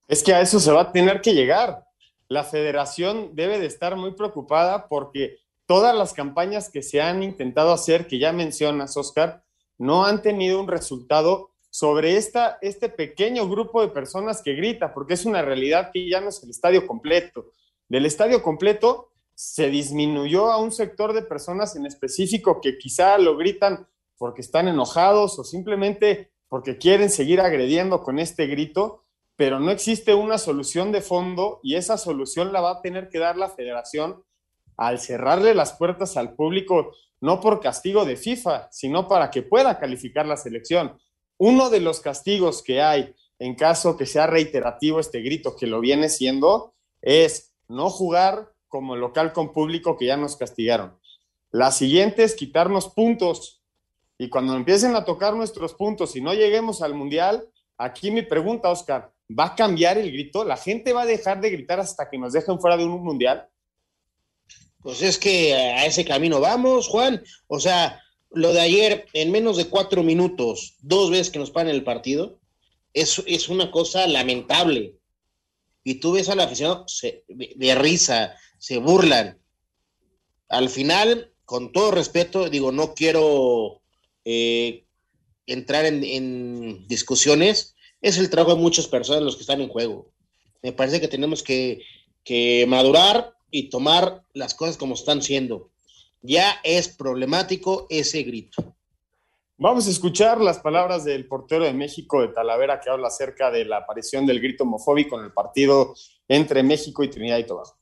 Es 0.07 0.21
que 0.21 0.31
a 0.31 0.41
eso 0.41 0.59
se 0.59 0.71
va 0.71 0.81
a 0.81 0.91
tener 0.91 1.21
que 1.21 1.33
llegar. 1.33 1.85
La 2.27 2.43
federación 2.43 3.31
debe 3.33 3.57
de 3.57 3.65
estar 3.65 3.95
muy 3.95 4.11
preocupada 4.11 4.87
porque 4.87 5.39
todas 5.65 5.95
las 5.95 6.13
campañas 6.13 6.69
que 6.69 6.83
se 6.83 7.01
han 7.01 7.23
intentado 7.23 7.73
hacer, 7.73 8.05
que 8.05 8.19
ya 8.19 8.31
mencionas, 8.31 8.95
Oscar, 8.95 9.43
no 9.79 10.05
han 10.05 10.21
tenido 10.21 10.59
un 10.59 10.67
resultado 10.67 11.49
sobre 11.71 12.15
esta, 12.15 12.59
este 12.61 12.89
pequeño 12.89 13.49
grupo 13.49 13.81
de 13.81 13.87
personas 13.87 14.43
que 14.43 14.53
grita, 14.53 14.93
porque 14.93 15.15
es 15.15 15.25
una 15.25 15.41
realidad 15.41 15.89
que 15.91 16.07
ya 16.07 16.21
no 16.21 16.29
es 16.29 16.43
el 16.43 16.51
estadio 16.51 16.85
completo. 16.85 17.53
Del 17.89 18.05
estadio 18.05 18.43
completo 18.43 19.09
se 19.33 19.71
disminuyó 19.71 20.51
a 20.51 20.57
un 20.57 20.71
sector 20.71 21.11
de 21.13 21.23
personas 21.23 21.75
en 21.75 21.87
específico 21.87 22.61
que 22.61 22.77
quizá 22.77 23.17
lo 23.17 23.35
gritan 23.35 23.87
porque 24.21 24.41
están 24.41 24.67
enojados 24.67 25.39
o 25.39 25.43
simplemente 25.43 26.31
porque 26.47 26.77
quieren 26.77 27.09
seguir 27.09 27.41
agrediendo 27.41 28.03
con 28.03 28.19
este 28.19 28.45
grito, 28.45 29.03
pero 29.35 29.59
no 29.59 29.71
existe 29.71 30.13
una 30.13 30.37
solución 30.37 30.91
de 30.91 31.01
fondo 31.01 31.59
y 31.63 31.73
esa 31.73 31.97
solución 31.97 32.53
la 32.53 32.61
va 32.61 32.69
a 32.73 32.81
tener 32.83 33.09
que 33.09 33.17
dar 33.17 33.35
la 33.35 33.49
federación 33.49 34.23
al 34.77 34.99
cerrarle 34.99 35.55
las 35.55 35.73
puertas 35.73 36.17
al 36.17 36.35
público, 36.35 36.91
no 37.19 37.41
por 37.41 37.61
castigo 37.61 38.05
de 38.05 38.15
FIFA, 38.15 38.67
sino 38.71 39.07
para 39.07 39.31
que 39.31 39.41
pueda 39.41 39.79
calificar 39.79 40.27
la 40.27 40.37
selección. 40.37 40.99
Uno 41.39 41.71
de 41.71 41.79
los 41.79 41.99
castigos 41.99 42.61
que 42.61 42.79
hay 42.79 43.15
en 43.39 43.55
caso 43.55 43.97
que 43.97 44.05
sea 44.05 44.27
reiterativo 44.27 44.99
este 44.99 45.21
grito, 45.21 45.55
que 45.55 45.65
lo 45.65 45.79
viene 45.79 46.09
siendo, 46.09 46.75
es 47.01 47.55
no 47.67 47.89
jugar 47.89 48.53
como 48.67 48.95
local 48.95 49.33
con 49.33 49.51
público 49.51 49.97
que 49.97 50.05
ya 50.05 50.15
nos 50.15 50.35
castigaron. 50.35 50.95
La 51.49 51.71
siguiente 51.71 52.23
es 52.23 52.35
quitarnos 52.35 52.89
puntos. 52.89 53.60
Y 54.21 54.29
cuando 54.29 54.55
empiecen 54.55 54.95
a 54.95 55.03
tocar 55.03 55.33
nuestros 55.33 55.73
puntos 55.73 56.15
y 56.15 56.21
no 56.21 56.35
lleguemos 56.35 56.83
al 56.83 56.93
Mundial, 56.93 57.49
aquí 57.75 58.11
mi 58.11 58.21
pregunta, 58.21 58.69
Oscar, 58.69 59.11
¿va 59.27 59.45
a 59.45 59.55
cambiar 59.55 59.97
el 59.97 60.11
grito? 60.11 60.43
¿La 60.43 60.57
gente 60.57 60.93
va 60.93 61.01
a 61.01 61.07
dejar 61.07 61.41
de 61.41 61.49
gritar 61.49 61.79
hasta 61.79 62.07
que 62.07 62.19
nos 62.19 62.31
dejen 62.31 62.59
fuera 62.59 62.77
de 62.77 62.83
un 62.83 63.03
Mundial? 63.03 63.49
Pues 64.77 65.01
es 65.01 65.17
que 65.17 65.55
a 65.55 65.87
ese 65.87 66.05
camino 66.05 66.39
vamos, 66.39 66.87
Juan. 66.87 67.23
O 67.47 67.59
sea, 67.59 67.99
lo 68.29 68.53
de 68.53 68.61
ayer, 68.61 69.07
en 69.13 69.31
menos 69.31 69.57
de 69.57 69.65
cuatro 69.65 70.03
minutos, 70.03 70.75
dos 70.81 71.09
veces 71.09 71.31
que 71.31 71.39
nos 71.39 71.49
paran 71.49 71.73
el 71.73 71.83
partido, 71.83 72.39
es, 72.93 73.23
es 73.25 73.49
una 73.49 73.71
cosa 73.71 74.05
lamentable. 74.05 74.99
Y 75.83 75.95
tú 75.95 76.11
ves 76.11 76.29
a 76.29 76.35
la 76.35 76.43
afición 76.43 76.83
se, 76.85 77.23
de, 77.27 77.73
risa, 77.73 78.35
se 78.59 78.77
burlan. 78.77 79.41
Al 80.47 80.69
final, 80.69 81.33
con 81.43 81.71
todo 81.71 81.89
respeto, 81.89 82.51
digo, 82.51 82.71
no 82.71 82.93
quiero 82.93 83.80
eh, 84.25 84.85
entrar 85.45 85.85
en, 85.85 86.87
discusiones, 86.87 87.75
es 88.01 88.17
el 88.17 88.29
trabajo 88.29 88.55
de 88.55 88.61
muchas 88.61 88.87
personas 88.87 89.23
los 89.23 89.35
que 89.35 89.41
están 89.41 89.61
en 89.61 89.69
juego. 89.69 90.11
Me 90.61 90.71
parece 90.71 91.01
que 91.01 91.07
tenemos 91.07 91.43
que, 91.43 91.81
que 92.23 92.65
madurar, 92.67 93.35
y 93.51 93.69
tomar 93.69 94.23
las 94.33 94.55
cosas 94.55 94.77
como 94.77 94.95
están 94.95 95.21
siendo. 95.21 95.69
Ya 96.21 96.55
es 96.63 96.87
problemático 96.87 97.85
ese 97.89 98.23
grito. 98.23 98.75
Vamos 99.57 99.87
a 99.87 99.91
escuchar 99.91 100.41
las 100.41 100.57
palabras 100.59 101.03
del 101.03 101.27
portero 101.27 101.65
de 101.65 101.73
México 101.73 102.21
de 102.21 102.29
Talavera 102.29 102.79
que 102.79 102.89
habla 102.89 103.09
acerca 103.09 103.51
de 103.51 103.65
la 103.65 103.77
aparición 103.77 104.25
del 104.25 104.39
grito 104.39 104.63
homofóbico 104.63 105.19
en 105.19 105.25
el 105.25 105.33
partido 105.33 105.93
entre 106.27 106.63
México 106.63 107.03
y 107.03 107.09
Trinidad 107.09 107.37
y 107.37 107.45
Tobago. 107.45 107.77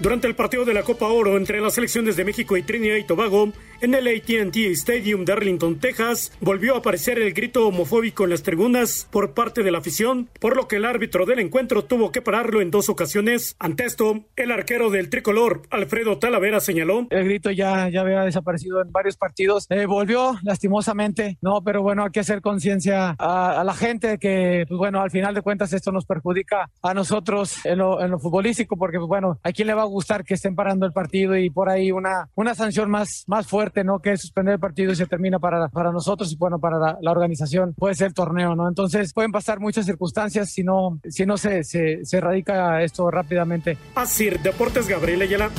Durante 0.00 0.26
el 0.26 0.34
partido 0.34 0.64
de 0.64 0.72
la 0.72 0.82
Copa 0.82 1.08
Oro 1.08 1.36
entre 1.36 1.60
las 1.60 1.74
selecciones 1.74 2.16
de 2.16 2.24
México 2.24 2.56
y 2.56 2.62
Trinidad 2.62 2.96
y 2.96 3.04
Tobago, 3.04 3.52
en 3.82 3.94
el 3.94 4.08
ATT 4.08 4.56
Stadium 4.72 5.24
de 5.24 5.32
Arlington, 5.32 5.78
Texas, 5.78 6.32
volvió 6.40 6.74
a 6.74 6.78
aparecer 6.78 7.18
el 7.18 7.32
grito 7.32 7.66
homofóbico 7.66 8.24
en 8.24 8.30
las 8.30 8.42
tribunas 8.42 9.08
por 9.10 9.32
parte 9.32 9.62
de 9.62 9.70
la 9.70 9.78
afición, 9.78 10.28
por 10.38 10.56
lo 10.56 10.68
que 10.68 10.76
el 10.76 10.84
árbitro 10.84 11.24
del 11.26 11.38
encuentro 11.38 11.84
tuvo 11.84 12.12
que 12.12 12.22
pararlo 12.22 12.60
en 12.60 12.70
dos 12.70 12.88
ocasiones. 12.88 13.56
Ante 13.58 13.84
esto, 13.84 14.24
el 14.36 14.52
arquero 14.52 14.90
del 14.90 15.10
tricolor, 15.10 15.62
Alfredo 15.70 16.18
Talavera, 16.18 16.60
señaló. 16.60 17.06
El 17.10 17.24
grito 17.24 17.50
ya, 17.50 17.88
ya 17.88 18.00
había 18.00 18.22
desaparecido 18.22 18.82
en 18.82 18.92
varios 18.92 19.16
partidos. 19.16 19.66
Eh, 19.70 19.86
volvió, 19.86 20.38
lastimosamente, 20.42 21.38
no, 21.40 21.62
pero 21.62 21.82
bueno, 21.82 22.04
hay 22.04 22.10
que 22.10 22.20
hacer 22.20 22.40
conciencia 22.40 23.16
a, 23.18 23.60
a, 23.60 23.64
la 23.64 23.74
gente 23.74 24.18
que, 24.18 24.64
pues 24.68 24.78
bueno, 24.78 25.00
al 25.00 25.10
final 25.10 25.34
de 25.34 25.42
cuentas 25.42 25.72
esto 25.72 25.92
nos 25.92 26.04
perjudica 26.04 26.70
a 26.82 26.94
nosotros 26.94 27.64
en 27.64 27.78
lo, 27.78 28.02
en 28.02 28.10
lo 28.10 28.18
futbolístico, 28.18 28.76
porque, 28.76 28.98
pues 28.98 29.08
bueno, 29.08 29.38
¿a 29.42 29.52
quién 29.52 29.68
le 29.68 29.74
va 29.74 29.82
a 29.82 29.89
gustar 29.90 30.24
que 30.24 30.34
estén 30.34 30.54
parando 30.54 30.86
el 30.86 30.92
partido 30.92 31.36
y 31.36 31.50
por 31.50 31.68
ahí 31.68 31.92
una, 31.92 32.28
una 32.34 32.54
sanción 32.54 32.90
más, 32.90 33.24
más 33.26 33.46
fuerte, 33.46 33.84
¿no? 33.84 34.00
Que 34.00 34.12
es 34.12 34.20
suspender 34.20 34.54
el 34.54 34.60
partido 34.60 34.92
y 34.92 34.96
se 34.96 35.06
termina 35.06 35.38
para, 35.38 35.68
para 35.68 35.92
nosotros 35.92 36.32
y 36.32 36.36
bueno, 36.36 36.58
para 36.58 36.78
la, 36.78 36.98
la 37.00 37.10
organización, 37.10 37.74
puede 37.74 37.94
ser 37.94 38.08
el 38.08 38.14
torneo, 38.14 38.54
¿no? 38.54 38.68
Entonces 38.68 39.12
pueden 39.12 39.32
pasar 39.32 39.60
muchas 39.60 39.86
circunstancias 39.86 40.50
si 40.50 40.62
no, 40.64 41.00
si 41.08 41.26
no 41.26 41.36
se, 41.36 41.64
se, 41.64 42.04
se 42.04 42.16
erradica 42.16 42.82
esto 42.82 43.10
rápidamente. 43.10 43.76
Así, 43.94 44.30
Deportes 44.30 44.88
Gabriel 44.88 45.22
Ayala. 45.22 45.50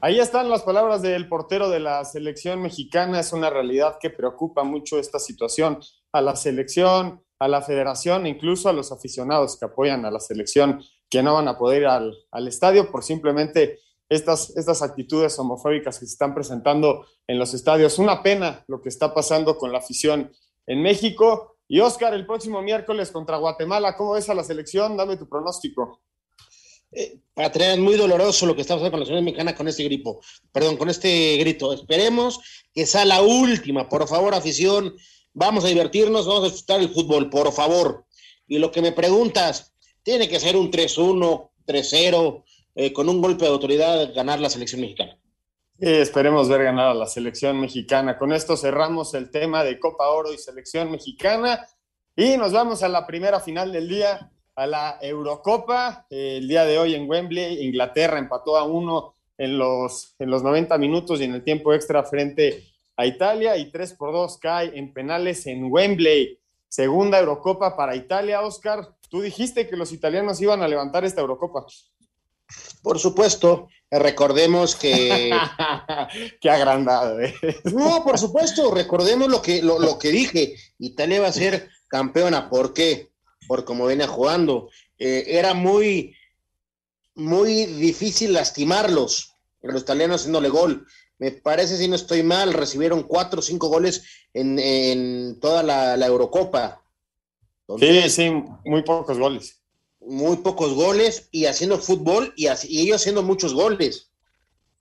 Ahí 0.00 0.18
están 0.18 0.50
las 0.50 0.62
palabras 0.62 1.00
del 1.00 1.28
portero 1.28 1.70
de 1.70 1.78
la 1.78 2.04
selección 2.04 2.60
mexicana. 2.60 3.20
Es 3.20 3.32
una 3.32 3.50
realidad 3.50 3.98
que 4.00 4.10
preocupa 4.10 4.64
mucho 4.64 4.98
esta 4.98 5.20
situación 5.20 5.78
a 6.12 6.20
la 6.20 6.34
selección, 6.34 7.22
a 7.38 7.46
la 7.46 7.62
federación, 7.62 8.26
incluso 8.26 8.68
a 8.68 8.72
los 8.72 8.90
aficionados 8.90 9.56
que 9.56 9.64
apoyan 9.64 10.04
a 10.04 10.10
la 10.10 10.18
selección, 10.18 10.82
que 11.12 11.22
no 11.22 11.34
van 11.34 11.46
a 11.46 11.58
poder 11.58 11.82
ir 11.82 11.88
al, 11.88 12.16
al 12.30 12.48
estadio 12.48 12.90
por 12.90 13.04
simplemente 13.04 13.80
estas, 14.08 14.48
estas 14.56 14.80
actitudes 14.80 15.38
homofóbicas 15.38 15.98
que 15.98 16.06
se 16.06 16.12
están 16.12 16.34
presentando 16.34 17.04
en 17.26 17.38
los 17.38 17.52
estadios. 17.52 17.98
Una 17.98 18.22
pena 18.22 18.64
lo 18.66 18.80
que 18.80 18.88
está 18.88 19.12
pasando 19.12 19.58
con 19.58 19.72
la 19.72 19.78
afición 19.78 20.32
en 20.66 20.80
México. 20.80 21.58
Y 21.68 21.80
Oscar, 21.80 22.14
el 22.14 22.24
próximo 22.24 22.62
miércoles 22.62 23.10
contra 23.10 23.36
Guatemala, 23.36 23.94
¿cómo 23.94 24.12
ves 24.12 24.30
a 24.30 24.34
la 24.34 24.42
selección? 24.42 24.96
Dame 24.96 25.18
tu 25.18 25.28
pronóstico. 25.28 26.00
Eh, 26.90 27.20
es 27.36 27.78
muy 27.78 27.96
doloroso 27.96 28.46
lo 28.46 28.54
que 28.54 28.62
está 28.62 28.74
pasando 28.74 28.92
con 28.92 29.00
la 29.00 29.06
selección 29.06 29.26
mexicana 29.26 29.54
con 29.54 29.68
este 29.68 29.84
gripo, 29.84 30.22
perdón, 30.50 30.78
con 30.78 30.88
este 30.88 31.36
grito. 31.36 31.74
Esperemos 31.74 32.40
que 32.72 32.86
sea 32.86 33.04
la 33.04 33.20
última, 33.20 33.86
por 33.86 34.08
favor, 34.08 34.34
afición. 34.34 34.96
Vamos 35.34 35.66
a 35.66 35.68
divertirnos, 35.68 36.26
vamos 36.26 36.44
a 36.44 36.46
disfrutar 36.46 36.80
el 36.80 36.88
fútbol, 36.88 37.28
por 37.28 37.52
favor. 37.52 38.06
Y 38.46 38.58
lo 38.58 38.72
que 38.72 38.80
me 38.80 38.92
preguntas, 38.92 39.71
tiene 40.02 40.28
que 40.28 40.40
ser 40.40 40.56
un 40.56 40.70
3-1, 40.70 41.50
3-0, 41.66 42.44
eh, 42.74 42.92
con 42.92 43.08
un 43.08 43.20
golpe 43.20 43.44
de 43.44 43.50
autoridad 43.50 44.14
ganar 44.14 44.40
la 44.40 44.50
selección 44.50 44.80
mexicana. 44.80 45.18
Sí, 45.78 45.88
esperemos 45.88 46.48
ver 46.48 46.64
ganar 46.64 46.88
a 46.88 46.94
la 46.94 47.06
selección 47.06 47.60
mexicana. 47.60 48.18
Con 48.18 48.32
esto 48.32 48.56
cerramos 48.56 49.14
el 49.14 49.30
tema 49.30 49.64
de 49.64 49.78
Copa 49.78 50.08
Oro 50.10 50.32
y 50.32 50.38
selección 50.38 50.90
mexicana 50.90 51.66
y 52.14 52.36
nos 52.36 52.52
vamos 52.52 52.82
a 52.82 52.88
la 52.88 53.06
primera 53.06 53.40
final 53.40 53.72
del 53.72 53.88
día, 53.88 54.30
a 54.54 54.66
la 54.66 54.98
Eurocopa. 55.00 56.06
Eh, 56.10 56.36
el 56.38 56.48
día 56.48 56.64
de 56.64 56.78
hoy 56.78 56.94
en 56.94 57.08
Wembley, 57.08 57.64
Inglaterra 57.64 58.18
empató 58.18 58.56
a 58.56 58.64
uno 58.64 59.14
en 59.38 59.58
los, 59.58 60.14
en 60.18 60.30
los 60.30 60.42
90 60.42 60.78
minutos 60.78 61.20
y 61.20 61.24
en 61.24 61.34
el 61.34 61.42
tiempo 61.42 61.72
extra 61.72 62.04
frente 62.04 62.64
a 62.96 63.06
Italia 63.06 63.56
y 63.56 63.70
3 63.70 63.94
por 63.94 64.12
2 64.12 64.38
cae 64.38 64.78
en 64.78 64.92
penales 64.92 65.46
en 65.46 65.64
Wembley. 65.70 66.38
Segunda 66.68 67.18
Eurocopa 67.18 67.76
para 67.76 67.96
Italia, 67.96 68.42
Oscar. 68.42 68.88
Tú 69.12 69.20
dijiste 69.20 69.68
que 69.68 69.76
los 69.76 69.92
italianos 69.92 70.40
iban 70.40 70.62
a 70.62 70.68
levantar 70.68 71.04
esta 71.04 71.20
Eurocopa. 71.20 71.66
Por 72.82 72.98
supuesto, 72.98 73.68
recordemos 73.90 74.74
que... 74.74 75.30
Qué 76.40 76.48
agrandado. 76.48 77.20
¿eh? 77.20 77.34
No, 77.74 78.02
por 78.04 78.18
supuesto, 78.18 78.70
recordemos 78.74 79.28
lo 79.28 79.42
que, 79.42 79.60
lo, 79.60 79.78
lo, 79.78 79.98
que 79.98 80.08
dije. 80.08 80.56
Italia 80.78 81.20
va 81.20 81.26
a 81.26 81.32
ser 81.32 81.68
campeona. 81.88 82.48
¿Por 82.48 82.72
qué? 82.72 83.12
Por 83.46 83.66
cómo 83.66 83.84
venía 83.84 84.08
jugando. 84.08 84.70
Eh, 84.98 85.24
era 85.26 85.52
muy, 85.52 86.16
muy 87.14 87.66
difícil 87.66 88.32
lastimarlos, 88.32 89.36
los 89.60 89.82
italianos 89.82 90.22
haciéndole 90.22 90.48
gol. 90.48 90.86
Me 91.18 91.32
parece, 91.32 91.76
si 91.76 91.86
no 91.86 91.96
estoy 91.96 92.22
mal, 92.22 92.54
recibieron 92.54 93.02
cuatro 93.02 93.40
o 93.40 93.42
cinco 93.42 93.68
goles 93.68 94.04
en, 94.32 94.58
en 94.58 95.38
toda 95.38 95.62
la, 95.62 95.98
la 95.98 96.06
Eurocopa. 96.06 96.81
Entonces, 97.68 98.12
sí, 98.12 98.28
sí, 98.28 98.44
muy 98.64 98.82
pocos 98.82 99.18
goles 99.18 99.62
muy 100.06 100.38
pocos 100.38 100.74
goles 100.74 101.28
y 101.30 101.46
haciendo 101.46 101.78
fútbol 101.78 102.32
y, 102.36 102.46
así, 102.48 102.68
y 102.70 102.82
ellos 102.82 103.00
haciendo 103.00 103.22
muchos 103.22 103.54
goles. 103.54 104.10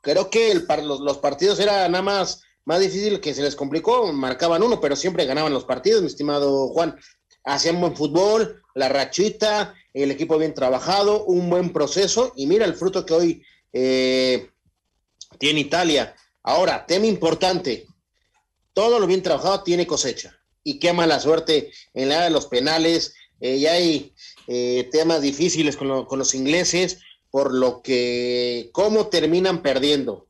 Creo 0.02 0.30
que 0.30 0.52
el, 0.52 0.66
los, 0.84 1.00
los, 1.00 1.18
partidos 1.20 1.60
era 1.60 1.88
nada 1.88 2.02
más, 2.02 2.42
más 2.66 2.80
difícil 2.80 3.20
que 3.20 3.34
se 3.34 3.44
les 3.44 3.56
complicó, 3.56 4.12
marcaban 4.14 4.64
uno, 4.64 4.82
pero 4.82 4.96
siempre 4.96 5.26
ganaban 5.26 5.54
los 5.54 5.66
partidos, 5.66 6.02
mi 6.02 6.08
estimado 6.08 6.70
Juan. 6.70 6.98
Hacían 7.44 7.80
buen 7.80 7.96
fútbol, 7.96 8.62
la 8.76 8.90
rachita, 8.90 9.74
el 9.94 10.12
equipo 10.12 10.38
bien 10.38 10.54
trabajado, 10.54 11.26
un 11.26 11.50
buen 11.50 11.72
proceso 11.72 12.34
y 12.36 12.46
mira 12.48 12.66
el 12.66 12.76
fruto 12.76 13.06
que 13.06 13.14
hoy 13.14 13.44
eh, 13.74 14.50
tiene 15.40 15.62
Italia. 15.62 16.16
Ahora, 16.44 16.86
tema 16.86 17.06
importante, 17.06 17.88
todo 18.74 19.00
lo 19.00 19.08
bien 19.08 19.22
trabajado 19.22 19.64
tiene 19.64 19.88
cosecha 19.88 20.41
y 20.64 20.80
qué 20.80 20.94
mala 20.94 21.20
suerte 21.20 21.72
en 21.94 22.10
la 22.10 22.24
de 22.24 22.30
los 22.30 22.48
penales, 22.48 23.14
eh, 23.40 23.60
ya 23.60 23.74
hay 23.74 24.14
eh, 24.48 24.88
temas 24.92 25.22
difíciles 25.22 25.76
con, 25.78 25.88
los 25.88 26.36
ingleses, 26.36 27.00
por 27.30 27.54
lo 27.54 27.82
que, 27.82 28.70
¿cómo 28.74 29.08
terminan 29.08 29.62
perdiendo? 29.62 30.28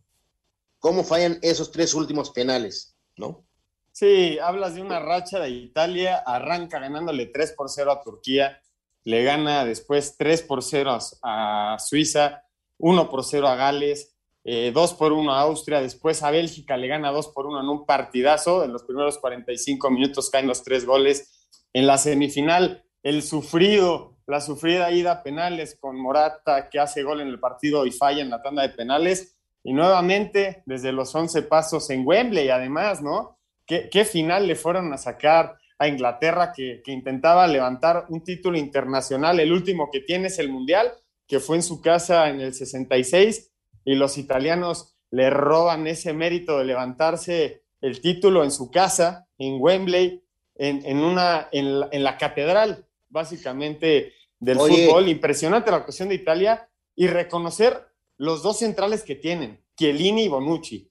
¿Cómo 0.79 1.03
fallan 1.03 1.39
esos 1.41 1.71
tres 1.71 1.93
últimos 1.93 2.31
penales? 2.31 2.95
¿No? 3.17 3.45
Sí, 3.91 4.39
hablas 4.39 4.75
de 4.75 4.81
una 4.81 4.99
racha 4.99 5.39
de 5.39 5.49
Italia, 5.49 6.23
arranca 6.25 6.79
ganándole 6.79 7.25
3 7.25 7.53
por 7.57 7.69
0 7.69 7.91
a 7.91 8.01
Turquía, 8.01 8.61
le 9.03 9.23
gana 9.23 9.65
después 9.65 10.15
3 10.17 10.43
por 10.43 10.63
0 10.63 10.97
a, 11.21 11.73
a 11.73 11.79
Suiza, 11.79 12.43
1 12.77 13.09
por 13.09 13.25
0 13.25 13.47
a 13.49 13.55
Gales, 13.55 14.15
eh, 14.43 14.71
2 14.73 14.93
por 14.95 15.13
1 15.13 15.33
a 15.33 15.41
Austria, 15.41 15.81
después 15.81 16.23
a 16.23 16.31
Bélgica 16.31 16.77
le 16.77 16.87
gana 16.87 17.11
2 17.11 17.27
por 17.29 17.45
1 17.45 17.61
en 17.61 17.69
un 17.69 17.85
partidazo, 17.85 18.63
en 18.63 18.73
los 18.73 18.83
primeros 18.83 19.19
45 19.19 19.91
minutos 19.91 20.29
caen 20.29 20.47
los 20.47 20.63
tres 20.63 20.85
goles, 20.85 21.47
en 21.73 21.87
la 21.87 21.97
semifinal 21.97 22.83
el 23.03 23.23
sufrido, 23.23 24.17
la 24.27 24.41
sufrida 24.41 24.91
ida 24.91 25.11
a 25.11 25.23
penales 25.23 25.77
con 25.79 25.99
Morata 25.99 26.69
que 26.69 26.79
hace 26.79 27.03
gol 27.03 27.21
en 27.21 27.27
el 27.27 27.39
partido 27.39 27.85
y 27.85 27.91
falla 27.91 28.21
en 28.21 28.29
la 28.29 28.41
tanda 28.41 28.61
de 28.61 28.69
penales. 28.69 29.37
Y 29.63 29.73
nuevamente 29.73 30.63
desde 30.65 30.91
los 30.91 31.13
11 31.13 31.43
pasos 31.43 31.89
en 31.89 32.05
Wembley, 32.05 32.49
además, 32.49 33.01
¿no? 33.01 33.37
¿Qué, 33.65 33.89
qué 33.91 34.05
final 34.05 34.47
le 34.47 34.55
fueron 34.55 34.91
a 34.93 34.97
sacar 34.97 35.57
a 35.77 35.87
Inglaterra 35.87 36.51
que, 36.51 36.81
que, 36.83 36.91
intentaba 36.91 37.47
levantar 37.47 38.05
un 38.09 38.23
título 38.23 38.57
internacional? 38.57 39.39
El 39.39 39.51
último 39.51 39.89
que 39.91 40.01
tiene 40.01 40.27
es 40.27 40.39
el 40.39 40.49
Mundial, 40.49 40.91
que 41.27 41.39
fue 41.39 41.57
en 41.57 41.63
su 41.63 41.81
casa 41.81 42.29
en 42.29 42.41
el 42.41 42.53
66, 42.53 43.50
y 43.85 43.95
los 43.95 44.17
italianos 44.17 44.95
le 45.09 45.29
roban 45.29 45.87
ese 45.87 46.13
mérito 46.13 46.57
de 46.57 46.65
levantarse 46.65 47.63
el 47.81 48.01
título 48.01 48.43
en 48.43 48.51
su 48.51 48.71
casa, 48.71 49.27
en 49.37 49.57
Wembley, 49.59 50.23
en, 50.55 50.85
en 50.85 50.97
una, 50.99 51.49
en 51.51 51.79
la, 51.79 51.89
en 51.91 52.03
la 52.03 52.17
catedral 52.17 52.85
básicamente 53.09 54.13
del 54.39 54.59
Oye. 54.59 54.87
fútbol. 54.87 55.09
Impresionante 55.09 55.71
la 55.71 55.77
actuación 55.77 56.09
de 56.09 56.15
Italia 56.15 56.69
y 56.95 57.07
reconocer 57.07 57.87
los 58.17 58.43
dos 58.43 58.59
centrales 58.59 59.03
que 59.03 59.15
tienen, 59.15 59.63
Chiellini 59.77 60.25
y 60.25 60.27
Bonucci. 60.27 60.89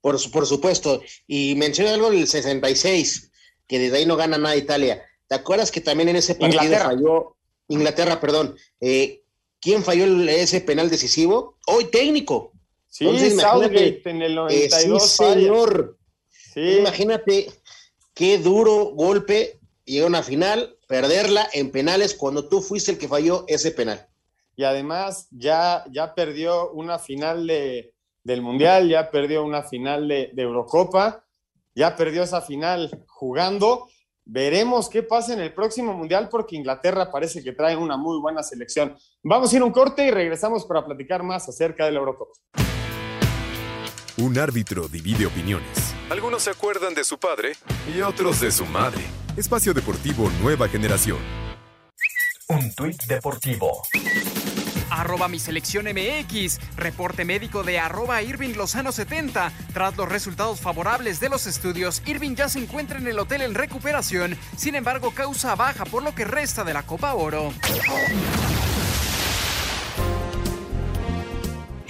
Por, 0.00 0.18
por 0.30 0.46
supuesto. 0.46 1.02
Y 1.26 1.54
menciona 1.56 1.94
algo 1.94 2.10
del 2.10 2.26
66, 2.26 3.30
que 3.66 3.78
desde 3.78 3.98
ahí 3.98 4.06
no 4.06 4.16
gana 4.16 4.36
nada 4.38 4.56
Italia. 4.56 5.02
¿Te 5.26 5.34
acuerdas 5.34 5.70
que 5.70 5.80
también 5.80 6.08
en 6.10 6.16
ese 6.16 6.34
partido 6.34 6.64
Inglaterra. 6.64 6.90
falló 6.90 7.36
Inglaterra, 7.68 8.20
perdón? 8.20 8.56
Eh, 8.80 9.21
¿Quién 9.62 9.84
falló 9.84 10.04
ese 10.28 10.60
penal 10.60 10.90
decisivo? 10.90 11.56
Hoy 11.68 11.84
técnico. 11.84 12.52
Sí, 12.88 13.04
Entonces, 13.04 13.40
Southgate 13.40 14.02
en 14.04 14.22
el 14.22 14.34
92. 14.34 15.02
Eh, 15.02 15.06
sí, 15.08 15.16
señor. 15.24 15.98
Sí. 16.52 16.78
Imagínate 16.80 17.48
qué 18.12 18.38
duro 18.38 18.86
golpe 18.86 19.60
llega 19.84 20.04
a 20.04 20.08
una 20.08 20.24
final, 20.24 20.76
perderla 20.88 21.48
en 21.52 21.70
penales 21.70 22.14
cuando 22.14 22.48
tú 22.48 22.60
fuiste 22.60 22.90
el 22.90 22.98
que 22.98 23.06
falló 23.06 23.44
ese 23.46 23.70
penal. 23.70 24.08
Y 24.56 24.64
además 24.64 25.28
ya, 25.30 25.84
ya 25.92 26.14
perdió 26.14 26.72
una 26.72 26.98
final 26.98 27.46
de, 27.46 27.94
del 28.24 28.42
Mundial, 28.42 28.88
ya 28.88 29.12
perdió 29.12 29.44
una 29.44 29.62
final 29.62 30.08
de, 30.08 30.30
de, 30.32 30.42
Eurocopa, 30.42 31.24
ya 31.74 31.94
perdió 31.94 32.24
esa 32.24 32.42
final 32.42 33.04
jugando. 33.06 33.88
Veremos 34.24 34.88
qué 34.88 35.02
pasa 35.02 35.34
en 35.34 35.40
el 35.40 35.52
próximo 35.52 35.94
Mundial 35.94 36.28
porque 36.30 36.56
Inglaterra 36.56 37.10
parece 37.10 37.42
que 37.42 37.52
trae 37.52 37.76
una 37.76 37.96
muy 37.96 38.20
buena 38.20 38.42
selección. 38.42 38.96
Vamos 39.22 39.52
a 39.52 39.56
ir 39.56 39.62
a 39.62 39.64
un 39.64 39.72
corte 39.72 40.06
y 40.06 40.10
regresamos 40.10 40.64
para 40.64 40.84
platicar 40.84 41.22
más 41.22 41.48
acerca 41.48 41.86
de 41.86 41.92
la 41.92 41.98
Eurocopa. 41.98 42.32
Un 44.18 44.38
árbitro 44.38 44.86
divide 44.86 45.26
opiniones. 45.26 45.94
Algunos 46.10 46.42
se 46.42 46.50
acuerdan 46.50 46.94
de 46.94 47.02
su 47.02 47.18
padre 47.18 47.54
y 47.92 48.00
otros 48.02 48.40
de 48.40 48.52
su 48.52 48.64
madre. 48.66 49.02
Espacio 49.36 49.74
Deportivo 49.74 50.30
Nueva 50.40 50.68
Generación. 50.68 51.18
Un 52.48 52.72
tuit 52.74 53.02
deportivo. 53.04 53.82
Arroba 54.92 55.26
mi 55.26 55.38
selección 55.38 55.86
MX. 55.86 56.58
Reporte 56.76 57.24
médico 57.24 57.62
de 57.62 57.78
arroba 57.78 58.22
Irving 58.22 58.54
Lozano 58.54 58.92
70. 58.92 59.50
Tras 59.72 59.96
los 59.96 60.08
resultados 60.08 60.60
favorables 60.60 61.18
de 61.18 61.30
los 61.30 61.46
estudios, 61.46 62.02
Irving 62.04 62.34
ya 62.34 62.48
se 62.48 62.58
encuentra 62.58 62.98
en 62.98 63.06
el 63.06 63.18
hotel 63.18 63.42
en 63.42 63.54
recuperación. 63.54 64.36
Sin 64.56 64.74
embargo, 64.74 65.12
causa 65.12 65.54
baja 65.54 65.84
por 65.86 66.02
lo 66.02 66.14
que 66.14 66.24
resta 66.24 66.62
de 66.62 66.74
la 66.74 66.82
Copa 66.82 67.14
Oro. 67.14 67.52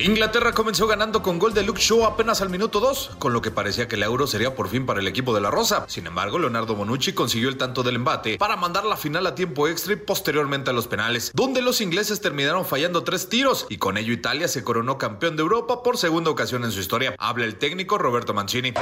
Inglaterra 0.04 0.50
comenzó 0.50 0.88
ganando 0.88 1.22
con 1.22 1.38
gol 1.38 1.54
de 1.54 1.62
Luke 1.62 1.80
Shaw 1.80 2.04
apenas 2.04 2.42
al 2.42 2.50
minuto 2.50 2.80
2, 2.80 3.12
con 3.20 3.32
lo 3.32 3.40
que 3.40 3.52
parecía 3.52 3.86
que 3.86 3.94
el 3.94 4.02
euro 4.02 4.26
sería 4.26 4.56
por 4.56 4.68
fin 4.68 4.84
para 4.84 4.98
el 4.98 5.06
equipo 5.06 5.32
de 5.32 5.40
la 5.40 5.52
Rosa. 5.52 5.84
Sin 5.86 6.08
embargo, 6.08 6.40
Leonardo 6.40 6.74
Bonucci 6.74 7.12
consiguió 7.12 7.48
el 7.48 7.56
tanto 7.56 7.84
del 7.84 7.94
embate 7.94 8.36
para 8.36 8.56
mandar 8.56 8.84
la 8.84 8.96
final 8.96 9.28
a 9.28 9.36
tiempo 9.36 9.68
extra 9.68 9.92
y 9.92 9.96
posteriormente 9.96 10.70
a 10.70 10.72
los 10.72 10.88
penales, 10.88 11.30
donde 11.34 11.62
los 11.62 11.80
ingleses 11.80 12.20
terminaron 12.20 12.66
fallando 12.66 13.04
tres 13.04 13.28
tiros 13.28 13.66
y 13.68 13.78
con 13.78 13.96
ello 13.96 14.12
Italia 14.12 14.48
se 14.48 14.64
coronó 14.64 14.98
campeón 14.98 15.36
de 15.36 15.42
Europa 15.42 15.84
por 15.84 15.96
segunda 15.96 16.32
ocasión 16.32 16.64
en 16.64 16.72
su 16.72 16.80
historia. 16.80 17.14
Habla 17.18 17.44
el 17.44 17.54
técnico 17.54 17.96
Roberto 17.96 18.34
Mancini. 18.34 18.72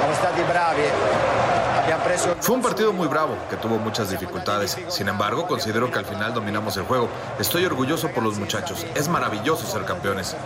Fue 2.41 2.55
un 2.55 2.63
partido 2.63 2.93
muy 2.93 3.09
bravo, 3.09 3.37
que 3.49 3.57
tuvo 3.57 3.77
muchas 3.79 4.11
dificultades. 4.11 4.79
Sin 4.89 5.09
embargo, 5.09 5.49
considero 5.49 5.91
que 5.91 5.99
al 5.99 6.05
final 6.05 6.33
dominamos 6.33 6.77
el 6.77 6.85
juego. 6.85 7.09
Estoy 7.39 7.65
orgulloso 7.65 8.09
por 8.09 8.23
los 8.23 8.39
muchachos. 8.39 8.87
Es 8.95 9.09
maravilloso 9.09 9.67
ser 9.67 9.85
campeones. 9.85 10.37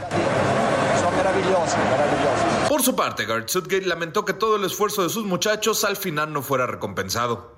Son 1.02 1.16
maravillosos, 1.16 1.76
maravillosos. 1.90 2.53
Por 2.84 2.92
su 2.92 2.96
parte, 2.96 3.24
Garth 3.24 3.48
Southgate 3.48 3.86
lamentó 3.86 4.26
que 4.26 4.34
todo 4.34 4.56
el 4.56 4.64
esfuerzo 4.64 5.04
de 5.04 5.08
sus 5.08 5.24
muchachos 5.24 5.84
al 5.84 5.96
final 5.96 6.30
no 6.34 6.42
fuera 6.42 6.66
recompensado. 6.66 7.54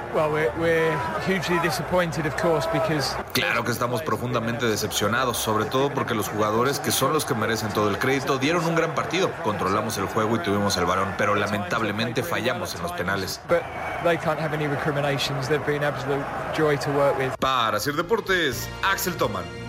Claro 3.33 3.65
que 3.65 3.73
estamos 3.73 4.03
profundamente 4.03 4.67
decepcionados, 4.67 5.37
sobre 5.37 5.65
todo 5.65 5.93
porque 5.93 6.15
los 6.15 6.29
jugadores, 6.29 6.79
que 6.79 6.93
son 6.93 7.13
los 7.13 7.25
que 7.25 7.35
merecen 7.35 7.71
todo 7.71 7.91
el 7.91 7.99
crédito, 7.99 8.39
dieron 8.39 8.65
un 8.67 8.77
gran 8.77 8.95
partido. 8.95 9.33
Controlamos 9.43 9.99
el 9.99 10.07
juego 10.07 10.37
y 10.37 10.39
tuvimos 10.45 10.77
el 10.77 10.85
balón, 10.85 11.13
pero 11.19 11.35
lamentablemente 11.35 12.23
fallamos 12.23 12.77
en 12.77 12.83
los 12.83 12.93
penales. 12.93 13.41
Para 17.41 17.79
hacer 17.79 17.95
deportes, 17.95 18.69
Axel 18.85 19.17
Toman. 19.17 19.66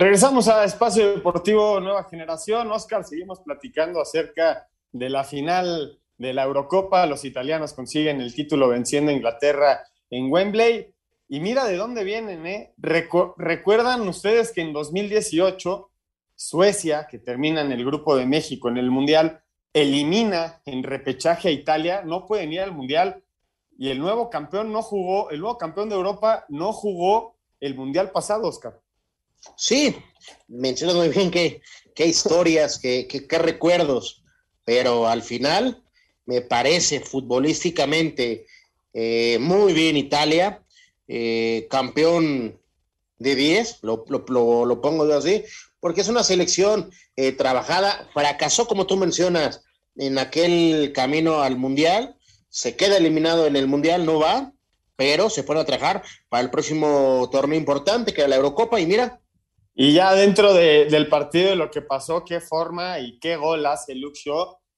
Regresamos 0.00 0.48
a 0.48 0.64
Espacio 0.64 1.12
Deportivo 1.12 1.78
Nueva 1.78 2.04
Generación. 2.04 2.72
Oscar, 2.72 3.04
seguimos 3.04 3.40
platicando 3.40 4.00
acerca 4.00 4.66
de 4.92 5.10
la 5.10 5.24
final 5.24 6.00
de 6.16 6.32
la 6.32 6.44
Eurocopa. 6.44 7.04
Los 7.04 7.26
italianos 7.26 7.74
consiguen 7.74 8.22
el 8.22 8.34
título 8.34 8.68
venciendo 8.68 9.10
a 9.10 9.14
Inglaterra 9.14 9.82
en 10.08 10.32
Wembley. 10.32 10.94
Y 11.28 11.40
mira 11.40 11.66
de 11.66 11.76
dónde 11.76 12.04
vienen, 12.04 12.46
¿eh? 12.46 12.72
¿Recuerdan 12.78 14.08
ustedes 14.08 14.52
que 14.52 14.62
en 14.62 14.72
2018 14.72 15.90
Suecia, 16.34 17.06
que 17.06 17.18
termina 17.18 17.60
en 17.60 17.70
el 17.70 17.84
grupo 17.84 18.16
de 18.16 18.24
México 18.24 18.70
en 18.70 18.78
el 18.78 18.90
Mundial, 18.90 19.42
elimina 19.74 20.62
en 20.64 20.82
repechaje 20.82 21.48
a 21.48 21.52
Italia, 21.52 22.04
no 22.06 22.26
pueden 22.26 22.54
ir 22.54 22.62
al 22.62 22.72
Mundial 22.72 23.22
y 23.76 23.90
el 23.90 23.98
nuevo 23.98 24.30
campeón 24.30 24.72
no 24.72 24.80
jugó, 24.80 25.28
el 25.28 25.40
nuevo 25.40 25.58
campeón 25.58 25.90
de 25.90 25.96
Europa 25.96 26.46
no 26.48 26.72
jugó 26.72 27.36
el 27.60 27.74
Mundial 27.74 28.12
pasado, 28.12 28.48
Oscar. 28.48 28.80
Sí, 29.56 29.96
mencionas 30.48 30.96
muy 30.96 31.08
bien 31.08 31.30
qué, 31.30 31.60
historias, 31.96 32.78
qué, 32.78 33.06
qué, 33.06 33.38
recuerdos, 33.38 34.22
pero 34.64 35.06
al 35.06 35.22
final 35.22 35.82
me 36.26 36.40
parece 36.40 37.00
futbolísticamente 37.00 38.46
eh, 38.92 39.38
muy 39.40 39.72
bien 39.72 39.96
Italia, 39.96 40.62
eh, 41.08 41.66
campeón 41.70 42.58
de 43.18 43.34
10, 43.34 43.78
lo, 43.82 44.04
lo, 44.08 44.80
pongo 44.80 45.06
yo 45.06 45.18
así, 45.18 45.44
porque 45.78 46.00
es 46.00 46.08
una 46.08 46.24
selección 46.24 46.90
eh, 47.16 47.32
trabajada, 47.32 48.08
fracasó 48.14 48.66
como 48.66 48.86
tú 48.86 48.96
mencionas 48.96 49.62
en 49.96 50.18
aquel 50.18 50.92
camino 50.94 51.42
al 51.42 51.56
Mundial, 51.56 52.16
se 52.48 52.76
queda 52.76 52.96
eliminado 52.96 53.46
en 53.46 53.56
el 53.56 53.68
Mundial, 53.68 54.06
no 54.06 54.18
va, 54.18 54.52
pero 54.96 55.30
se 55.30 55.44
pone 55.44 55.60
a 55.60 55.64
trabajar 55.64 56.02
para 56.28 56.42
el 56.42 56.50
próximo 56.50 57.28
torneo 57.30 57.58
importante 57.58 58.12
que 58.12 58.22
es 58.22 58.28
la 58.28 58.36
Eurocopa 58.36 58.80
y 58.80 58.86
mira, 58.86 59.20
y 59.74 59.94
ya 59.94 60.14
dentro 60.14 60.52
del 60.52 61.08
partido 61.08 61.54
lo 61.54 61.70
que 61.70 61.82
pasó, 61.82 62.24
qué 62.24 62.40
forma 62.40 62.98
y 62.98 63.18
qué 63.18 63.36
gol 63.36 63.64
hace 63.66 63.94
Luke. 63.94 64.20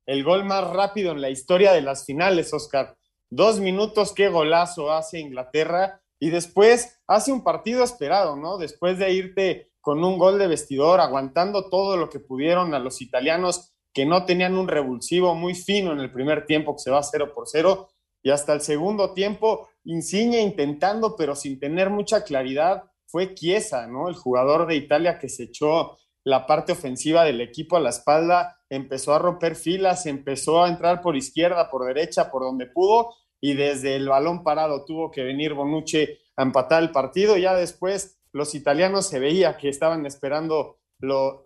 El 0.07 0.25
gol 0.25 0.45
más 0.45 0.69
rápido 0.71 1.13
en 1.13 1.21
la 1.21 1.31
historia 1.31 1.73
de 1.73 1.83
las 1.83 2.05
finales, 2.05 2.53
Oscar. 2.53 2.97
Dos 3.31 3.61
minutos, 3.61 4.13
qué 4.13 4.29
golazo 4.29 4.93
hace 4.93 5.21
Inglaterra. 5.21 6.03
Y 6.21 6.31
después 6.31 7.01
hace 7.07 7.33
un 7.33 7.43
partido 7.43 7.83
esperado, 7.83 8.37
¿no? 8.37 8.59
Después 8.59 8.99
de 8.99 9.13
irte 9.13 9.73
con 9.81 10.05
un 10.05 10.19
gol 10.19 10.39
de 10.39 10.47
vestidor, 10.47 11.01
aguantando 11.01 11.69
todo 11.69 11.97
lo 11.97 12.09
que 12.09 12.21
pudieron 12.21 12.75
a 12.75 12.79
los 12.79 13.01
italianos 13.01 13.73
que 13.93 14.07
no 14.07 14.25
tenían 14.25 14.57
un 14.57 14.69
revulsivo 14.69 15.35
muy 15.35 15.55
fino 15.55 15.93
en 15.93 15.99
el 15.99 16.13
primer 16.13 16.47
tiempo, 16.47 16.75
que 16.77 16.83
se 16.83 16.91
va 16.91 17.03
0 17.03 17.33
por 17.35 17.49
0. 17.49 17.89
Y 18.23 18.31
hasta 18.31 18.53
el 18.53 18.61
segundo 18.61 19.15
tiempo, 19.15 19.69
Insigne 19.85 20.41
intentando, 20.41 21.17
pero 21.17 21.35
sin 21.35 21.59
tener 21.59 21.91
mucha 21.91 22.23
claridad 22.23 22.85
fue 23.13 23.35
Chiesa, 23.35 23.87
¿no? 23.87 24.09
El 24.09 24.15
jugador 24.15 24.67
de 24.67 24.75
Italia 24.75 25.19
que 25.19 25.29
se 25.29 25.45
echó 25.45 25.99
la 26.25 26.47
parte 26.47 26.73
ofensiva 26.73 27.25
del 27.25 27.43
equipo 27.43 27.77
a 27.77 27.81
la 27.81 27.91
espalda, 27.91 28.59
empezó 28.71 29.13
a 29.13 29.19
romper 29.19 29.55
filas, 29.55 30.07
empezó 30.07 30.65
a 30.65 30.69
entrar 30.69 31.03
por 31.03 31.15
izquierda, 31.15 31.71
por 31.71 31.85
derecha, 31.85 32.31
por 32.31 32.43
donde 32.43 32.67
pudo, 32.67 33.11
y 33.39 33.53
desde 33.53 33.97
el 33.97 34.09
balón 34.09 34.43
parado 34.43 34.87
tuvo 34.87 35.11
que 35.11 35.23
venir 35.23 35.53
Bonucci 35.53 36.09
a 36.37 36.43
empatar 36.43 36.83
el 36.83 36.91
partido. 36.91 37.37
Ya 37.37 37.55
después 37.55 38.19
los 38.33 38.55
italianos 38.55 39.07
se 39.07 39.19
veía 39.19 39.59
que 39.59 39.69
estaban 39.69 40.07
esperando 40.07 40.79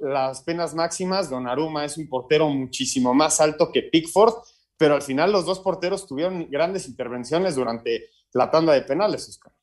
las 0.00 0.42
penas 0.42 0.74
máximas. 0.74 1.30
Donnarumma 1.30 1.84
es 1.84 1.96
un 1.96 2.08
portero 2.08 2.48
muchísimo 2.48 3.12
más 3.12 3.40
alto 3.40 3.72
que 3.72 3.82
Pickford, 3.82 4.34
pero 4.76 4.94
al 4.94 5.02
final 5.02 5.32
los 5.32 5.46
dos 5.46 5.58
porteros 5.58 6.06
tuvieron 6.06 6.48
grandes 6.48 6.86
intervenciones 6.86 7.56
durante 7.56 8.10
la 8.34 8.50
tanda 8.50 8.74
de 8.74 8.82
penales, 8.82 9.28
Oscar. 9.28 9.55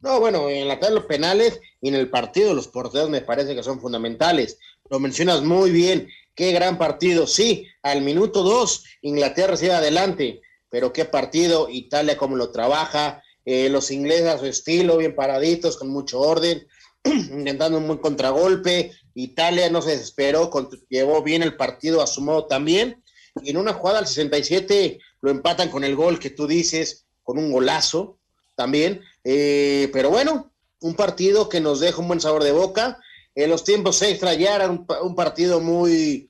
No, 0.00 0.20
bueno, 0.20 0.48
en 0.50 0.68
la 0.68 0.74
tabla 0.74 0.88
de 0.88 1.00
los 1.00 1.06
penales 1.06 1.60
y 1.80 1.88
en 1.88 1.94
el 1.94 2.10
partido 2.10 2.54
los 2.54 2.68
porteros 2.68 3.08
me 3.08 3.22
parece 3.22 3.54
que 3.54 3.62
son 3.62 3.80
fundamentales. 3.80 4.58
Lo 4.90 5.00
mencionas 5.00 5.42
muy 5.42 5.70
bien. 5.70 6.08
Qué 6.34 6.52
gran 6.52 6.78
partido. 6.78 7.26
Sí, 7.26 7.66
al 7.82 8.02
minuto 8.02 8.42
dos 8.42 8.84
Inglaterra 9.02 9.56
se 9.56 9.72
adelante, 9.72 10.40
pero 10.68 10.92
qué 10.92 11.04
partido. 11.04 11.68
Italia 11.70 12.16
cómo 12.16 12.36
lo 12.36 12.50
trabaja. 12.50 13.22
Eh, 13.44 13.68
los 13.68 13.90
ingleses 13.90 14.26
a 14.26 14.38
su 14.38 14.46
estilo, 14.46 14.96
bien 14.96 15.14
paraditos, 15.14 15.76
con 15.76 15.88
mucho 15.88 16.20
orden, 16.20 16.66
intentando 17.04 17.78
un 17.78 17.86
buen 17.86 17.98
contragolpe. 17.98 18.92
Italia 19.14 19.70
no 19.70 19.82
se 19.82 19.90
desesperó, 19.92 20.50
llevó 20.88 21.22
bien 21.22 21.42
el 21.42 21.56
partido 21.56 22.02
a 22.02 22.06
su 22.06 22.20
modo 22.20 22.46
también. 22.46 23.02
Y 23.42 23.50
en 23.50 23.56
una 23.56 23.74
jugada 23.74 23.98
al 23.98 24.06
67 24.06 24.98
lo 25.20 25.30
empatan 25.30 25.70
con 25.70 25.84
el 25.84 25.94
gol 25.94 26.18
que 26.18 26.30
tú 26.30 26.46
dices, 26.46 27.06
con 27.22 27.38
un 27.38 27.52
golazo 27.52 28.18
también. 28.56 29.02
Eh, 29.24 29.88
pero 29.92 30.10
bueno, 30.10 30.52
un 30.80 30.94
partido 30.94 31.48
que 31.48 31.60
nos 31.60 31.80
deja 31.80 32.00
un 32.00 32.08
buen 32.08 32.20
sabor 32.20 32.44
de 32.44 32.52
boca. 32.52 33.00
En 33.34 33.50
los 33.50 33.64
tiempos 33.64 34.00
extra 34.02 34.34
ya 34.34 34.54
era 34.54 34.70
un, 34.70 35.14
partido 35.16 35.60
muy, 35.60 36.28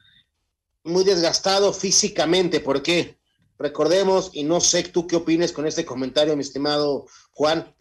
muy 0.84 1.04
desgastado 1.04 1.72
físicamente, 1.72 2.60
porque 2.60 3.18
recordemos, 3.58 4.30
y 4.32 4.44
no 4.44 4.60
sé 4.60 4.84
tú 4.84 5.06
qué 5.06 5.16
opines 5.16 5.52
con 5.52 5.66
este 5.66 5.84
comentario, 5.84 6.36
mi 6.36 6.42
estimado 6.42 7.06
Juan, 7.32 7.74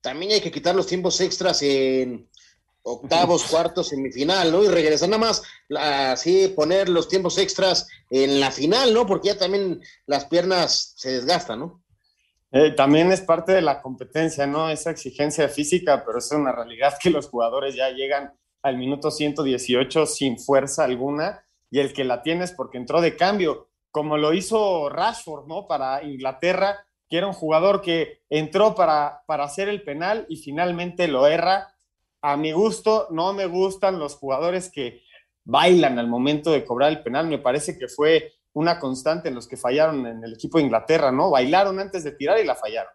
también 0.00 0.32
hay 0.32 0.40
que 0.40 0.52
quitar 0.52 0.76
los 0.76 0.86
tiempos 0.86 1.20
extras 1.20 1.62
en 1.62 2.28
octavos, 2.82 3.44
cuartos, 3.50 3.88
semifinal, 3.88 4.52
¿no? 4.52 4.62
Y 4.62 4.68
regresar 4.68 5.08
nada 5.08 5.20
más, 5.20 5.42
así 5.76 6.48
poner 6.48 6.88
los 6.88 7.08
tiempos 7.08 7.38
extras 7.38 7.88
en 8.10 8.38
la 8.38 8.52
final, 8.52 8.94
¿no? 8.94 9.06
Porque 9.06 9.28
ya 9.28 9.38
también 9.38 9.80
las 10.06 10.26
piernas 10.26 10.92
se 10.96 11.12
desgastan, 11.12 11.60
¿no? 11.60 11.82
Eh, 12.50 12.70
también 12.70 13.12
es 13.12 13.20
parte 13.20 13.52
de 13.52 13.60
la 13.60 13.82
competencia, 13.82 14.46
¿no? 14.46 14.70
Esa 14.70 14.90
exigencia 14.90 15.48
física, 15.48 16.02
pero 16.04 16.18
es 16.18 16.32
una 16.32 16.52
realidad 16.52 16.94
que 17.00 17.10
los 17.10 17.28
jugadores 17.28 17.74
ya 17.74 17.90
llegan 17.90 18.32
al 18.62 18.78
minuto 18.78 19.10
118 19.10 20.06
sin 20.06 20.38
fuerza 20.38 20.84
alguna 20.84 21.44
y 21.70 21.80
el 21.80 21.92
que 21.92 22.04
la 22.04 22.22
tiene 22.22 22.44
es 22.44 22.52
porque 22.52 22.78
entró 22.78 23.00
de 23.00 23.16
cambio, 23.16 23.68
como 23.90 24.16
lo 24.16 24.32
hizo 24.32 24.88
Rashford, 24.88 25.46
¿no? 25.46 25.66
Para 25.66 26.02
Inglaterra, 26.02 26.86
que 27.08 27.18
era 27.18 27.26
un 27.26 27.34
jugador 27.34 27.82
que 27.82 28.22
entró 28.30 28.74
para, 28.74 29.22
para 29.26 29.44
hacer 29.44 29.68
el 29.68 29.82
penal 29.82 30.26
y 30.28 30.36
finalmente 30.36 31.08
lo 31.08 31.26
erra. 31.26 31.74
A 32.22 32.36
mi 32.36 32.52
gusto, 32.52 33.08
no 33.10 33.32
me 33.32 33.46
gustan 33.46 33.98
los 33.98 34.16
jugadores 34.16 34.70
que 34.70 35.02
bailan 35.44 35.98
al 35.98 36.08
momento 36.08 36.50
de 36.50 36.64
cobrar 36.64 36.90
el 36.90 37.02
penal. 37.02 37.26
Me 37.26 37.38
parece 37.38 37.78
que 37.78 37.88
fue 37.88 38.32
una 38.58 38.78
constante 38.78 39.28
en 39.28 39.34
los 39.34 39.46
que 39.46 39.56
fallaron 39.56 40.06
en 40.06 40.24
el 40.24 40.34
equipo 40.34 40.58
de 40.58 40.64
Inglaterra, 40.64 41.12
¿no? 41.12 41.30
Bailaron 41.30 41.78
antes 41.78 42.02
de 42.04 42.12
tirar 42.12 42.38
y 42.40 42.44
la 42.44 42.54
fallaron. 42.54 42.92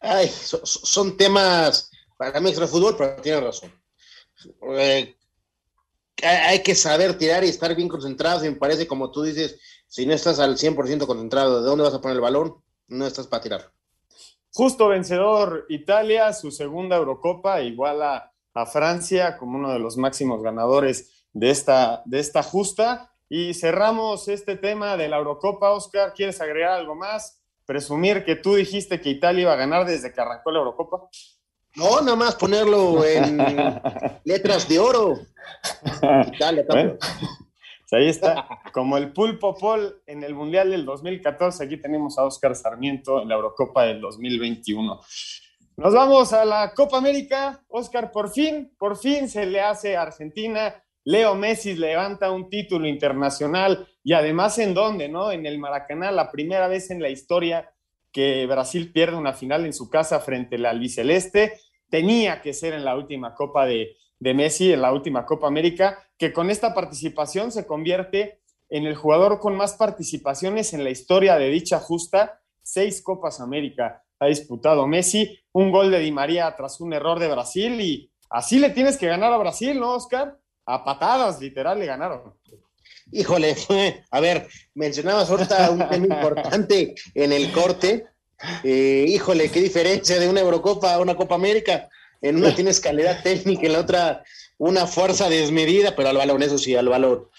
Ay, 0.00 0.28
son 0.28 1.16
temas 1.16 1.90
para 2.16 2.40
mí 2.40 2.48
extra 2.48 2.66
fútbol, 2.66 2.96
pero 2.96 3.16
tiene 3.16 3.40
razón. 3.40 3.72
Eh, 4.76 5.16
hay 6.22 6.62
que 6.62 6.74
saber 6.74 7.18
tirar 7.18 7.44
y 7.44 7.48
estar 7.48 7.74
bien 7.74 7.88
concentrados. 7.88 8.44
Y 8.44 8.50
me 8.50 8.56
parece, 8.56 8.86
como 8.86 9.10
tú 9.10 9.22
dices, 9.22 9.58
si 9.86 10.06
no 10.06 10.14
estás 10.14 10.38
al 10.38 10.56
100% 10.56 11.06
concentrado, 11.06 11.60
¿de 11.60 11.68
dónde 11.68 11.84
vas 11.84 11.94
a 11.94 12.00
poner 12.00 12.16
el 12.16 12.22
balón? 12.22 12.56
No 12.88 13.06
estás 13.06 13.26
para 13.26 13.42
tirar. 13.42 13.72
Justo 14.54 14.88
vencedor 14.88 15.66
Italia, 15.68 16.32
su 16.32 16.50
segunda 16.50 16.96
Eurocopa, 16.96 17.60
igual 17.62 18.02
a, 18.02 18.28
Francia 18.70 19.38
como 19.38 19.58
uno 19.58 19.72
de 19.72 19.78
los 19.78 19.96
máximos 19.96 20.42
ganadores 20.42 21.24
de 21.32 21.50
esta, 21.50 22.02
de 22.04 22.20
esta 22.20 22.42
justa. 22.42 23.11
Y 23.34 23.54
cerramos 23.54 24.28
este 24.28 24.58
tema 24.58 24.98
de 24.98 25.08
la 25.08 25.16
Eurocopa. 25.16 25.70
Oscar, 25.70 26.12
¿quieres 26.12 26.38
agregar 26.42 26.72
algo 26.72 26.94
más? 26.94 27.42
Presumir 27.64 28.26
que 28.26 28.36
tú 28.36 28.56
dijiste 28.56 29.00
que 29.00 29.08
Italia 29.08 29.40
iba 29.40 29.52
a 29.54 29.56
ganar 29.56 29.86
desde 29.86 30.12
que 30.12 30.20
arrancó 30.20 30.50
la 30.50 30.58
Eurocopa. 30.58 31.08
No, 31.74 32.02
nada 32.02 32.14
más 32.14 32.34
ponerlo 32.34 33.02
en 33.06 33.38
letras 34.24 34.68
de 34.68 34.78
oro. 34.78 35.18
Dale, 36.38 36.66
bueno, 36.68 36.98
pues 36.98 37.92
ahí 37.92 38.08
está, 38.10 38.46
como 38.70 38.98
el 38.98 39.14
pulpo 39.14 39.56
Paul 39.56 40.02
en 40.04 40.24
el 40.24 40.34
Mundial 40.34 40.70
del 40.70 40.84
2014, 40.84 41.64
aquí 41.64 41.78
tenemos 41.78 42.18
a 42.18 42.24
Oscar 42.24 42.54
Sarmiento 42.54 43.22
en 43.22 43.30
la 43.30 43.36
Eurocopa 43.36 43.84
del 43.84 44.02
2021. 44.02 45.00
Nos 45.78 45.94
vamos 45.94 46.34
a 46.34 46.44
la 46.44 46.74
Copa 46.74 46.98
América. 46.98 47.64
Oscar, 47.68 48.12
por 48.12 48.28
fin, 48.28 48.74
por 48.78 48.98
fin 48.98 49.26
se 49.26 49.46
le 49.46 49.62
hace 49.62 49.96
a 49.96 50.02
Argentina. 50.02 50.74
Leo 51.04 51.34
Messi 51.34 51.74
levanta 51.74 52.30
un 52.30 52.48
título 52.48 52.86
internacional 52.86 53.88
y 54.04 54.12
además 54.12 54.58
en 54.58 54.74
dónde, 54.74 55.08
¿no? 55.08 55.30
En 55.32 55.46
el 55.46 55.58
Maracaná, 55.58 56.10
la 56.12 56.30
primera 56.30 56.68
vez 56.68 56.90
en 56.90 57.02
la 57.02 57.08
historia 57.08 57.72
que 58.12 58.46
Brasil 58.46 58.92
pierde 58.92 59.16
una 59.16 59.32
final 59.32 59.64
en 59.64 59.72
su 59.72 59.88
casa 59.88 60.20
frente 60.20 60.56
al 60.56 60.66
albiceleste. 60.66 61.60
Tenía 61.88 62.40
que 62.40 62.52
ser 62.52 62.74
en 62.74 62.84
la 62.84 62.96
última 62.96 63.34
Copa 63.34 63.66
de, 63.66 63.96
de 64.18 64.34
Messi, 64.34 64.72
en 64.72 64.82
la 64.82 64.92
última 64.92 65.26
Copa 65.26 65.46
América, 65.46 65.98
que 66.16 66.32
con 66.32 66.50
esta 66.50 66.74
participación 66.74 67.50
se 67.50 67.66
convierte 67.66 68.40
en 68.68 68.86
el 68.86 68.94
jugador 68.94 69.40
con 69.40 69.56
más 69.56 69.74
participaciones 69.74 70.72
en 70.72 70.84
la 70.84 70.90
historia 70.90 71.36
de 71.36 71.48
dicha 71.48 71.78
justa, 71.78 72.40
seis 72.62 73.02
Copas 73.02 73.40
América 73.40 74.02
ha 74.22 74.26
disputado 74.26 74.86
Messi, 74.86 75.36
un 75.50 75.72
gol 75.72 75.90
de 75.90 75.98
Di 75.98 76.12
María 76.12 76.54
tras 76.56 76.80
un 76.80 76.92
error 76.92 77.18
de 77.18 77.26
Brasil 77.26 77.80
y 77.80 78.08
así 78.30 78.60
le 78.60 78.70
tienes 78.70 78.96
que 78.96 79.08
ganar 79.08 79.32
a 79.32 79.36
Brasil, 79.36 79.80
¿no, 79.80 79.94
Oscar? 79.94 80.38
A 80.66 80.84
patadas, 80.84 81.40
literal, 81.40 81.78
le 81.78 81.86
ganaron. 81.86 82.34
Híjole, 83.10 83.56
a 84.10 84.20
ver, 84.20 84.48
mencionabas 84.74 85.30
ahorita 85.30 85.70
un 85.70 85.88
tema 85.90 86.06
importante 86.06 86.94
en 87.14 87.32
el 87.32 87.52
corte. 87.52 88.06
Eh, 88.64 89.04
híjole, 89.08 89.50
qué 89.50 89.60
diferencia 89.60 90.18
de 90.18 90.28
una 90.28 90.40
Eurocopa 90.40 90.94
a 90.94 91.00
una 91.00 91.16
Copa 91.16 91.34
América. 91.34 91.88
En 92.20 92.36
una 92.36 92.54
tienes 92.54 92.80
calidad 92.80 93.22
técnica, 93.22 93.66
en 93.66 93.72
la 93.72 93.80
otra 93.80 94.22
una 94.58 94.86
fuerza 94.86 95.28
desmedida, 95.28 95.96
pero 95.96 96.08
al 96.08 96.16
balón, 96.16 96.42
eso 96.42 96.56
sí, 96.56 96.76
al 96.76 96.88
valor. 96.88 97.30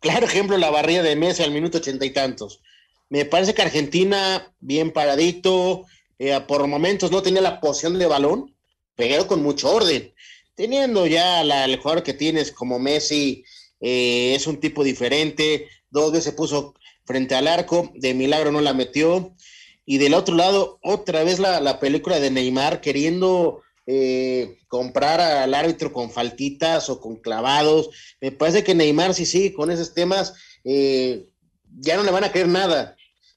Claro 0.00 0.26
ejemplo, 0.26 0.56
la 0.58 0.70
barrida 0.70 1.02
de 1.02 1.14
Messi 1.14 1.42
al 1.42 1.52
minuto 1.52 1.78
ochenta 1.78 2.04
y 2.04 2.10
tantos. 2.10 2.60
Me 3.08 3.24
parece 3.24 3.54
que 3.54 3.62
Argentina, 3.62 4.52
bien 4.58 4.90
paradito, 4.90 5.86
eh, 6.18 6.40
por 6.46 6.66
momentos 6.66 7.12
no 7.12 7.22
tenía 7.22 7.40
la 7.40 7.60
posición 7.60 7.98
de 7.98 8.06
balón, 8.06 8.54
pero 8.96 9.26
con 9.28 9.42
mucho 9.42 9.72
orden. 9.72 10.12
Teniendo 10.56 11.06
ya 11.06 11.44
la, 11.44 11.64
el 11.64 11.76
jugador 11.76 12.02
que 12.02 12.14
tienes 12.14 12.50
como 12.50 12.78
Messi, 12.78 13.44
eh, 13.80 14.34
es 14.34 14.46
un 14.46 14.58
tipo 14.58 14.82
diferente, 14.82 15.68
dos 15.90 16.10
veces 16.10 16.24
se 16.24 16.32
puso 16.32 16.74
frente 17.04 17.34
al 17.36 17.46
arco, 17.46 17.92
de 17.94 18.14
milagro 18.14 18.50
no 18.50 18.60
la 18.60 18.74
metió. 18.74 19.36
Y 19.84 19.98
del 19.98 20.14
otro 20.14 20.34
lado, 20.34 20.80
otra 20.82 21.22
vez 21.22 21.38
la, 21.38 21.78
película 21.78 22.18
de 22.18 22.30
Neymar 22.32 22.80
queriendo 22.80 23.62
eh, 23.86 24.58
comprar 24.66 25.20
al 25.20 25.54
árbitro 25.54 25.92
con 25.92 26.10
faltitas 26.10 26.90
o 26.90 27.00
con 27.00 27.16
clavados. 27.16 27.90
Me 28.20 28.32
parece 28.32 28.64
que 28.64 28.74
Neymar, 28.74 29.14
si 29.14 29.26
sigue 29.26 29.52
con 29.52 29.70
esos 29.70 29.94
temas, 29.94 30.34
ya 30.64 31.96
no 31.96 32.02
le 32.02 32.10
van 32.10 32.24
a 32.24 32.32
querer 32.32 32.48
nada 32.48 32.96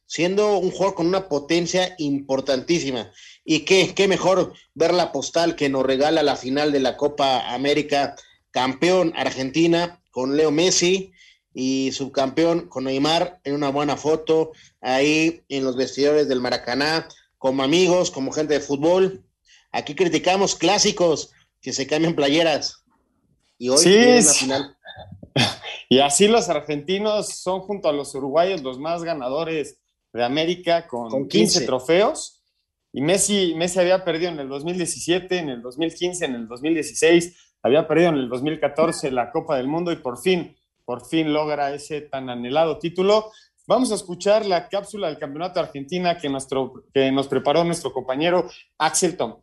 siendo 0.09 0.57
un 0.57 0.71
jugador 0.71 0.95
con 0.95 1.07
una 1.07 1.29
potencia 1.29 1.93
importantísima. 1.99 3.11
Y 3.51 3.61
qué, 3.61 3.95
qué 3.95 4.07
mejor 4.07 4.53
ver 4.75 4.93
la 4.93 5.11
postal 5.11 5.55
que 5.55 5.69
nos 5.69 5.83
regala 5.83 6.21
la 6.21 6.35
final 6.35 6.71
de 6.71 6.79
la 6.79 6.95
Copa 6.95 7.51
América, 7.51 8.15
campeón 8.51 9.11
Argentina 9.15 10.03
con 10.11 10.37
Leo 10.37 10.51
Messi 10.51 11.13
y 11.51 11.91
subcampeón 11.91 12.67
con 12.67 12.83
Neymar 12.83 13.39
en 13.43 13.55
una 13.55 13.69
buena 13.69 13.97
foto 13.97 14.51
ahí 14.81 15.41
en 15.49 15.63
los 15.63 15.75
vestidores 15.75 16.27
del 16.27 16.41
Maracaná, 16.41 17.07
como 17.39 17.63
amigos, 17.63 18.11
como 18.11 18.31
gente 18.31 18.53
de 18.53 18.59
fútbol. 18.59 19.25
Aquí 19.71 19.95
criticamos 19.95 20.53
clásicos 20.53 21.31
que 21.59 21.73
se 21.73 21.87
cambian 21.87 22.13
playeras. 22.13 22.83
Y 23.57 23.69
hoy 23.69 23.79
sí, 23.79 24.21
final. 24.31 24.77
Y 25.89 26.01
así 26.01 26.27
los 26.27 26.49
argentinos 26.49 27.29
son 27.29 27.61
junto 27.61 27.89
a 27.89 27.93
los 27.93 28.13
uruguayos 28.13 28.61
los 28.61 28.77
más 28.77 29.01
ganadores 29.01 29.79
de 30.13 30.23
América 30.23 30.85
con, 30.85 31.27
15. 31.27 31.65
trofeos. 31.65 32.38
Y 32.91 33.01
Messi, 33.01 33.53
Messi 33.55 33.79
había 33.79 34.03
perdido 34.03 34.31
en 34.31 34.39
el 34.39 34.49
2017, 34.49 35.37
en 35.37 35.49
el 35.49 35.61
2015, 35.61 36.25
en 36.25 36.35
el 36.35 36.47
2016, 36.47 37.53
había 37.61 37.87
perdido 37.87 38.09
en 38.09 38.15
el 38.15 38.29
2014 38.29 39.11
la 39.11 39.31
Copa 39.31 39.57
del 39.57 39.67
Mundo 39.67 39.91
y 39.91 39.97
por 39.97 40.19
fin, 40.19 40.55
por 40.85 41.05
fin 41.05 41.31
logra 41.33 41.73
ese 41.73 42.01
tan 42.01 42.29
anhelado 42.29 42.79
título. 42.79 43.31
Vamos 43.67 43.91
a 43.91 43.95
escuchar 43.95 44.45
la 44.45 44.67
cápsula 44.67 45.07
del 45.07 45.19
Campeonato 45.19 45.59
Argentina 45.59 46.17
que, 46.17 46.29
nuestro, 46.29 46.85
que 46.91 47.11
nos 47.11 47.27
preparó 47.27 47.63
nuestro 47.63 47.93
compañero 47.93 48.49
Axel 48.79 49.15
Tom. 49.15 49.35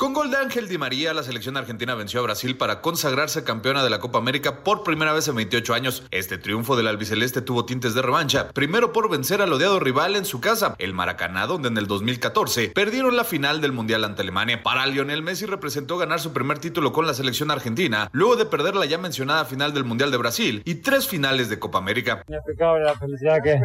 Con 0.00 0.14
gol 0.14 0.30
de 0.30 0.38
Ángel 0.38 0.66
Di 0.66 0.78
María, 0.78 1.12
la 1.12 1.22
selección 1.22 1.58
argentina 1.58 1.94
venció 1.94 2.20
a 2.20 2.22
Brasil 2.22 2.56
para 2.56 2.80
consagrarse 2.80 3.44
campeona 3.44 3.84
de 3.84 3.90
la 3.90 3.98
Copa 3.98 4.16
América 4.16 4.64
por 4.64 4.82
primera 4.82 5.12
vez 5.12 5.28
en 5.28 5.34
28 5.36 5.74
años. 5.74 6.04
Este 6.10 6.38
triunfo 6.38 6.74
del 6.74 6.86
albiceleste 6.86 7.42
tuvo 7.42 7.66
tintes 7.66 7.92
de 7.92 8.00
revancha, 8.00 8.48
primero 8.54 8.94
por 8.94 9.10
vencer 9.10 9.42
al 9.42 9.52
odiado 9.52 9.78
rival 9.78 10.16
en 10.16 10.24
su 10.24 10.40
casa, 10.40 10.74
el 10.78 10.94
Maracaná, 10.94 11.46
donde 11.46 11.68
en 11.68 11.76
el 11.76 11.86
2014 11.86 12.70
perdieron 12.74 13.14
la 13.14 13.24
final 13.24 13.60
del 13.60 13.72
Mundial 13.72 14.04
ante 14.04 14.22
Alemania. 14.22 14.62
Para 14.62 14.86
Lionel 14.86 15.22
Messi 15.22 15.44
representó 15.44 15.98
ganar 15.98 16.18
su 16.18 16.32
primer 16.32 16.60
título 16.60 16.94
con 16.94 17.06
la 17.06 17.12
selección 17.12 17.50
argentina, 17.50 18.08
luego 18.12 18.36
de 18.36 18.46
perder 18.46 18.76
la 18.76 18.86
ya 18.86 18.96
mencionada 18.96 19.44
final 19.44 19.74
del 19.74 19.84
Mundial 19.84 20.10
de 20.10 20.16
Brasil 20.16 20.62
y 20.64 20.76
tres 20.76 21.08
finales 21.08 21.50
de 21.50 21.58
Copa 21.58 21.76
América. 21.76 22.24
Inexplicable 22.26 22.84
la 22.84 22.94
felicidad 22.94 23.42
que, 23.44 23.60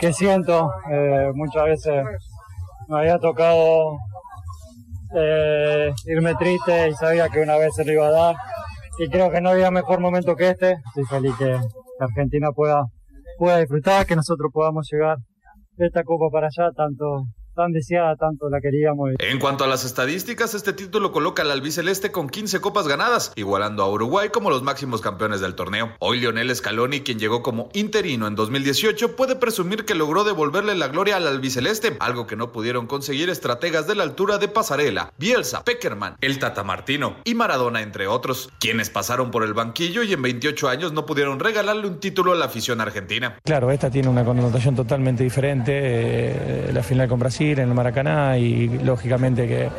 que 0.00 0.12
siento. 0.12 0.70
Eh, 0.92 1.30
muchas 1.32 1.64
veces 1.64 2.04
me 2.88 2.98
había 2.98 3.18
tocado 3.18 3.96
eh, 5.14 5.92
irme 6.06 6.34
triste 6.34 6.88
y 6.88 6.94
sabía 6.94 7.28
que 7.28 7.40
una 7.40 7.56
vez 7.56 7.74
se 7.74 7.84
lo 7.84 7.92
iba 7.92 8.06
a 8.06 8.10
dar. 8.10 8.36
Y 8.98 9.08
creo 9.08 9.30
que 9.30 9.40
no 9.40 9.50
había 9.50 9.70
mejor 9.70 10.00
momento 10.00 10.36
que 10.36 10.50
este. 10.50 10.72
Estoy 10.72 11.04
feliz 11.04 11.34
que 11.38 11.58
Argentina 11.98 12.48
pueda, 12.54 12.82
pueda 13.38 13.58
disfrutar, 13.58 14.06
que 14.06 14.16
nosotros 14.16 14.50
podamos 14.52 14.88
llegar 14.90 15.16
de 15.76 15.86
esta 15.86 16.04
copa 16.04 16.26
para 16.30 16.48
allá, 16.48 16.70
tanto 16.76 17.24
tan 17.54 17.72
deseada, 17.72 18.16
tanto 18.16 18.48
la 18.48 18.60
queríamos. 18.60 19.10
En 19.18 19.38
cuanto 19.38 19.64
a 19.64 19.66
las 19.66 19.84
estadísticas, 19.84 20.54
este 20.54 20.72
título 20.72 21.12
coloca 21.12 21.42
al 21.42 21.50
albiceleste 21.50 22.10
con 22.10 22.28
15 22.28 22.60
copas 22.60 22.88
ganadas, 22.88 23.32
igualando 23.36 23.82
a 23.82 23.90
Uruguay 23.90 24.28
como 24.30 24.50
los 24.50 24.62
máximos 24.62 25.00
campeones 25.00 25.40
del 25.40 25.54
torneo. 25.54 25.92
Hoy 25.98 26.20
Lionel 26.20 26.54
Scaloni, 26.54 27.00
quien 27.00 27.18
llegó 27.18 27.42
como 27.42 27.68
interino 27.72 28.26
en 28.26 28.34
2018, 28.34 29.16
puede 29.16 29.36
presumir 29.36 29.84
que 29.84 29.94
logró 29.94 30.24
devolverle 30.24 30.74
la 30.74 30.88
gloria 30.88 31.16
al 31.16 31.26
albiceleste, 31.26 31.96
algo 32.00 32.26
que 32.26 32.36
no 32.36 32.52
pudieron 32.52 32.86
conseguir 32.86 33.30
estrategas 33.30 33.86
de 33.86 33.94
la 33.94 34.04
altura 34.04 34.38
de 34.38 34.48
Pasarela, 34.48 35.12
Bielsa, 35.18 35.64
Peckerman, 35.64 36.16
el 36.20 36.38
Tata 36.38 36.64
Martino 36.64 37.16
y 37.24 37.34
Maradona, 37.34 37.82
entre 37.82 38.06
otros, 38.06 38.50
quienes 38.58 38.90
pasaron 38.90 39.30
por 39.30 39.44
el 39.44 39.54
banquillo 39.54 40.02
y 40.02 40.12
en 40.12 40.22
28 40.22 40.68
años 40.68 40.92
no 40.92 41.06
pudieron 41.06 41.40
regalarle 41.40 41.86
un 41.86 42.00
título 42.00 42.32
a 42.32 42.36
la 42.36 42.46
afición 42.46 42.80
argentina. 42.80 43.36
Claro, 43.44 43.70
esta 43.70 43.90
tiene 43.90 44.08
una 44.08 44.24
connotación 44.24 44.74
totalmente 44.74 45.24
diferente, 45.24 45.72
eh, 45.74 46.70
la 46.72 46.82
final 46.82 47.08
con 47.08 47.18
Brasil 47.18 47.39
en 47.40 47.58
el 47.60 47.74
Maracaná 47.74 48.36
y 48.36 48.68
lógicamente 48.68 49.48
que, 49.48 49.70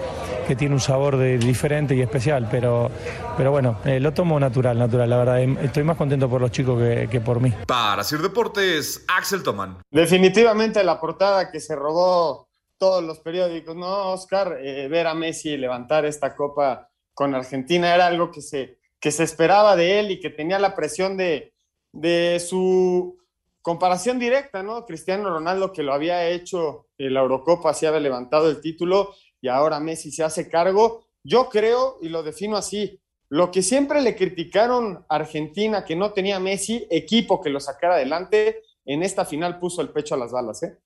tiene 0.57 0.75
un 0.75 0.81
sabor 0.81 1.15
de, 1.15 1.37
diferente 1.37 1.95
y 1.95 2.01
especial, 2.01 2.49
pero, 2.51 2.91
pero 3.37 3.51
bueno, 3.51 3.79
eh, 3.85 4.01
lo 4.01 4.11
tomo 4.11 4.37
natural, 4.37 4.77
natural, 4.77 5.09
la 5.09 5.17
verdad. 5.17 5.41
Em, 5.41 5.57
estoy 5.59 5.85
más 5.85 5.95
contento 5.95 6.29
por 6.29 6.41
los 6.41 6.51
chicos 6.51 6.77
que, 7.09 7.21
por 7.21 7.39
mí. 7.39 7.53
Para 7.65 8.03
Sir 8.03 8.21
Deportes, 8.21 9.05
Axel 9.07 9.43
Toman. 9.43 9.77
Definitivamente 9.89 10.83
la 10.83 10.99
portada 10.99 11.49
que 11.49 11.61
se 11.61 11.73
robó 11.73 12.49
todos 12.77 13.01
los 13.01 13.19
periódicos, 13.19 13.77
¿no, 13.77 14.11
Oscar? 14.11 14.57
Eh, 14.61 14.89
ver 14.89 15.07
a 15.07 15.13
Messi 15.13 15.55
levantar 15.55 16.03
esta 16.03 16.35
copa 16.35 16.89
con 17.13 17.33
Argentina 17.33 17.95
era 17.95 18.07
algo 18.07 18.29
que 18.29 18.41
se, 18.41 18.79
que 18.99 19.11
se 19.11 19.23
esperaba 19.23 19.77
de 19.77 20.01
él 20.01 20.11
y 20.11 20.19
que 20.19 20.31
tenía 20.31 20.59
la 20.59 20.75
presión 20.75 21.15
de, 21.15 21.53
de 21.93 22.41
su 22.45 23.21
comparación 23.61 24.19
directa, 24.19 24.63
¿no? 24.63 24.85
Cristiano 24.85 25.29
Ronaldo 25.29 25.71
que 25.71 25.83
lo 25.83 25.93
había 25.93 26.27
hecho 26.27 26.87
la 27.09 27.21
Eurocopa, 27.21 27.71
así 27.71 27.85
había 27.85 27.99
levantado 27.99 28.49
el 28.49 28.61
título 28.61 29.15
y 29.41 29.47
ahora 29.47 29.79
Messi 29.79 30.11
se 30.11 30.23
hace 30.23 30.49
cargo. 30.49 31.07
Yo 31.23 31.49
creo, 31.49 31.97
y 32.01 32.09
lo 32.09 32.23
defino 32.23 32.57
así, 32.57 32.99
lo 33.29 33.51
que 33.51 33.61
siempre 33.61 34.01
le 34.01 34.15
criticaron 34.15 35.05
a 35.07 35.15
Argentina 35.15 35.85
que 35.85 35.95
no 35.95 36.13
tenía 36.13 36.39
Messi, 36.39 36.87
equipo 36.89 37.41
que 37.41 37.49
lo 37.49 37.59
sacara 37.59 37.95
adelante, 37.95 38.61
en 38.85 39.03
esta 39.03 39.25
final 39.25 39.59
puso 39.59 39.81
el 39.81 39.89
pecho 39.89 40.15
a 40.15 40.17
las 40.17 40.31
balas, 40.31 40.63
¿eh? 40.63 40.77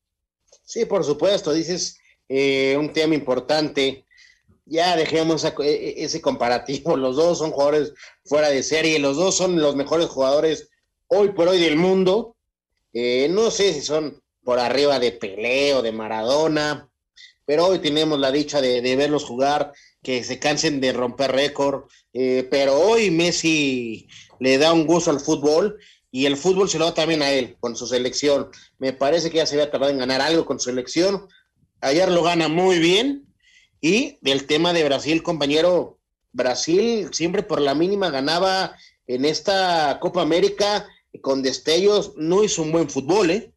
Sí, 0.63 0.85
por 0.85 1.03
supuesto, 1.03 1.53
dices 1.53 1.99
eh, 2.29 2.75
un 2.77 2.93
tema 2.93 3.15
importante. 3.15 4.05
Ya 4.65 4.95
dejemos 4.95 5.43
e, 5.43 5.53
e, 5.59 6.03
ese 6.03 6.21
comparativo. 6.21 6.97
Los 6.97 7.15
dos 7.15 7.37
son 7.39 7.51
jugadores 7.51 7.93
fuera 8.25 8.49
de 8.49 8.63
serie, 8.63 8.99
los 8.99 9.17
dos 9.17 9.35
son 9.35 9.61
los 9.61 9.75
mejores 9.75 10.07
jugadores 10.07 10.69
hoy 11.07 11.29
por 11.29 11.47
hoy 11.47 11.59
del 11.59 11.75
mundo 11.75 12.35
eh, 12.97 13.27
no 13.29 13.51
sé 13.51 13.73
si 13.73 13.81
son 13.81 14.23
por 14.45 14.59
arriba 14.59 14.99
de 14.99 15.11
Pelé 15.11 15.73
o 15.73 15.81
de 15.81 15.91
Maradona, 15.91 16.87
pero 17.45 17.65
hoy 17.65 17.79
tenemos 17.79 18.19
la 18.19 18.31
dicha 18.31 18.61
de, 18.61 18.95
verlos 18.95 19.25
jugar, 19.25 19.73
que 20.01 20.23
se 20.23 20.39
cansen 20.39 20.79
de 20.79 20.93
romper 20.93 21.31
récord, 21.31 21.89
eh, 22.13 22.47
pero 22.49 22.79
hoy 22.79 23.09
Messi 23.09 24.07
le 24.39 24.57
da 24.59 24.71
un 24.71 24.85
gusto 24.85 25.09
al 25.09 25.19
fútbol 25.19 25.77
y 26.11 26.27
el 26.27 26.37
fútbol 26.37 26.69
se 26.69 26.77
lo 26.77 26.85
da 26.85 26.93
también 26.93 27.23
a 27.23 27.31
él 27.31 27.57
con 27.59 27.75
su 27.75 27.87
selección. 27.87 28.49
Me 28.77 28.93
parece 28.93 29.31
que 29.31 29.37
ya 29.37 29.47
se 29.47 29.55
había 29.55 29.71
tardado 29.71 29.91
en 29.91 29.97
ganar 29.97 30.21
algo 30.21 30.45
con 30.45 30.59
su 30.59 30.69
selección. 30.69 31.27
Ayer 31.81 32.09
lo 32.09 32.23
gana 32.23 32.47
muy 32.47 32.79
bien 32.79 33.25
Y 33.81 34.17
del 34.21 34.45
tema 34.47 34.73
de 34.73 34.83
Brasil, 34.85 35.21
compañero, 35.21 35.99
Brasil 36.31 37.09
siempre 37.11 37.43
por 37.43 37.61
la 37.61 37.75
mínima 37.75 38.09
ganaba 38.09 38.75
en 39.07 39.25
esta 39.25 39.99
Copa 39.99 40.21
América 40.21 40.87
con 41.21 41.41
destellos, 41.41 42.13
no 42.15 42.43
hizo 42.43 42.61
un 42.61 42.71
buen 42.71 42.89
fútbol, 42.89 43.31
¿eh? 43.31 43.54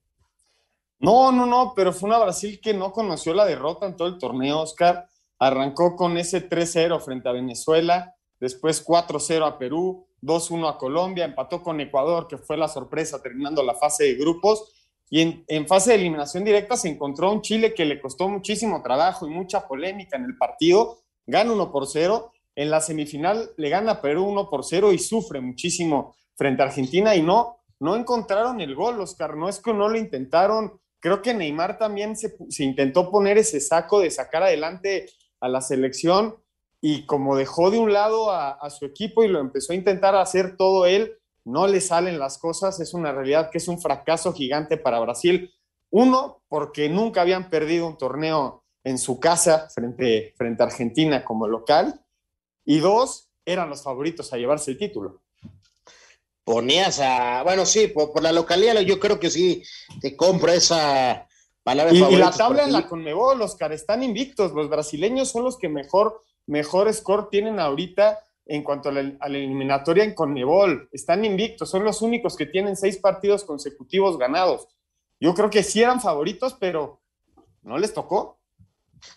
No, 1.01 1.30
no, 1.30 1.46
no, 1.46 1.74
pero 1.76 1.92
fue 1.92 2.09
una 2.09 2.18
Brasil 2.18 2.61
que 2.61 2.74
no 2.74 2.92
conoció 2.92 3.32
la 3.32 3.44
derrota 3.44 3.86
en 3.86 3.96
todo 3.96 4.09
el 4.09 4.18
torneo, 4.18 4.61
Oscar. 4.61 5.09
Arrancó 5.38 5.94
con 5.94 6.18
ese 6.18 6.49
3-0 6.49 7.01
frente 7.01 7.28
a 7.28 7.32
Venezuela, 7.32 8.16
después 8.40 8.84
4-0 8.84 9.46
a 9.46 9.59
Perú, 9.59 10.09
2-1 10.22 10.68
a 10.68 10.78
Colombia, 10.78 11.24
empató 11.24 11.62
con 11.62 11.80
Ecuador, 11.80 12.26
que 12.26 12.38
fue 12.38 12.57
la 12.57 12.66
sorpresa 12.66 13.22
terminando 13.22 13.62
la 13.62 13.74
fase 13.74 14.05
de 14.05 14.14
grupos, 14.14 14.72
y 15.11 15.44
en, 15.46 15.66
fase 15.66 15.90
de 15.90 15.96
eliminación 15.96 16.44
directa 16.44 16.76
se 16.76 16.88
encontró 16.88 17.32
un 17.32 17.40
Chile 17.40 17.72
que 17.72 17.84
le 17.84 18.01
costó 18.01 18.28
muchísimo 18.28 18.82
trabajo 18.82 19.26
y 19.26 19.30
mucha 19.30 19.66
polémica 19.66 20.16
en 20.16 20.24
el 20.24 20.36
partido, 20.36 20.99
gana 21.26 21.53
1 21.53 21.72
por 21.72 21.86
0, 21.86 22.32
en 22.57 22.70
la 22.70 22.80
semifinal 22.80 23.51
le 23.57 23.68
gana 23.68 24.01
Perú 24.01 24.24
1 24.24 24.51
por 24.51 24.64
0 24.64 24.92
y 24.92 24.99
sufre 24.99 25.40
muchísimo 25.40 26.16
frente 26.36 26.62
a 26.62 26.66
Argentina. 26.66 27.14
Y 27.14 27.22
no, 27.22 27.61
no 27.78 27.96
encontraron 27.96 28.61
el 28.61 28.74
gol, 28.74 29.01
Oscar, 29.01 29.36
no 29.36 29.49
es 29.49 29.61
que 29.61 29.72
no 29.72 29.88
lo 29.88 29.96
intentaron, 29.96 30.78
creo 31.01 31.22
que 31.22 31.34
Neymar 31.34 31.78
también 31.78 32.16
se, 32.16 32.36
se 32.49 32.64
intentó 32.64 33.11
poner 33.11 33.38
ese 33.38 33.61
saco 33.61 34.01
de 34.01 34.11
sacar 34.11 34.42
adelante 34.42 35.07
a 35.40 35.49
la 35.49 35.61
selección 35.61 36.36
y 36.80 37.07
como 37.07 37.36
dejó 37.36 37.70
de 37.70 37.78
un 37.78 37.92
lado 37.92 38.30
a, 38.30 38.70
su 38.70 38.84
equipo 38.84 39.22
y 39.22 39.28
lo 39.28 39.40
empezó 39.40 39.72
a 39.72 39.76
intentar 39.76 40.14
hacer 40.14 40.57
todo 40.57 40.86
él, 40.86 41.18
no 41.44 41.66
le 41.66 41.80
salen 41.80 42.18
las 42.18 42.38
cosas, 42.38 42.78
es 42.80 42.94
una 42.94 43.12
realidad 43.12 43.51
que 43.51 43.59
es 43.59 43.68
un 43.68 43.80
fracaso 43.80 44.32
gigante 44.32 44.76
para 44.76 45.01
Brasil. 45.01 45.53
Uno, 45.90 46.42
porque 46.49 46.88
nunca 46.88 47.22
habían 47.22 47.51
perdido 47.51 47.86
un 47.86 47.96
torneo 47.96 48.64
en 48.84 48.99
su 48.99 49.18
casa 49.18 49.68
frente, 49.74 50.34
frente 50.36 50.62
a 50.62 50.66
Argentina 50.66 51.24
como 51.24 51.49
local. 51.49 52.05
Y 52.64 52.78
dos, 52.78 53.30
eran 53.44 53.70
los 53.70 53.82
favoritos 53.82 54.32
a 54.32 54.36
llevarse 54.36 54.70
el 54.70 54.78
título. 54.78 55.22
Ponías 56.49 56.99
a, 57.01 57.42
bueno, 57.42 57.66
sí, 57.66 57.88
por, 57.88 58.11
por 58.11 58.22
la 58.22 58.32
localidad 58.32 58.80
yo 58.80 58.99
creo 58.99 59.20
que 59.20 59.28
sí, 59.28 59.62
te 60.01 60.16
compro 60.16 60.51
esa 60.51 61.28
palabra. 61.62 61.92
Y, 61.92 62.03
y 62.03 62.16
la 62.16 62.30
tabla 62.30 62.64
en 62.64 62.72
la 62.72 62.88
Conmebol, 62.88 63.42
Oscar, 63.42 63.70
están 63.72 64.03
invictos. 64.03 64.53
Los 64.53 64.70
brasileños 64.70 65.28
son 65.28 65.44
los 65.44 65.59
que 65.59 65.68
mejor 65.68 66.24
mejor 66.46 66.90
score 66.94 67.28
tienen 67.28 67.61
ahorita 67.61 68.20
en 68.46 68.62
cuanto 68.62 68.88
a 68.88 68.92
la, 68.92 69.01
a 69.20 69.28
la, 69.28 69.36
eliminatoria 69.36 70.05
en 70.05 70.14
Conmebol. 70.14 70.88
Están 70.90 71.26
invictos, 71.26 71.68
son 71.68 71.84
los 71.84 72.01
únicos 72.01 72.34
que 72.34 72.46
tienen 72.46 72.76
seis 72.76 72.96
partidos 72.96 73.44
consecutivos 73.44 74.16
ganados. 74.16 74.68
Yo 75.20 75.34
creo 75.34 75.51
que 75.51 75.62
sí 75.62 75.82
eran 75.82 76.01
favoritos, 76.01 76.57
pero 76.59 77.03
no 77.61 77.76
les 77.76 77.92
tocó. 77.92 78.38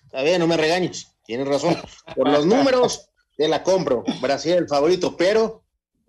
Está 0.04 0.22
bien, 0.22 0.40
no 0.40 0.48
me 0.48 0.58
regañes, 0.58 1.16
tienes 1.24 1.48
razón. 1.48 1.78
Por 2.14 2.28
los 2.30 2.46
números, 2.46 3.10
te 3.38 3.48
la 3.48 3.64
compro. 3.64 4.04
Brasil 4.20 4.52
el 4.52 4.68
favorito, 4.68 5.16
pero 5.16 5.61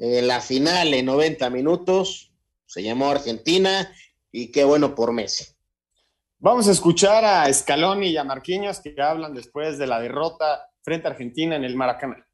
la 0.03 0.41
final 0.41 0.93
en 0.95 1.07
90 1.07 1.49
minutos 1.51 2.33
se 2.67 2.83
llamó 2.83 3.11
Argentina 3.11 3.95
y 4.33 4.51
qué 4.51 4.65
bueno 4.65 4.97
por 4.97 5.13
Messi. 5.13 5.45
Vamos 6.39 6.67
a 6.67 6.73
escuchar 6.73 7.25
a 7.25 7.53
Scaloni 7.53 8.09
y 8.09 8.17
a 8.17 8.25
Marquinhos 8.25 8.81
que 8.81 9.01
hablan 9.01 9.33
después 9.33 9.79
de 9.79 9.87
la 9.87 10.01
derrota 10.01 10.71
frente 10.83 11.07
a 11.07 11.13
Argentina 11.13 11.55
en 11.55 11.63
el 11.63 11.77
Maracaná. 11.77 12.27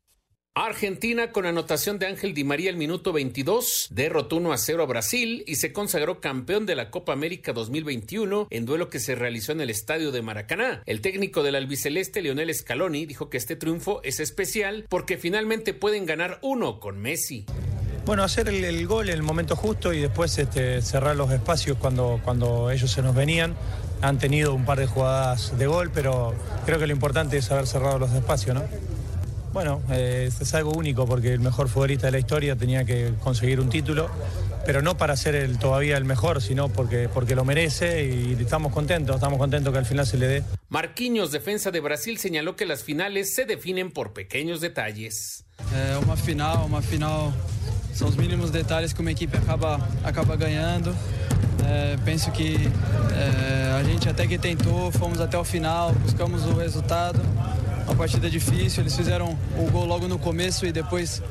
Argentina 0.67 1.31
con 1.31 1.47
anotación 1.47 1.99
de 1.99 2.07
Ángel 2.07 2.35
Di 2.35 2.43
María 2.43 2.71
el 2.71 2.77
minuto 2.77 3.13
22 3.13 3.89
derrotó 3.91 4.37
1 4.37 4.53
a 4.53 4.59
0 4.59 4.83
a 4.83 4.87
Brasil 4.87 5.45
y 5.47 5.55
se 5.55 5.73
consagró 5.73 6.21
campeón 6.21 6.67
de 6.67 6.75
la 6.75 6.91
Copa 6.91 7.13
América 7.13 7.53
2021 7.53 8.49
en 8.51 8.67
duelo 8.67 8.89
que 8.89 8.99
se 8.99 9.15
realizó 9.15 9.53
en 9.53 9.61
el 9.61 9.71
estadio 9.71 10.11
de 10.11 10.23
Maracaná. 10.23 10.83
El 10.87 11.01
técnico 11.01 11.43
del 11.43 11.55
albiceleste 11.55 12.23
Lionel 12.23 12.53
Scaloni 12.53 13.07
dijo 13.07 13.31
que 13.31 13.37
este 13.37 13.57
triunfo 13.57 14.01
es 14.03 14.21
especial 14.21 14.87
porque 14.89 15.17
finalmente 15.17 15.75
pueden 15.75 16.07
ganar 16.07 16.39
uno 16.43 16.81
con 16.81 16.99
Messi. 16.99 17.45
Bueno, 18.05 18.25
hacer 18.25 18.49
el, 18.49 18.87
gol 18.87 19.11
en 19.11 19.15
el 19.15 19.23
momento 19.23 19.55
justo 19.55 19.93
y 19.93 20.01
después 20.01 20.39
este, 20.39 20.83
cerrar 20.83 21.15
los 21.15 21.31
espacios 21.31 21.77
cuando, 21.77 22.21
cuando 22.25 22.71
ellos 22.71 22.91
se 22.91 23.03
nos 23.03 23.15
venían. 23.15 23.55
Han 24.01 24.19
tenido 24.19 24.55
un 24.55 24.65
par 24.65 24.79
de 24.79 24.87
jugadas 24.87 25.59
de 25.59 25.67
gol, 25.67 25.91
pero 25.93 26.35
creo 26.65 26.79
que 26.79 26.87
lo 26.87 26.93
importante 26.93 27.37
es 27.37 27.51
haber 27.51 27.67
cerrado 27.67 27.99
los 27.99 28.13
espacios, 28.13 28.55
¿no? 28.57 28.98
Bueno, 29.59 29.83
eh, 29.91 30.31
es 30.41 30.55
algo 30.55 30.71
único 30.71 31.05
porque 31.05 31.33
el 31.33 31.41
mejor 31.41 31.69
futbolista 31.69 32.07
de 32.07 32.13
la 32.13 32.21
historia 32.21 32.55
tenía 32.55 32.85
que 32.85 33.15
conseguir 33.19 33.59
un 33.59 33.69
título, 33.69 34.09
pero 34.65 34.83
no 34.83 34.97
para 34.97 35.17
ser 35.17 35.35
el, 35.35 35.59
todavía 35.59 35.97
el 35.97 36.05
mejor, 36.05 36.41
sino 36.41 36.69
porque, 36.69 37.09
porque 37.09 37.35
lo 37.35 37.45
merece 37.45 38.05
y 38.05 38.37
estamos 38.41 38.73
contentos, 38.73 39.17
estamos 39.17 39.37
contentos 39.37 39.73
que 39.73 39.79
al 39.81 39.85
final 39.85 40.07
se 40.07 40.17
le 40.17 40.29
dé. 40.29 40.45
Marquinhos, 40.69 41.33
defensa 41.33 41.73
de 41.73 41.81
Brasil, 41.81 42.19
señaló 42.19 42.55
que 42.55 42.67
las 42.67 42.85
finales 42.85 43.35
se 43.35 43.47
definen 43.47 43.91
por 43.91 44.13
pequeños 44.13 44.61
detalles. 44.61 45.45
É 45.75 45.99
uma 45.99 46.17
final, 46.17 46.65
uma 46.65 46.81
final 46.81 47.33
são 47.95 48.09
os 48.09 48.17
mínimos 48.17 48.51
detalhes 48.51 48.93
que 48.93 49.01
uma 49.01 49.11
equipe 49.11 49.37
acaba, 49.37 49.81
acaba 50.05 50.37
ganhando. 50.37 50.95
É, 51.67 51.97
penso 52.05 52.31
que 52.31 52.57
é, 53.13 53.79
a 53.79 53.83
gente 53.83 54.09
até 54.09 54.27
que 54.27 54.39
tentou, 54.39 54.91
fomos 54.93 55.21
até 55.21 55.37
o 55.37 55.45
final, 55.45 55.93
buscamos 55.93 56.45
o 56.47 56.55
resultado. 56.55 57.21
Uma 57.85 57.95
partida 57.97 58.31
difícil, 58.31 58.83
eles 58.83 58.95
fizeram 58.95 59.39
o 59.57 59.71
gol 59.71 59.85
logo 59.85 60.07
no 60.07 60.19
começo 60.19 60.67
e 60.67 60.73
depois 60.73 61.23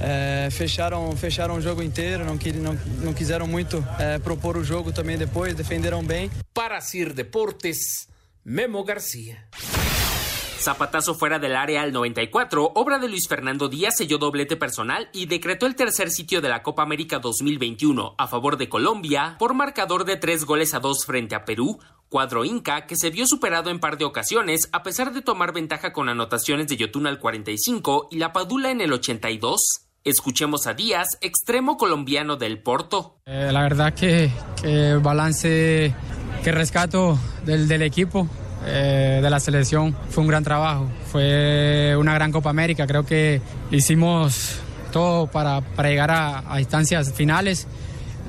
é, 0.00 0.48
fecharam, 0.50 1.16
fecharam 1.16 1.56
o 1.56 1.60
jogo 1.60 1.82
inteiro, 1.82 2.24
não, 2.24 2.34
não, 2.34 2.78
não 3.02 3.12
quiseram 3.12 3.46
muito 3.46 3.84
é, 3.98 4.18
propor 4.18 4.56
o 4.56 4.64
jogo 4.64 4.92
também 4.92 5.16
depois, 5.16 5.54
defenderam 5.54 6.04
bem. 6.04 6.30
Para 6.54 6.80
Cir 6.80 7.12
Deportes, 7.12 8.08
Memo 8.44 8.82
García. 8.84 9.36
Zapatazo 10.58 11.14
fuera 11.14 11.38
del 11.38 11.54
área 11.54 11.82
al 11.82 11.92
94, 11.92 12.72
obra 12.74 12.98
de 12.98 13.08
Luis 13.08 13.28
Fernando 13.28 13.68
Díaz 13.68 13.96
selló 13.96 14.18
doblete 14.18 14.56
personal 14.56 15.08
y 15.12 15.26
decretó 15.26 15.66
el 15.66 15.76
tercer 15.76 16.10
sitio 16.10 16.40
de 16.40 16.48
la 16.48 16.62
Copa 16.62 16.82
América 16.82 17.18
2021 17.18 18.14
a 18.18 18.26
favor 18.26 18.56
de 18.56 18.68
Colombia 18.68 19.36
por 19.38 19.54
marcador 19.54 20.04
de 20.04 20.16
tres 20.16 20.44
goles 20.44 20.74
a 20.74 20.80
dos 20.80 21.04
frente 21.04 21.34
a 21.34 21.44
Perú, 21.44 21.78
cuadro 22.08 22.44
Inca 22.44 22.86
que 22.86 22.96
se 22.96 23.10
vio 23.10 23.26
superado 23.26 23.70
en 23.70 23.78
par 23.78 23.98
de 23.98 24.06
ocasiones 24.06 24.68
a 24.72 24.82
pesar 24.82 25.12
de 25.12 25.22
tomar 25.22 25.52
ventaja 25.52 25.92
con 25.92 26.08
anotaciones 26.08 26.66
de 26.68 26.76
Yotun 26.76 27.06
al 27.06 27.20
45 27.20 28.08
y 28.10 28.16
la 28.16 28.32
Padula 28.32 28.70
en 28.70 28.80
el 28.80 28.92
82. 28.92 29.60
Escuchemos 30.04 30.66
a 30.66 30.74
Díaz, 30.74 31.18
extremo 31.20 31.76
colombiano 31.76 32.36
del 32.36 32.60
Porto. 32.60 33.18
Eh, 33.26 33.50
la 33.52 33.62
verdad 33.62 33.92
que, 33.92 34.30
balance 35.02 35.94
que 36.42 36.52
rescato 36.52 37.18
del 37.44 37.82
equipo, 37.82 38.28
eh, 38.66 39.20
de 39.22 39.30
la 39.30 39.40
selección 39.40 39.96
fue 40.10 40.22
un 40.22 40.28
gran 40.28 40.44
trabajo, 40.44 40.88
fue 41.10 41.94
una 41.98 42.14
gran 42.14 42.32
Copa 42.32 42.50
América, 42.50 42.86
creo 42.86 43.06
que 43.06 43.40
hicimos 43.70 44.60
todo 44.92 45.26
para, 45.26 45.60
para 45.60 45.88
llegar 45.88 46.10
a, 46.10 46.52
a, 46.52 46.60
instancias 46.60 47.12
finales, 47.12 47.66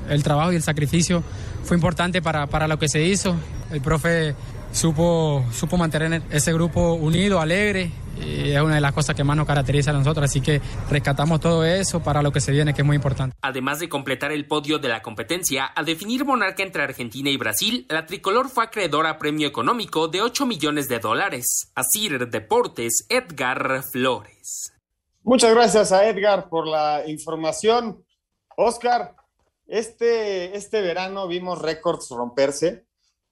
el 0.09 0.23
trabajo 0.23 0.51
y 0.53 0.55
el 0.55 0.63
sacrificio 0.63 1.23
fue 1.63 1.75
importante 1.75 2.21
para, 2.21 2.47
para 2.47 2.67
lo 2.67 2.77
que 2.77 2.87
se 2.87 3.03
hizo, 3.03 3.35
el 3.71 3.81
profe 3.81 4.35
supo, 4.71 5.45
supo 5.51 5.77
mantener 5.77 6.21
ese 6.29 6.53
grupo 6.53 6.93
unido, 6.93 7.41
alegre, 7.41 7.91
y 8.21 8.51
es 8.51 8.61
una 8.61 8.75
de 8.75 8.81
las 8.81 8.93
cosas 8.93 9.15
que 9.15 9.23
más 9.23 9.37
nos 9.37 9.47
caracteriza 9.47 9.91
a 9.91 9.93
nosotros, 9.93 10.25
así 10.25 10.41
que 10.41 10.61
rescatamos 10.89 11.39
todo 11.39 11.63
eso 11.63 12.01
para 12.01 12.21
lo 12.21 12.31
que 12.31 12.39
se 12.39 12.51
viene, 12.51 12.73
que 12.73 12.81
es 12.81 12.85
muy 12.85 12.95
importante. 12.95 13.35
Además 13.41 13.79
de 13.79 13.89
completar 13.89 14.31
el 14.31 14.47
podio 14.47 14.79
de 14.79 14.89
la 14.89 15.01
competencia, 15.01 15.65
al 15.65 15.85
definir 15.85 16.25
monarca 16.25 16.63
entre 16.63 16.83
Argentina 16.83 17.29
y 17.29 17.37
Brasil, 17.37 17.85
la 17.89 18.05
tricolor 18.05 18.49
fue 18.49 18.65
acreedora 18.65 19.11
a 19.11 19.17
premio 19.17 19.47
económico 19.47 20.07
de 20.07 20.21
8 20.21 20.45
millones 20.45 20.87
de 20.87 20.99
dólares. 20.99 21.71
Asir 21.75 22.29
Deportes, 22.29 23.05
Edgar 23.09 23.83
Flores. 23.91 24.73
Muchas 25.23 25.53
gracias 25.53 25.91
a 25.91 26.07
Edgar 26.07 26.49
por 26.49 26.67
la 26.67 27.03
información. 27.07 28.03
Oscar, 28.55 29.15
este, 29.67 30.55
este 30.55 30.81
verano 30.81 31.27
vimos 31.27 31.61
récords 31.61 32.09
romperse, 32.09 32.85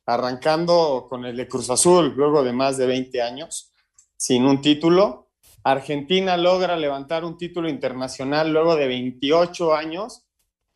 arrancando 0.05 1.07
con 1.09 1.25
el 1.25 1.37
de 1.37 1.47
Cruz 1.47 1.69
Azul, 1.69 2.13
luego 2.15 2.43
de 2.43 2.53
más 2.53 2.77
de 2.77 2.85
20 2.85 3.21
años 3.21 3.71
sin 4.17 4.45
un 4.45 4.61
título. 4.61 5.29
Argentina 5.63 6.37
logra 6.37 6.77
levantar 6.77 7.25
un 7.25 7.37
título 7.37 7.69
internacional 7.69 8.51
luego 8.51 8.75
de 8.75 8.87
28 8.87 9.75
años. 9.75 10.25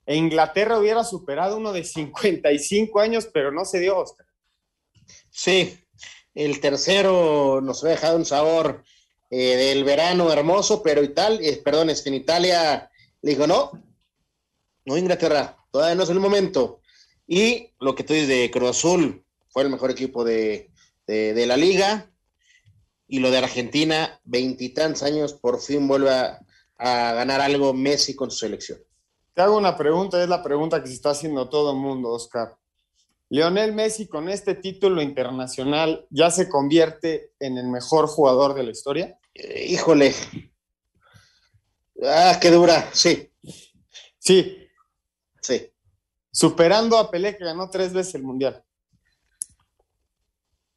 E 0.05 0.15
Inglaterra 0.15 0.79
hubiera 0.79 1.03
superado 1.03 1.57
uno 1.57 1.71
de 1.71 1.83
55 1.83 2.99
años, 2.99 3.29
pero 3.31 3.51
no 3.51 3.65
se 3.65 3.79
dio, 3.79 3.99
Oscar. 3.99 4.25
Sí, 5.29 5.77
el 6.33 6.59
tercero 6.59 7.61
nos 7.61 7.83
ha 7.83 7.89
dejado 7.89 8.17
un 8.17 8.25
sabor 8.25 8.83
eh, 9.29 9.55
del 9.55 9.83
verano 9.83 10.31
hermoso, 10.33 10.81
pero 10.81 11.03
Italia, 11.03 11.47
eh, 11.47 11.61
perdón, 11.63 11.91
es 11.91 12.01
que 12.01 12.09
en 12.09 12.15
Italia 12.15 12.89
le 13.21 13.31
dijo, 13.31 13.45
no, 13.45 13.71
no 14.85 14.97
Inglaterra, 14.97 15.55
todavía 15.71 15.95
no 15.95 16.03
es 16.03 16.09
el 16.09 16.19
momento. 16.19 16.81
Y 17.27 17.73
lo 17.79 17.93
que 17.93 18.03
tú 18.03 18.13
dices 18.13 18.27
de 18.27 18.49
Cruz 18.49 18.71
Azul, 18.71 19.23
fue 19.49 19.61
el 19.61 19.69
mejor 19.69 19.91
equipo 19.91 20.23
de, 20.23 20.71
de 21.05 21.45
la 21.45 21.57
liga, 21.57 22.09
y 23.09 23.19
lo 23.19 23.31
de 23.31 23.39
Argentina, 23.39 24.21
veintitantos 24.23 25.03
años, 25.03 25.33
por 25.33 25.59
fin 25.59 25.87
vuelve 25.87 26.11
a, 26.11 26.39
a, 26.77 27.13
ganar 27.13 27.41
algo 27.41 27.73
Messi 27.73 28.15
con 28.15 28.29
su 28.29 28.37
selección. 28.37 28.79
Te 29.33 29.41
hago 29.41 29.57
una 29.57 29.75
pregunta, 29.75 30.21
es 30.21 30.29
la 30.29 30.43
pregunta 30.43 30.81
que 30.81 30.87
se 30.87 30.93
está 30.93 31.09
haciendo 31.09 31.49
todo 31.49 31.71
el 31.71 31.77
mundo, 31.77 32.09
Oscar. 32.09 32.55
Lionel 33.29 33.73
Messi 33.73 34.07
con 34.07 34.29
este 34.29 34.55
título 34.55 35.01
internacional 35.01 36.05
ya 36.09 36.29
se 36.29 36.49
convierte 36.49 37.33
en 37.39 37.57
el 37.57 37.67
mejor 37.67 38.07
jugador 38.07 38.53
de 38.53 38.63
la 38.63 38.71
historia. 38.71 39.19
Eh, 39.33 39.67
híjole. 39.69 40.13
Ah, 42.03 42.37
qué 42.39 42.51
dura, 42.51 42.89
sí. 42.93 43.31
Sí. 44.19 44.67
Sí. 45.41 45.71
Superando 46.31 46.97
a 46.97 47.09
Pelé 47.09 47.35
que 47.37 47.43
ganó 47.43 47.69
tres 47.69 47.91
veces 47.91 48.15
el 48.15 48.23
Mundial. 48.23 48.63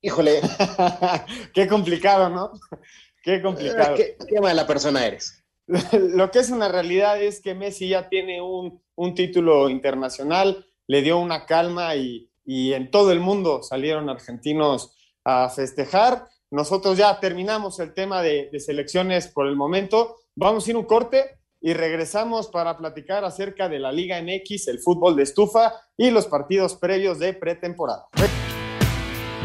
Híjole. 0.03 0.41
qué 1.55 1.69
complicado, 1.69 2.29
¿no? 2.29 2.53
Qué 3.25 3.41
complicado. 3.41 3.95
¿Qué, 3.95 4.17
qué 4.29 4.41
mala 4.41 4.67
persona 4.67 5.07
eres? 5.07 5.45
Lo 5.93 6.33
que 6.33 6.41
es 6.41 6.51
una 6.51 6.67
realidad 6.69 7.23
es 7.23 7.41
que 7.41 7.55
Messi 7.55 7.89
ya 7.89 8.09
tiene 8.09 8.43
un, 8.43 8.83
un 8.97 9.15
título 9.15 9.69
internacional, 9.69 10.67
le 10.89 11.03
dio 11.03 11.19
una 11.19 11.47
calma 11.47 11.95
y, 11.95 12.29
y 12.45 12.73
en 12.73 12.91
todo 12.91 13.13
el 13.13 13.21
mundo 13.21 13.63
salieron 13.63 14.11
argentinos 14.11 14.97
a 15.25 15.49
festejar. 15.51 16.27
Nosotros 16.51 16.99
ya 16.99 17.21
terminamos 17.21 17.79
el 17.79 17.95
tema 17.95 18.23
de, 18.23 18.51
de, 18.51 18.59
selecciones 18.59 19.29
por 19.29 19.47
el 19.47 19.55
momento. 19.55 20.17
Vamos 20.35 20.67
a 20.67 20.71
ir 20.71 20.77
un 20.77 20.85
corte 20.85 21.39
y 21.61 21.75
regresamos 21.75 22.49
para 22.49 22.77
platicar 22.77 23.25
acerca 23.25 23.69
de 23.69 23.79
la 23.79 23.93
Liga 23.93 24.21
MX, 24.21 24.67
el 24.67 24.81
fútbol 24.81 25.15
de 25.15 25.23
estufa 25.23 25.73
y 25.97 26.11
los 26.11 26.27
partidos 26.27 26.75
previos 26.75 27.21
de 27.21 27.35
pretemporada. 27.35 28.09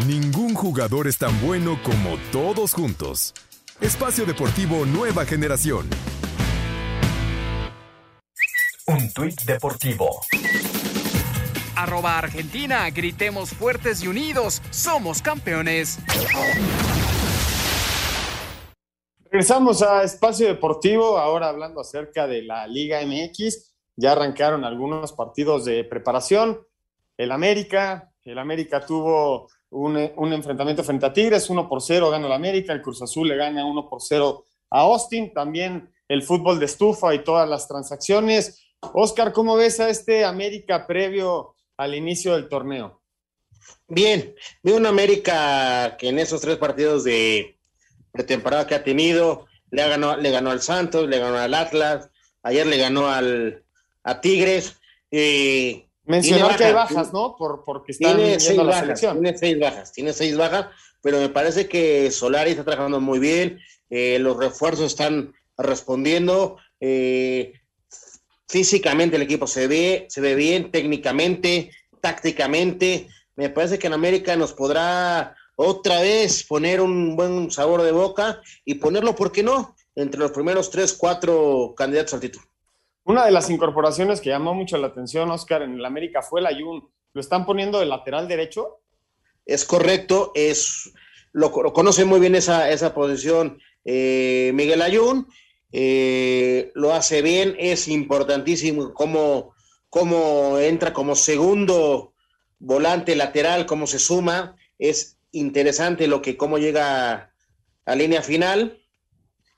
Ningún 0.08 0.27
jugador 0.58 1.08
es 1.08 1.18
tan 1.20 1.40
bueno 1.46 1.80
como 1.84 2.18
todos 2.32 2.74
juntos. 2.74 3.34
Espacio 3.80 4.26
Deportivo 4.26 4.86
Nueva 4.86 5.24
Generación. 5.24 5.88
Un 8.88 9.14
tuit 9.14 9.40
deportivo. 9.44 10.22
Arroba 11.76 12.18
Argentina, 12.18 12.90
gritemos 12.90 13.52
fuertes 13.52 14.02
y 14.04 14.08
unidos, 14.08 14.64
somos 14.72 15.22
campeones. 15.22 16.00
Regresamos 19.26 19.84
a 19.84 20.04
Espacio 20.04 20.48
Deportivo, 20.48 21.20
ahora 21.20 21.50
hablando 21.50 21.82
acerca 21.82 22.26
de 22.26 22.42
la 22.42 22.66
Liga 22.66 23.00
MX. 23.06 23.76
Ya 23.96 24.14
arrancaron 24.14 24.64
algunos 24.64 25.14
partidos 25.14 25.66
de 25.66 25.84
preparación. 25.84 26.60
El 27.16 27.32
América, 27.32 28.12
el 28.24 28.40
América 28.40 28.84
tuvo 28.86 29.50
un, 29.70 30.12
un, 30.16 30.34
enfrentamiento 30.34 30.84
frente 30.84 31.06
a 31.06 31.14
Tigres, 31.14 31.50
1 31.50 31.68
por 31.68 31.82
0 31.82 32.10
gana 32.10 32.28
el 32.28 32.34
América, 32.34 32.74
el 32.74 32.82
Cruz 32.82 33.02
Azul 33.02 33.28
le 33.28 33.36
gana 33.36 33.66
1 33.66 33.90
por 33.90 34.02
0 34.02 34.46
a 34.70 34.82
Austin, 34.82 35.34
también 35.34 35.90
el 36.08 36.24
fútbol 36.24 36.60
de 36.60 36.66
estufa 36.66 37.14
y 37.14 37.24
todas 37.24 37.48
las 37.48 37.68
transacciones. 37.68 38.64
Oscar, 38.94 39.34
¿cómo 39.34 39.56
ves 39.56 39.80
a 39.80 39.90
este 39.90 40.24
América 40.24 40.88
previo 40.88 41.56
al 41.76 41.96
inicio 41.96 42.34
del 42.34 42.48
torneo? 42.48 43.02
Bien, 43.88 44.34
veo 44.64 44.78
una 44.78 44.90
América 44.90 45.98
que 45.98 46.10
en 46.10 46.20
esos 46.20 46.42
tres 46.42 46.58
partidos 46.58 47.04
de 47.04 47.58
pretemporada 48.12 48.68
que 48.68 48.76
ha 48.76 48.84
tenido, 48.84 49.48
le, 49.72 49.88
ganado, 49.88 50.18
le 50.18 50.32
ganó 50.32 50.52
al 50.52 50.62
Santos, 50.62 51.08
le 51.08 51.20
ganó 51.20 51.38
al 51.38 51.54
Atlas, 51.54 52.10
ayer 52.44 52.66
le 52.66 52.78
ganó 52.78 53.10
al, 53.10 53.64
a 54.04 54.22
Tigres. 54.22 54.80
Eh, 55.12 55.87
Mencionar 56.08 56.56
que 56.56 56.64
hay 56.64 56.74
bajas, 56.74 57.12
¿no? 57.12 57.36
Por, 57.36 57.64
porque 57.64 57.92
están 57.92 58.16
tiene 58.16 58.40
seis, 58.40 58.58
la 58.58 58.64
bajas, 58.64 58.82
selección. 58.82 59.22
tiene 59.22 59.38
seis 59.38 59.60
bajas, 59.60 59.92
tiene 59.92 60.14
seis 60.14 60.38
bajas, 60.38 60.68
pero 61.02 61.20
me 61.20 61.30
parece 61.30 61.68
que 61.68 62.10
Solari 62.12 62.52
está 62.52 62.64
trabajando 62.64 63.02
muy 63.02 63.20
bien, 63.20 63.60
eh, 63.90 64.18
los 64.20 64.38
refuerzos 64.38 64.86
están 64.88 65.34
respondiendo, 65.58 66.58
eh, 66.80 67.54
físicamente 68.48 69.18
el 69.18 69.22
equipo 69.22 69.48
se 69.48 69.68
ve, 69.68 70.08
se 70.10 70.22
ve 70.22 70.36
bien, 70.36 70.72
técnicamente, 70.72 71.72
tácticamente, 72.00 73.10
me 73.36 73.50
parece 73.50 73.78
que 73.78 73.88
en 73.88 73.94
América 73.94 74.36
nos 74.38 74.54
podrá 74.54 75.36
otra 75.56 76.00
vez 76.02 76.44
poner 76.44 76.80
un 76.80 77.16
buen 77.16 77.52
sabor 77.52 77.82
de 77.82 77.92
boca 77.92 78.42
y 78.64 78.76
ponerlo, 78.76 79.16
¿por 79.16 79.32
qué 79.32 79.44
no?, 79.44 79.76
entre 79.96 80.20
los 80.20 80.32
primeros 80.32 80.70
tres, 80.70 80.94
cuatro 80.94 81.74
candidatos 81.76 82.14
al 82.14 82.20
título. 82.20 82.46
Una 83.08 83.24
de 83.24 83.32
las 83.32 83.50
incorporaciones 83.50 84.20
que 84.20 84.32
llamó 84.32 84.54
mucho 84.54 84.78
la 84.78 84.88
atención, 84.88 85.32
Oscar, 85.32 85.62
en 85.62 85.76
el 85.76 85.86
América 85.86 86.22
fue 86.22 86.42
el 86.42 86.46
Ayun. 86.46 86.90
¿Lo 87.14 87.22
están 87.22 87.46
poniendo 87.46 87.80
de 87.80 87.86
lateral 87.86 88.28
derecho? 88.28 88.82
Es 89.46 89.64
correcto, 89.64 90.34
es, 90.36 90.92
lo, 91.32 91.54
conoce 91.54 92.04
muy 92.04 92.20
bien 92.20 92.36
esa, 92.36 92.70
esa 92.70 92.94
posición 92.94 93.62
eh, 93.86 94.52
Miguel 94.54 94.82
Ayun, 94.82 95.26
eh, 95.72 96.74
lo 96.76 96.94
hace 96.94 97.22
bien, 97.22 97.56
es 97.58 97.88
importantísimo 97.88 98.94
cómo, 98.94 99.54
cómo 99.88 100.58
entra 100.60 100.92
como 100.92 101.16
segundo 101.16 102.14
volante 102.60 103.16
lateral, 103.16 103.66
cómo 103.66 103.88
se 103.88 104.00
suma, 104.00 104.58
es 104.80 105.18
interesante 105.32 106.08
lo 106.08 106.22
que 106.22 106.36
cómo 106.36 106.58
llega 106.58 107.34
a 107.86 107.96
línea 107.96 108.22
final. 108.22 108.82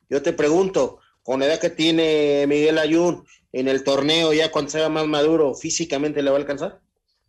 Yo 0.07 0.21
te 0.21 0.33
pregunto, 0.33 0.99
con 1.23 1.39
la 1.39 1.47
edad 1.47 1.59
que 1.59 1.71
tiene 1.71 2.45
Miguel 2.47 2.77
Ayun 2.77 3.25
en 3.51 3.67
el 3.67 3.83
torneo, 3.83 4.33
ya 4.33 4.51
cuando 4.51 4.71
sea 4.71 4.89
más 4.89 5.07
maduro, 5.07 5.53
¿físicamente 5.53 6.21
le 6.21 6.29
va 6.29 6.37
a 6.37 6.39
alcanzar? 6.39 6.79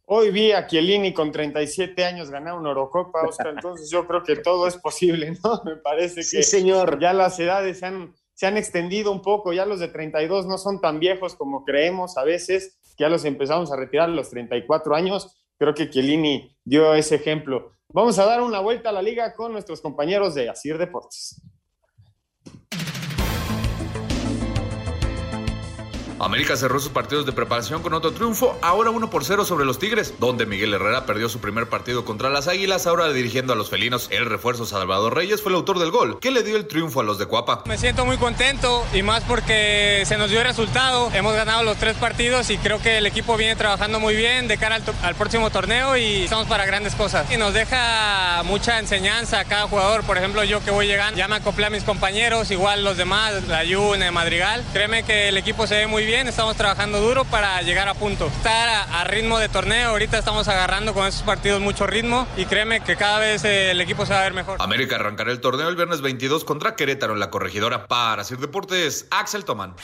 Hoy 0.05 0.31
vi 0.31 0.53
a 0.53 0.66
Chiellini 0.66 1.14
con 1.14 1.31
37 1.31 2.05
años 2.05 2.31
ganar 2.31 2.59
una 2.59 2.71
Eurocopa, 2.71 3.23
Oscar, 3.23 3.49
entonces 3.55 3.91
yo 3.91 4.07
creo 4.07 4.23
que 4.23 4.37
todo 4.37 4.66
es 4.66 4.77
posible, 4.77 5.39
¿no? 5.43 5.62
Me 5.64 5.77
parece 5.77 6.16
que 6.16 6.23
sí, 6.25 6.43
señor. 6.43 6.99
ya 7.01 7.12
las 7.12 7.39
edades 7.39 7.79
se 7.79 7.87
han, 7.87 8.14
se 8.35 8.47
han 8.47 8.57
extendido 8.57 9.12
un 9.12 9.23
poco, 9.23 9.53
ya 9.53 9.64
los 9.66 9.81
de 9.81 9.89
32 9.89 10.47
no 10.47 10.59
son 10.59 10.81
tan 10.81 10.99
viejos 10.99 11.37
como 11.37 11.64
creemos 11.64 12.18
a 12.18 12.25
veces, 12.25 12.79
ya 12.99 13.09
los 13.09 13.25
empezamos 13.25 13.73
a 13.73 13.77
retirar 13.77 14.09
a 14.09 14.12
los 14.12 14.31
34 14.31 14.95
años, 14.95 15.37
creo 15.59 15.75
que 15.75 15.89
Chiellini 15.89 16.57
dio 16.64 16.93
ese 16.95 17.14
ejemplo. 17.14 17.73
Vamos 17.93 18.18
a 18.18 18.25
dar 18.25 18.41
una 18.43 18.61
vuelta 18.61 18.91
a 18.91 18.93
la 18.93 19.03
liga 19.03 19.35
con 19.35 19.53
nuestros 19.53 19.81
compañeros 19.81 20.35
de 20.35 20.49
Asir 20.49 20.79
Deportes. 20.79 21.41
América 26.21 26.55
cerró 26.55 26.79
sus 26.79 26.91
partidos 26.91 27.25
de 27.25 27.33
preparación 27.33 27.83
con 27.83 27.95
otro 27.95 28.12
triunfo, 28.12 28.59
ahora 28.61 28.91
1 28.91 29.09
por 29.09 29.25
0 29.25 29.47
sobre 29.47 29.64
los 29.64 29.79
Tigres, 29.79 30.14
donde 30.18 30.45
Miguel 30.45 30.75
Herrera 30.75 31.07
perdió 31.07 31.31
su 31.31 31.41
primer 31.41 31.66
partido 31.66 32.05
contra 32.05 32.29
las 32.29 32.47
Águilas, 32.47 32.87
ahora 32.87 33.11
dirigiendo 33.11 33.55
a 33.55 33.57
los 33.57 33.71
felinos. 33.71 34.09
El 34.11 34.27
refuerzo 34.27 34.66
Salvador 34.66 35.14
Reyes 35.14 35.41
fue 35.41 35.51
el 35.51 35.57
autor 35.57 35.79
del 35.79 35.91
gol, 35.91 36.21
que 36.21 36.31
le 36.31 36.43
dio 36.43 36.57
el 36.57 36.66
triunfo 36.66 37.01
a 37.01 37.05
los 37.05 37.18
de 37.18 37.25
Cuapa. 37.25 37.64
Me 37.64 37.79
siento 37.79 38.05
muy 38.05 38.18
contento 38.18 38.85
y 38.93 39.03
más 39.03 39.25
porque 39.25 40.03
se 40.05 40.18
nos 40.18 40.29
dio 40.29 40.41
el 40.41 40.47
resultado. 40.47 41.11
Hemos 41.14 41.35
ganado 41.35 41.62
los 41.62 41.79
tres 41.79 41.97
partidos 41.97 42.51
y 42.51 42.59
creo 42.59 42.83
que 42.83 42.99
el 42.99 43.07
equipo 43.07 43.39
viene 43.39 43.57
trabajando 43.57 43.99
muy 43.99 44.14
bien 44.14 44.47
de 44.47 44.59
cara 44.59 44.75
al, 44.75 44.83
al 45.03 45.14
próximo 45.14 45.49
torneo 45.49 45.97
y 45.97 46.25
estamos 46.25 46.47
para 46.49 46.66
grandes 46.66 46.95
cosas. 46.95 47.31
Y 47.33 47.39
nos 47.39 47.55
deja 47.55 48.43
mucha 48.45 48.79
enseñanza 48.79 49.41
a 49.41 49.45
cada 49.47 49.68
jugador. 49.68 50.05
Por 50.05 50.18
ejemplo, 50.18 50.45
yo 50.45 50.62
que 50.62 50.71
voy 50.71 50.87
llegando, 50.87 51.16
ya 51.16 51.29
me 51.29 51.37
acoplé 51.37 51.64
a 51.66 51.71
mis 51.71 51.85
compañeros, 51.85 52.51
igual 52.51 52.85
los 52.85 52.99
demás, 52.99 53.49
la 53.49 53.64
Yune, 53.64 54.11
Madrigal. 54.11 54.62
Créeme 54.75 55.03
que 55.03 55.31
el 55.31 55.39
equipo 55.39 55.66
se 55.66 55.77
ve 55.77 55.87
muy 55.87 56.05
bien 56.05 56.10
bien, 56.11 56.27
estamos 56.27 56.57
trabajando 56.57 57.01
duro 57.01 57.25
para 57.25 57.63
llegar 57.63 57.87
a 57.87 57.95
punto. 57.95 58.27
Estar 58.27 58.69
a, 58.69 59.05
ritmo 59.05 59.39
de 59.39 59.49
torneo, 59.49 59.91
ahorita 59.91 60.19
estamos 60.19 60.49
agarrando 60.49 60.93
con 60.93 61.07
esos 61.07 61.23
partidos 61.23 61.61
mucho 61.61 61.87
ritmo 61.87 62.27
y 62.37 62.47
créeme 62.47 62.81
que 62.81 62.97
cada 62.97 63.21
vez 63.21 63.45
eh, 63.45 63.71
el 63.71 63.81
equipo 63.81 64.05
se 64.05 64.13
va 64.13 64.21
a 64.21 64.23
ver 64.25 64.35
mejor. 64.35 64.57
América 64.61 64.97
arrancará 64.97 65.31
el 65.31 65.41
torneo 65.41 65.69
el 65.69 65.77
viernes 65.77 66.01
22 66.01 66.43
contra 66.43 66.75
Querétaro 66.75 67.13
en 67.13 67.21
la 67.21 67.31
corregidora. 67.31 67.87
Para 67.87 68.25
Sir 68.25 68.39
Deportes, 68.39 69.07
Axel 69.11 69.45
Tomán. 69.45 69.77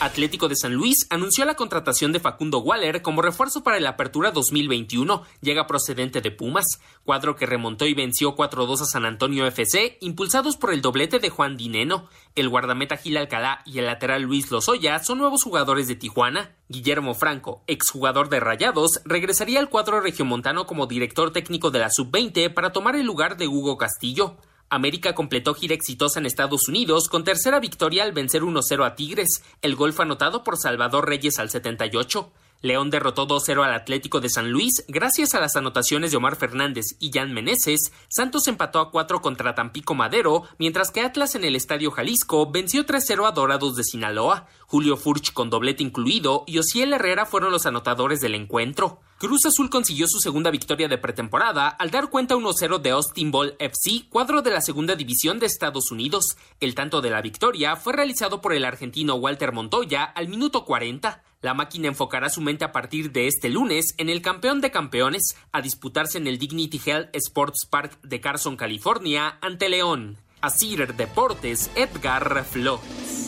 Atlético 0.00 0.46
de 0.46 0.54
San 0.54 0.74
Luis 0.74 1.08
anunció 1.10 1.44
la 1.44 1.56
contratación 1.56 2.12
de 2.12 2.20
Facundo 2.20 2.60
Waller 2.60 3.02
como 3.02 3.20
refuerzo 3.20 3.64
para 3.64 3.80
la 3.80 3.90
apertura 3.90 4.30
2021. 4.30 5.24
Llega 5.40 5.66
procedente 5.66 6.20
de 6.20 6.30
Pumas, 6.30 6.80
cuadro 7.02 7.34
que 7.34 7.46
remontó 7.46 7.84
y 7.84 7.94
venció 7.94 8.36
4-2 8.36 8.82
a 8.82 8.84
San 8.84 9.04
Antonio 9.04 9.44
FC, 9.44 9.98
impulsados 10.00 10.56
por 10.56 10.72
el 10.72 10.82
doblete 10.82 11.18
de 11.18 11.30
Juan 11.30 11.56
Dineno. 11.56 12.08
El 12.36 12.48
guardameta 12.48 12.96
Gil 12.96 13.16
Alcalá 13.16 13.62
y 13.66 13.80
el 13.80 13.86
lateral 13.86 14.22
Luis 14.22 14.52
Lozoya 14.52 15.02
son 15.02 15.18
nuevos 15.18 15.42
jugadores 15.42 15.88
de 15.88 15.96
Tijuana. 15.96 16.54
Guillermo 16.68 17.14
Franco, 17.14 17.64
exjugador 17.66 18.28
de 18.28 18.38
Rayados, 18.38 19.00
regresaría 19.04 19.58
al 19.58 19.68
cuadro 19.68 20.00
regiomontano 20.00 20.64
como 20.66 20.86
director 20.86 21.32
técnico 21.32 21.72
de 21.72 21.80
la 21.80 21.90
Sub-20 21.90 22.54
para 22.54 22.70
tomar 22.70 22.94
el 22.94 23.04
lugar 23.04 23.36
de 23.36 23.48
Hugo 23.48 23.76
Castillo. 23.76 24.36
América 24.70 25.14
completó 25.14 25.54
gira 25.54 25.74
exitosa 25.74 26.20
en 26.20 26.26
Estados 26.26 26.68
Unidos 26.68 27.08
con 27.08 27.24
tercera 27.24 27.58
victoria 27.58 28.02
al 28.02 28.12
vencer 28.12 28.42
1-0 28.42 28.84
a 28.84 28.94
Tigres. 28.94 29.42
El 29.62 29.76
gol 29.76 29.92
fue 29.92 30.04
anotado 30.04 30.44
por 30.44 30.58
Salvador 30.58 31.08
Reyes 31.08 31.38
al 31.38 31.48
78. 31.48 32.30
León 32.60 32.90
derrotó 32.90 33.26
2-0 33.26 33.64
al 33.64 33.72
Atlético 33.72 34.20
de 34.20 34.28
San 34.28 34.50
Luis 34.50 34.84
gracias 34.88 35.34
a 35.34 35.40
las 35.40 35.54
anotaciones 35.54 36.10
de 36.10 36.16
Omar 36.16 36.36
Fernández 36.36 36.96
y 36.98 37.12
Jan 37.12 37.32
Meneses. 37.32 37.92
Santos 38.08 38.48
empató 38.48 38.80
a 38.80 38.90
4 38.90 39.22
contra 39.22 39.54
Tampico 39.54 39.94
Madero, 39.94 40.42
mientras 40.58 40.90
que 40.90 41.00
Atlas 41.00 41.34
en 41.36 41.44
el 41.44 41.54
Estadio 41.54 41.92
Jalisco 41.92 42.50
venció 42.50 42.84
3-0 42.84 43.28
a 43.28 43.32
Dorados 43.32 43.76
de 43.76 43.84
Sinaloa. 43.84 44.48
Julio 44.66 44.96
Furch 44.96 45.32
con 45.32 45.50
doblete 45.50 45.84
incluido 45.84 46.44
y 46.46 46.58
Osiel 46.58 46.92
Herrera 46.92 47.26
fueron 47.26 47.52
los 47.52 47.64
anotadores 47.64 48.20
del 48.20 48.34
encuentro. 48.34 49.00
Cruz 49.18 49.46
Azul 49.46 49.68
consiguió 49.68 50.06
su 50.06 50.20
segunda 50.20 50.52
victoria 50.52 50.86
de 50.86 50.96
pretemporada 50.96 51.66
al 51.66 51.90
dar 51.90 52.08
cuenta 52.08 52.36
1-0 52.36 52.78
de 52.78 52.90
Austin 52.90 53.32
Ball 53.32 53.56
FC, 53.58 54.08
cuadro 54.08 54.42
de 54.42 54.52
la 54.52 54.60
segunda 54.60 54.94
división 54.94 55.40
de 55.40 55.46
Estados 55.46 55.90
Unidos. 55.90 56.36
El 56.60 56.76
tanto 56.76 57.00
de 57.00 57.10
la 57.10 57.20
victoria 57.20 57.74
fue 57.74 57.94
realizado 57.94 58.40
por 58.40 58.52
el 58.52 58.64
argentino 58.64 59.16
Walter 59.16 59.50
Montoya 59.50 60.04
al 60.04 60.28
minuto 60.28 60.64
40. 60.64 61.24
La 61.40 61.52
máquina 61.52 61.88
enfocará 61.88 62.28
su 62.28 62.40
mente 62.40 62.64
a 62.64 62.70
partir 62.70 63.10
de 63.10 63.26
este 63.26 63.48
lunes 63.48 63.92
en 63.98 64.08
el 64.08 64.22
campeón 64.22 64.60
de 64.60 64.70
campeones 64.70 65.34
a 65.50 65.62
disputarse 65.62 66.18
en 66.18 66.28
el 66.28 66.38
Dignity 66.38 66.80
Health 66.86 67.08
Sports 67.14 67.66
Park 67.68 67.98
de 68.02 68.20
Carson, 68.20 68.56
California, 68.56 69.36
ante 69.40 69.68
León. 69.68 70.18
Asir 70.40 70.94
Deportes, 70.94 71.72
Edgar 71.74 72.44
Flores. 72.44 73.26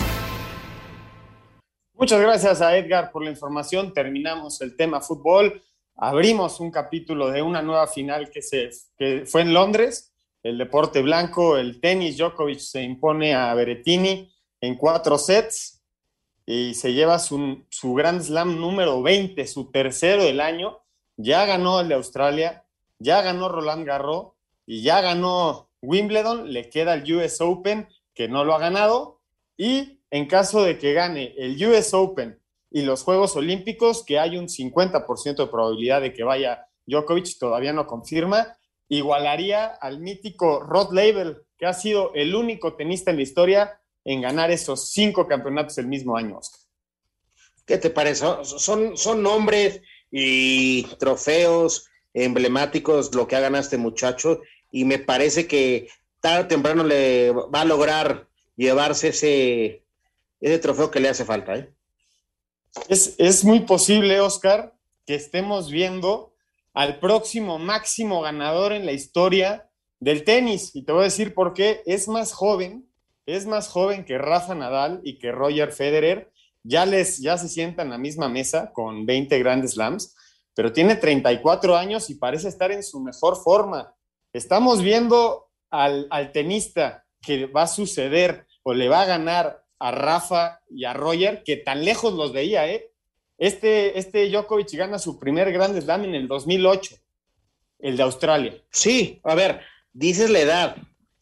Muchas 1.94 2.20
gracias 2.20 2.62
a 2.62 2.76
Edgar 2.76 3.10
por 3.10 3.24
la 3.24 3.30
información. 3.30 3.92
Terminamos 3.92 4.60
el 4.60 4.76
tema 4.76 5.00
fútbol. 5.00 5.60
Abrimos 6.02 6.60
un 6.60 6.70
capítulo 6.70 7.30
de 7.30 7.42
una 7.42 7.60
nueva 7.60 7.86
final 7.86 8.30
que, 8.30 8.40
se, 8.40 8.70
que 8.96 9.26
fue 9.26 9.42
en 9.42 9.52
Londres. 9.52 10.14
El 10.42 10.56
deporte 10.56 11.02
blanco, 11.02 11.58
el 11.58 11.78
tenis, 11.78 12.16
Djokovic 12.16 12.58
se 12.58 12.82
impone 12.82 13.34
a 13.34 13.52
Berettini 13.52 14.32
en 14.62 14.76
cuatro 14.76 15.18
sets 15.18 15.82
y 16.46 16.72
se 16.72 16.94
lleva 16.94 17.18
su, 17.18 17.66
su 17.68 17.92
Grand 17.92 18.22
Slam 18.22 18.58
número 18.58 19.02
20, 19.02 19.46
su 19.46 19.70
tercero 19.70 20.24
del 20.24 20.40
año. 20.40 20.78
Ya 21.18 21.44
ganó 21.44 21.80
el 21.82 21.88
de 21.88 21.96
Australia, 21.96 22.64
ya 22.98 23.20
ganó 23.20 23.50
Roland 23.50 23.86
Garros 23.86 24.28
y 24.64 24.80
ya 24.80 25.02
ganó 25.02 25.68
Wimbledon. 25.82 26.50
Le 26.50 26.70
queda 26.70 26.94
el 26.94 27.14
US 27.14 27.42
Open, 27.42 27.86
que 28.14 28.26
no 28.26 28.46
lo 28.46 28.54
ha 28.54 28.58
ganado. 28.58 29.20
Y 29.58 30.00
en 30.10 30.26
caso 30.26 30.62
de 30.62 30.78
que 30.78 30.94
gane 30.94 31.34
el 31.36 31.62
US 31.66 31.92
Open 31.92 32.39
y 32.70 32.82
los 32.82 33.02
Juegos 33.02 33.36
Olímpicos, 33.36 34.04
que 34.04 34.18
hay 34.18 34.36
un 34.36 34.48
50% 34.48 35.36
de 35.36 35.46
probabilidad 35.46 36.00
de 36.00 36.12
que 36.12 36.22
vaya 36.22 36.66
Djokovic, 36.86 37.38
todavía 37.38 37.72
no 37.72 37.86
confirma, 37.86 38.56
igualaría 38.88 39.66
al 39.66 40.00
mítico 40.00 40.60
Rod 40.60 40.92
Laver, 40.92 41.44
que 41.58 41.66
ha 41.66 41.74
sido 41.74 42.12
el 42.14 42.34
único 42.34 42.74
tenista 42.74 43.10
en 43.10 43.16
la 43.16 43.22
historia 43.22 43.80
en 44.04 44.20
ganar 44.20 44.50
esos 44.50 44.90
cinco 44.90 45.26
campeonatos 45.26 45.78
el 45.78 45.86
mismo 45.86 46.16
año, 46.16 46.38
Oscar. 46.38 46.60
¿Qué 47.66 47.78
te 47.78 47.90
parece? 47.90 48.24
Son, 48.42 48.96
son 48.96 49.22
nombres 49.22 49.82
y 50.10 50.84
trofeos 50.98 51.88
emblemáticos 52.14 53.14
lo 53.14 53.28
que 53.28 53.36
ha 53.36 53.40
ganado 53.40 53.62
este 53.62 53.76
muchacho 53.76 54.40
y 54.72 54.84
me 54.84 54.98
parece 54.98 55.46
que 55.46 55.88
tarde 56.20 56.44
o 56.44 56.48
temprano 56.48 56.82
le 56.84 57.30
va 57.30 57.60
a 57.60 57.64
lograr 57.64 58.28
llevarse 58.56 59.08
ese, 59.08 59.84
ese 60.40 60.58
trofeo 60.58 60.90
que 60.90 61.00
le 61.00 61.08
hace 61.08 61.24
falta. 61.24 61.56
¿eh? 61.56 61.72
Es, 62.88 63.14
es 63.18 63.44
muy 63.44 63.60
posible, 63.60 64.20
Oscar, 64.20 64.74
que 65.06 65.14
estemos 65.14 65.70
viendo 65.70 66.34
al 66.72 66.98
próximo 67.00 67.58
máximo 67.58 68.22
ganador 68.22 68.72
en 68.72 68.86
la 68.86 68.92
historia 68.92 69.68
del 69.98 70.24
tenis. 70.24 70.74
Y 70.74 70.82
te 70.82 70.92
voy 70.92 71.02
a 71.02 71.04
decir 71.04 71.34
por 71.34 71.52
qué. 71.52 71.82
Es 71.86 72.08
más 72.08 72.32
joven, 72.32 72.88
es 73.26 73.46
más 73.46 73.68
joven 73.68 74.04
que 74.04 74.18
Rafa 74.18 74.54
Nadal 74.54 75.00
y 75.04 75.18
que 75.18 75.32
Roger 75.32 75.72
Federer. 75.72 76.32
Ya, 76.62 76.84
les, 76.84 77.20
ya 77.20 77.38
se 77.38 77.48
sientan 77.48 77.86
en 77.86 77.92
la 77.92 77.98
misma 77.98 78.28
mesa 78.28 78.70
con 78.72 79.06
20 79.06 79.38
grandes 79.38 79.72
slams, 79.72 80.14
pero 80.54 80.72
tiene 80.72 80.94
34 80.94 81.76
años 81.76 82.10
y 82.10 82.16
parece 82.16 82.48
estar 82.48 82.70
en 82.70 82.82
su 82.82 83.00
mejor 83.00 83.36
forma. 83.42 83.94
Estamos 84.32 84.82
viendo 84.82 85.48
al, 85.70 86.06
al 86.10 86.32
tenista 86.32 87.06
que 87.22 87.46
va 87.46 87.62
a 87.62 87.66
suceder 87.66 88.46
o 88.62 88.74
le 88.74 88.88
va 88.88 89.02
a 89.02 89.06
ganar 89.06 89.64
a 89.80 89.90
Rafa 89.90 90.60
y 90.70 90.84
a 90.84 90.92
Roger, 90.92 91.42
que 91.42 91.56
tan 91.56 91.84
lejos 91.84 92.12
los 92.12 92.32
veía, 92.32 92.70
¿eh? 92.70 92.92
Este, 93.38 93.98
este 93.98 94.28
Djokovic 94.28 94.70
gana 94.74 94.98
su 94.98 95.18
primer 95.18 95.50
Grand 95.50 95.80
Slam 95.80 96.04
en 96.04 96.14
el 96.14 96.28
2008, 96.28 96.96
el 97.78 97.96
de 97.96 98.02
Australia. 98.02 98.54
Sí, 98.70 99.20
a 99.24 99.34
ver, 99.34 99.62
dices 99.92 100.28
la 100.28 100.40
edad, 100.40 100.76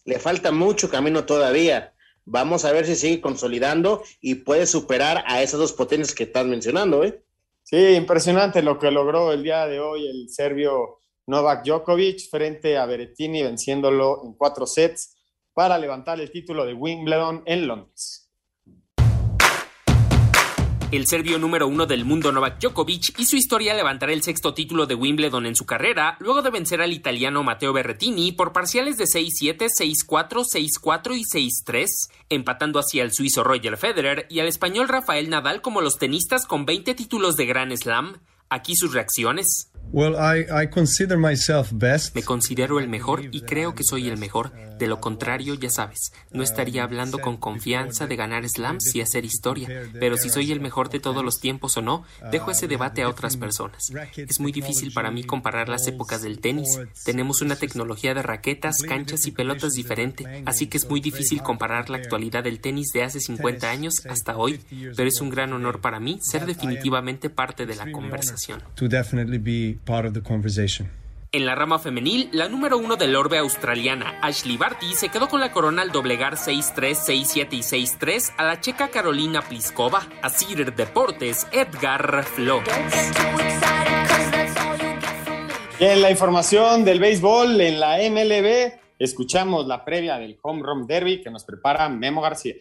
le 0.04 0.18
falta 0.18 0.50
mucho 0.50 0.90
camino 0.90 1.24
todavía. 1.24 1.94
Vamos 2.24 2.64
a 2.64 2.72
ver 2.72 2.84
si 2.84 2.96
sigue 2.96 3.20
consolidando 3.20 4.02
y 4.20 4.34
puede 4.34 4.66
superar 4.66 5.22
a 5.26 5.40
esas 5.40 5.60
dos 5.60 5.72
potencias 5.72 6.14
que 6.14 6.24
estás 6.24 6.44
mencionando, 6.44 7.04
¿eh? 7.04 7.22
Sí, 7.62 7.94
impresionante 7.94 8.62
lo 8.62 8.78
que 8.78 8.90
logró 8.90 9.32
el 9.32 9.44
día 9.44 9.66
de 9.66 9.78
hoy 9.78 10.08
el 10.08 10.28
serbio 10.28 10.98
Novak 11.26 11.64
Djokovic 11.64 12.28
frente 12.28 12.76
a 12.76 12.86
Berrettini, 12.86 13.42
venciéndolo 13.42 14.22
en 14.24 14.32
cuatro 14.32 14.66
sets 14.66 15.16
para 15.52 15.78
levantar 15.78 16.20
el 16.20 16.30
título 16.30 16.64
de 16.64 16.74
Wimbledon 16.74 17.42
en 17.46 17.68
Londres. 17.68 18.27
El 20.90 21.06
serbio 21.06 21.38
número 21.38 21.68
uno 21.68 21.84
del 21.84 22.06
mundo 22.06 22.32
Novak 22.32 22.60
Djokovic 22.60 23.18
hizo 23.18 23.36
historia 23.36 23.74
levantar 23.74 24.08
el 24.08 24.22
sexto 24.22 24.54
título 24.54 24.86
de 24.86 24.94
Wimbledon 24.94 25.44
en 25.44 25.54
su 25.54 25.66
carrera, 25.66 26.16
luego 26.18 26.40
de 26.40 26.48
vencer 26.48 26.80
al 26.80 26.94
italiano 26.94 27.42
Matteo 27.42 27.74
Berrettini 27.74 28.32
por 28.32 28.54
parciales 28.54 28.96
de 28.96 29.04
6-7, 29.04 29.68
6-4, 29.68 30.44
6-4 30.50 31.14
y 31.14 31.50
6-3, 31.66 31.86
empatando 32.30 32.78
así 32.78 33.00
al 33.00 33.12
suizo 33.12 33.44
Roger 33.44 33.76
Federer 33.76 34.26
y 34.30 34.40
al 34.40 34.48
español 34.48 34.88
Rafael 34.88 35.28
Nadal 35.28 35.60
como 35.60 35.82
los 35.82 35.98
tenistas 35.98 36.46
con 36.46 36.64
20 36.64 36.94
títulos 36.94 37.36
de 37.36 37.44
Grand 37.44 37.76
Slam. 37.76 38.16
Aquí 38.48 38.74
sus 38.74 38.94
reacciones. 38.94 39.70
Me 42.14 42.22
considero 42.22 42.78
el 42.78 42.88
mejor 42.88 43.24
y 43.32 43.40
creo 43.42 43.74
que 43.74 43.84
soy 43.84 44.08
el 44.08 44.18
mejor. 44.18 44.52
De 44.78 44.86
lo 44.86 45.00
contrario, 45.00 45.54
ya 45.54 45.70
sabes, 45.70 46.12
no 46.30 46.42
estaría 46.42 46.84
hablando 46.84 47.18
con 47.18 47.36
confianza 47.36 48.06
de 48.06 48.14
ganar 48.14 48.48
slams 48.48 48.94
y 48.94 49.00
hacer 49.00 49.24
historia. 49.24 49.68
Pero 49.98 50.16
si 50.16 50.28
soy 50.28 50.52
el 50.52 50.60
mejor 50.60 50.88
de 50.90 51.00
todos 51.00 51.24
los 51.24 51.40
tiempos 51.40 51.76
o 51.76 51.82
no, 51.82 52.04
dejo 52.30 52.50
ese 52.50 52.68
debate 52.68 53.02
a 53.02 53.08
otras 53.08 53.36
personas. 53.36 53.90
Es 54.16 54.40
muy 54.40 54.52
difícil 54.52 54.92
para 54.92 55.10
mí 55.10 55.24
comparar 55.24 55.68
las 55.68 55.86
épocas 55.88 56.22
del 56.22 56.38
tenis. 56.40 56.78
Tenemos 57.04 57.40
una 57.40 57.56
tecnología 57.56 58.14
de 58.14 58.22
raquetas, 58.22 58.82
canchas 58.82 59.26
y 59.26 59.32
pelotas 59.32 59.72
diferente, 59.72 60.42
así 60.46 60.66
que 60.66 60.76
es 60.76 60.88
muy 60.88 61.00
difícil 61.00 61.42
comparar 61.42 61.90
la 61.90 61.96
actualidad 61.96 62.44
del 62.44 62.60
tenis 62.60 62.90
de 62.92 63.04
hace 63.04 63.20
50 63.20 63.68
años 63.68 64.06
hasta 64.06 64.36
hoy. 64.36 64.60
Pero 64.96 65.08
es 65.08 65.20
un 65.20 65.30
gran 65.30 65.52
honor 65.52 65.80
para 65.80 65.98
mí 65.98 66.18
ser 66.22 66.46
definitivamente 66.46 67.30
parte 67.30 67.66
de 67.66 67.74
la 67.74 67.90
conversación. 67.90 68.62
En 71.30 71.44
la 71.44 71.54
rama 71.54 71.78
femenil, 71.78 72.30
la 72.32 72.48
número 72.48 72.78
uno 72.78 72.96
del 72.96 73.14
orbe 73.14 73.36
australiana, 73.36 74.18
Ashley 74.22 74.56
Barty, 74.56 74.94
se 74.94 75.10
quedó 75.10 75.28
con 75.28 75.40
la 75.40 75.52
corona 75.52 75.82
al 75.82 75.92
doblegar 75.92 76.36
6-3, 76.36 76.94
6-7 76.94 77.48
y 77.52 77.60
6-3 77.60 78.32
a 78.38 78.44
la 78.44 78.60
checa 78.60 78.88
Carolina 78.88 79.42
Pliskova. 79.42 80.08
A 80.22 80.30
Cider 80.30 80.74
Deportes, 80.74 81.46
Edgar 81.52 82.24
Flores. 82.24 82.72
en 85.80 86.00
la 86.00 86.10
información 86.10 86.86
del 86.86 86.98
béisbol 86.98 87.60
en 87.60 87.78
la 87.78 87.98
MLB, 87.98 88.80
escuchamos 88.98 89.66
la 89.66 89.84
previa 89.84 90.18
del 90.18 90.38
Home 90.42 90.62
Run 90.64 90.86
Derby 90.86 91.20
que 91.20 91.30
nos 91.30 91.44
prepara 91.44 91.90
Memo 91.90 92.22
García. 92.22 92.54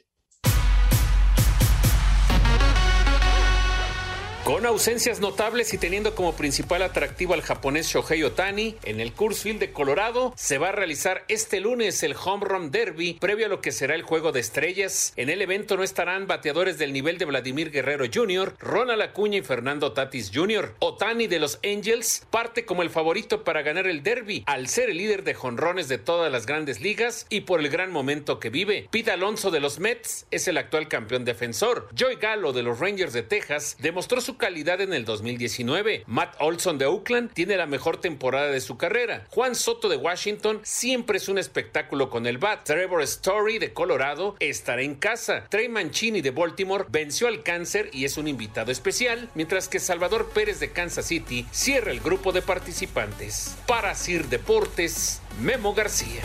Con 4.47 4.65
ausencias 4.65 5.19
notables 5.19 5.73
y 5.73 5.77
teniendo 5.77 6.15
como 6.15 6.33
principal 6.37 6.81
atractivo 6.81 7.33
al 7.33 7.41
japonés 7.41 7.89
Shohei 7.89 8.23
Otani, 8.23 8.77
en 8.85 9.01
el 9.01 9.11
Coors 9.11 9.41
Field 9.41 9.59
de 9.59 9.73
Colorado 9.73 10.31
se 10.37 10.57
va 10.57 10.69
a 10.69 10.71
realizar 10.71 11.25
este 11.27 11.59
lunes 11.59 12.01
el 12.01 12.15
Home 12.15 12.45
Run 12.45 12.71
Derby, 12.71 13.17
previo 13.19 13.47
a 13.47 13.49
lo 13.49 13.59
que 13.59 13.73
será 13.73 13.93
el 13.93 14.03
Juego 14.03 14.31
de 14.31 14.39
Estrellas. 14.39 15.11
En 15.17 15.29
el 15.29 15.41
evento 15.41 15.75
no 15.75 15.83
estarán 15.83 16.27
bateadores 16.27 16.77
del 16.77 16.93
nivel 16.93 17.17
de 17.17 17.25
Vladimir 17.25 17.71
Guerrero 17.71 18.05
Jr., 18.05 18.55
Ronald 18.57 19.01
Acuña 19.01 19.39
y 19.39 19.41
Fernando 19.41 19.91
Tatis 19.91 20.31
Jr. 20.33 20.75
Otani 20.79 21.27
de 21.27 21.39
los 21.39 21.59
Angels 21.65 22.25
parte 22.29 22.63
como 22.63 22.83
el 22.83 22.89
favorito 22.89 23.43
para 23.43 23.63
ganar 23.63 23.85
el 23.85 24.01
Derby, 24.01 24.45
al 24.45 24.69
ser 24.69 24.89
el 24.89 24.99
líder 24.99 25.25
de 25.25 25.33
jonrones 25.33 25.89
de 25.89 25.97
todas 25.97 26.31
las 26.31 26.45
grandes 26.45 26.79
ligas 26.79 27.25
y 27.29 27.41
por 27.41 27.59
el 27.59 27.67
gran 27.67 27.91
momento 27.91 28.39
que 28.39 28.49
vive. 28.49 28.87
Pete 28.91 29.11
Alonso 29.11 29.51
de 29.51 29.59
los 29.59 29.79
Mets 29.79 30.25
es 30.31 30.47
el 30.47 30.57
actual 30.57 30.87
campeón 30.87 31.25
defensor. 31.25 31.89
Joey 31.99 32.15
Gallo 32.15 32.53
de 32.53 32.63
los 32.63 32.79
Rangers 32.79 33.11
de 33.11 33.23
Texas 33.23 33.75
demostró 33.81 34.21
su 34.21 34.36
calidad 34.37 34.81
en 34.81 34.93
el 34.93 35.05
2019. 35.05 36.03
Matt 36.07 36.35
Olson 36.39 36.77
de 36.77 36.85
Oakland 36.85 37.33
tiene 37.33 37.57
la 37.57 37.65
mejor 37.65 37.97
temporada 37.97 38.47
de 38.47 38.61
su 38.61 38.77
carrera. 38.77 39.25
Juan 39.29 39.55
Soto 39.55 39.89
de 39.89 39.97
Washington 39.97 40.61
siempre 40.63 41.17
es 41.17 41.27
un 41.27 41.37
espectáculo 41.37 42.09
con 42.09 42.27
el 42.27 42.37
bat. 42.37 42.63
Trevor 42.63 43.01
Story 43.03 43.59
de 43.59 43.73
Colorado 43.73 44.35
estará 44.39 44.81
en 44.81 44.95
casa. 44.95 45.45
Trey 45.49 45.69
Mancini 45.69 46.21
de 46.21 46.31
Baltimore 46.31 46.85
venció 46.89 47.27
al 47.27 47.43
cáncer 47.43 47.89
y 47.91 48.05
es 48.05 48.17
un 48.17 48.27
invitado 48.27 48.71
especial, 48.71 49.29
mientras 49.35 49.67
que 49.67 49.79
Salvador 49.79 50.29
Pérez 50.33 50.59
de 50.59 50.71
Kansas 50.71 51.07
City 51.07 51.45
cierra 51.51 51.91
el 51.91 51.99
grupo 51.99 52.31
de 52.31 52.41
participantes. 52.41 53.55
Para 53.67 53.95
Sir 53.95 54.27
Deportes, 54.27 55.21
Memo 55.41 55.73
García. 55.73 56.21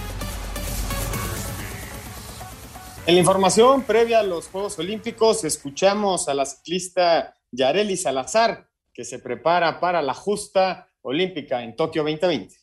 En 3.04 3.14
la 3.14 3.20
información 3.20 3.82
previa 3.82 4.20
a 4.20 4.22
los 4.22 4.46
Juegos 4.46 4.78
Olímpicos, 4.78 5.42
escuchamos 5.42 6.28
a 6.28 6.34
la 6.34 6.46
ciclista 6.46 7.34
Yareli 7.53 7.98
Salazar, 7.98 8.70
que 8.94 9.05
se 9.05 9.18
prepara 9.18 9.78
para 9.78 10.00
la 10.00 10.14
justa 10.14 10.88
olímpica 11.03 11.62
en 11.62 11.76
Tokio 11.76 12.03
2020. 12.03 12.57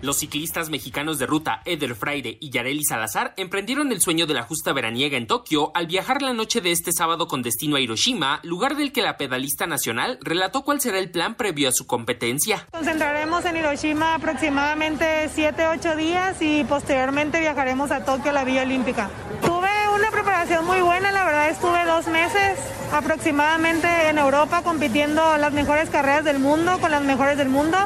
Los 0.00 0.18
ciclistas 0.18 0.70
mexicanos 0.70 1.18
de 1.18 1.26
ruta 1.26 1.60
Eder 1.64 1.96
Fraire 1.96 2.36
y 2.40 2.50
Yareli 2.50 2.84
Salazar 2.84 3.34
emprendieron 3.36 3.90
el 3.90 4.00
sueño 4.00 4.26
de 4.26 4.34
la 4.34 4.44
justa 4.44 4.72
veraniega 4.72 5.16
en 5.16 5.26
Tokio 5.26 5.72
al 5.74 5.88
viajar 5.88 6.22
la 6.22 6.32
noche 6.34 6.60
de 6.60 6.70
este 6.70 6.92
sábado 6.92 7.26
con 7.26 7.42
destino 7.42 7.74
a 7.74 7.80
Hiroshima, 7.80 8.38
lugar 8.44 8.76
del 8.76 8.92
que 8.92 9.02
la 9.02 9.16
pedalista 9.16 9.66
nacional 9.66 10.18
relató 10.20 10.62
cuál 10.62 10.80
será 10.80 10.98
el 10.98 11.10
plan 11.10 11.36
previo 11.36 11.68
a 11.68 11.72
su 11.72 11.86
competencia. 11.86 12.68
Concentraremos 12.70 13.44
en 13.46 13.56
Hiroshima 13.56 14.14
aproximadamente 14.14 15.28
7-8 15.30 15.96
días 15.96 16.42
y 16.42 16.62
posteriormente 16.64 17.40
viajaremos 17.40 17.90
a 17.90 18.04
Tokio, 18.04 18.30
la 18.30 18.44
Vía 18.44 18.62
Olímpica. 18.62 19.10
Preparación 20.18 20.66
muy 20.66 20.80
buena, 20.80 21.12
la 21.12 21.24
verdad 21.24 21.48
estuve 21.48 21.84
dos 21.84 22.08
meses 22.08 22.58
aproximadamente 22.92 23.86
en 24.08 24.18
Europa 24.18 24.62
compitiendo 24.64 25.36
las 25.36 25.52
mejores 25.52 25.90
carreras 25.90 26.24
del 26.24 26.40
mundo 26.40 26.80
con 26.80 26.90
las 26.90 27.04
mejores 27.04 27.38
del 27.38 27.48
mundo. 27.48 27.78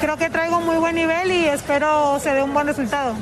Creo 0.00 0.16
que 0.16 0.28
traigo 0.28 0.60
muy 0.60 0.78
buen 0.78 0.96
nivel 0.96 1.30
y 1.30 1.44
espero 1.44 2.18
se 2.18 2.34
dé 2.34 2.42
un 2.42 2.52
buen 2.52 2.66
resultado 2.66 3.14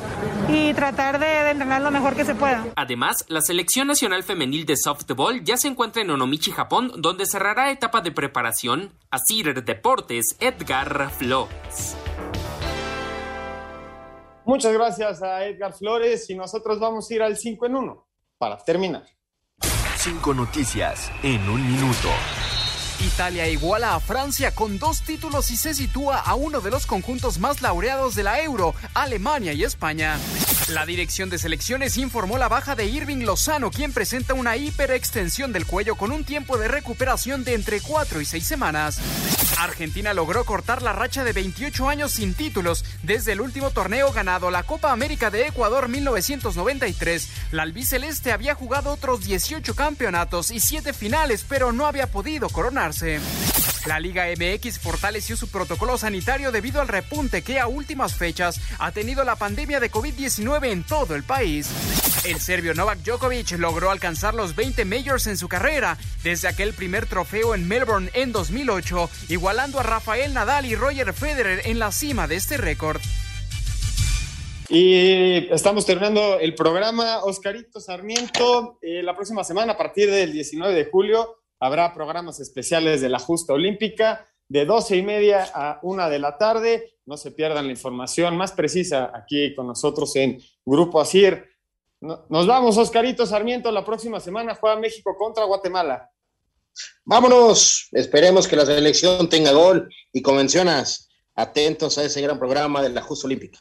y 0.49 0.73
tratar 0.73 1.19
de, 1.19 1.27
de 1.27 1.51
entrenar 1.51 1.83
lo 1.83 1.91
mejor 1.91 2.17
que 2.17 2.25
se 2.25 2.35
pueda. 2.35 2.65
Además, 2.75 3.17
la 3.29 3.43
selección 3.43 3.87
nacional 3.87 4.23
femenil 4.23 4.65
de 4.65 4.79
softball 4.79 5.45
ya 5.45 5.59
se 5.59 5.69
encuentra 5.69 6.01
en 6.01 6.09
Onomichi, 6.09 6.51
Japón, 6.51 6.91
donde 6.97 7.27
cerrará 7.27 7.71
etapa 7.71 8.01
de 8.01 8.13
preparación. 8.13 8.95
a 9.11 9.19
Cider 9.19 9.63
Deportes, 9.63 10.37
Edgar 10.41 11.11
Flores. 11.11 11.99
Muchas 14.47 14.73
gracias 14.73 15.23
a 15.23 15.45
Edgar 15.45 15.75
Flores 15.75 16.31
y 16.31 16.35
nosotros 16.35 16.81
vamos 16.81 17.11
a 17.11 17.15
ir 17.15 17.23
al 17.23 17.37
5 17.37 17.67
en 17.67 17.77
1 17.77 18.14
para 18.45 18.59
terminar. 18.59 19.05
Cinco 19.97 20.35
noticias 20.35 21.11
en 21.23 21.49
un 21.49 21.67
minuto. 21.67 22.11
Italia 23.05 23.47
iguala 23.49 23.95
a 23.95 24.01
Francia 24.01 24.55
con 24.55 24.79
dos 24.79 25.03
títulos 25.03 25.51
y 25.51 25.57
se 25.57 25.75
sitúa 25.75 26.17
a 26.17 26.35
uno 26.35 26.63
de 26.63 26.71
los 26.71 26.87
conjuntos 26.87 27.39
más 27.39 27.61
laureados 27.61 28.15
de 28.15 28.23
la 28.23 28.41
Euro, 28.41 28.75
Alemania 28.95 29.53
y 29.53 29.63
España. 29.63 30.19
La 30.69 30.87
dirección 30.87 31.29
de 31.29 31.39
selecciones 31.39 31.99
informó 31.99 32.39
la 32.39 32.49
baja 32.49 32.75
de 32.75 32.87
Irving 32.87 33.25
Lozano, 33.25 33.71
quien 33.71 33.93
presenta 33.93 34.33
una 34.33 34.57
hiperextensión 34.57 35.53
del 35.53 35.67
cuello 35.67 35.97
con 35.97 36.11
un 36.13 36.25
tiempo 36.25 36.57
de 36.57 36.69
recuperación 36.69 37.45
de 37.45 37.55
entre 37.55 37.83
4 37.83 38.23
y 38.23 38.25
6 38.25 38.47
semanas. 38.47 38.99
Argentina 39.59 40.15
logró 40.15 40.45
cortar 40.45 40.83
la 40.83 40.93
racha 40.93 41.23
de 41.23 41.33
28 41.33 41.89
años 41.89 42.13
sin 42.13 42.35
títulos 42.35 42.85
desde 43.03 43.33
el 43.33 43.41
último 43.43 43.71
torneo 43.71 44.11
ganado, 44.13 44.51
la 44.51 44.63
Copa 44.63 44.91
América 44.91 45.31
de 45.31 45.47
Ecuador 45.47 45.89
1993. 45.89 47.29
La 47.53 47.63
albiceleste 47.63 48.33
había 48.33 48.55
jugado 48.55 48.91
otros 48.91 49.25
18 49.25 49.75
campeonatos 49.75 50.51
y 50.51 50.61
7 50.61 50.95
finales, 50.95 51.45
pero 51.47 51.73
no 51.73 51.87
había 51.87 52.07
podido 52.11 52.49
coronarse. 52.49 52.94
La 53.87 53.99
Liga 53.99 54.27
MX 54.27 54.79
fortaleció 54.79 55.37
su 55.37 55.49
protocolo 55.49 55.99
sanitario 55.99 56.53
debido 56.53 56.81
al 56.81 56.89
repunte 56.89 57.43
que 57.43 57.59
a 57.59 57.67
últimas 57.67 58.15
fechas 58.15 58.61
ha 58.79 58.93
tenido 58.93 59.25
la 59.25 59.37
pandemia 59.37 59.81
de 59.81 59.91
COVID-19 59.91 60.71
en 60.71 60.85
todo 60.85 61.15
el 61.15 61.23
país. 61.25 61.69
El 62.25 62.41
serbio 62.41 62.73
Novak 62.75 63.01
Djokovic 63.01 63.59
logró 63.59 63.91
alcanzar 63.91 64.35
los 64.35 64.55
20 64.55 64.85
majors 64.85 65.27
en 65.27 65.37
su 65.37 65.49
carrera 65.49 65.99
desde 66.23 66.49
aquel 66.49 66.73
primer 66.73 67.07
trofeo 67.07 67.55
en 67.55 67.67
Melbourne 67.67 68.11
en 68.15 68.33
2008, 68.33 69.11
igualando 69.29 69.81
a 69.81 69.83
Rafael 69.83 70.33
Nadal 70.33 70.67
y 70.67 70.77
Roger 70.77 71.13
Federer 71.13 71.63
en 71.67 71.79
la 71.79 71.91
cima 71.93 72.29
de 72.29 72.37
este 72.37 72.57
récord. 72.57 73.01
Y 74.69 75.53
estamos 75.53 75.85
terminando 75.85 76.39
el 76.39 76.55
programa. 76.55 77.23
Oscarito 77.25 77.81
Sarmiento, 77.81 78.79
eh, 78.81 79.03
la 79.03 79.15
próxima 79.15 79.45
semana, 79.45 79.73
a 79.73 79.77
partir 79.77 80.11
del 80.11 80.33
19 80.33 80.75
de 80.75 80.87
julio, 80.87 81.44
habrá 81.65 81.95
programas 81.95 82.41
especiales 82.41 83.01
de 83.01 83.09
la 83.09 83.19
justa 83.19 83.55
olímpica 83.55 84.29
de 84.49 84.67
12 84.67 84.97
y 84.99 85.03
media 85.03 85.51
a 85.55 85.81
1 85.83 86.11
de 86.11 86.19
la 86.19 86.37
tarde. 86.37 86.99
No 87.07 87.17
se 87.17 87.31
pierdan 87.31 87.65
la 87.65 87.73
información 87.73 88.37
más 88.37 88.53
precisa 88.53 89.11
aquí 89.15 89.55
con 89.55 89.67
nosotros 89.67 90.15
en 90.17 90.43
Grupo 90.67 91.01
Asir. 91.01 91.43
Nos 92.03 92.47
vamos, 92.47 92.77
Oscarito 92.77 93.25
Sarmiento. 93.25 93.71
La 93.71 93.83
próxima 93.83 94.21
semana 94.21 94.55
juega 94.55 94.77
México 94.77 95.17
contra 95.17 95.45
Guatemala. 95.45 96.11
Vámonos. 97.03 97.89
Esperemos 97.93 98.47
que 98.47 98.57
la 98.57 98.67
selección 98.67 99.27
tenga 99.31 99.53
gol 99.53 99.89
y 100.13 100.21
como 100.21 100.37
mencionas, 100.37 101.09
atentos 101.35 101.97
a 101.97 102.05
ese 102.05 102.21
gran 102.21 102.39
programa 102.39 102.83
de 102.83 102.91
la 102.91 103.01
justa 103.01 103.27
olímpica. 103.27 103.59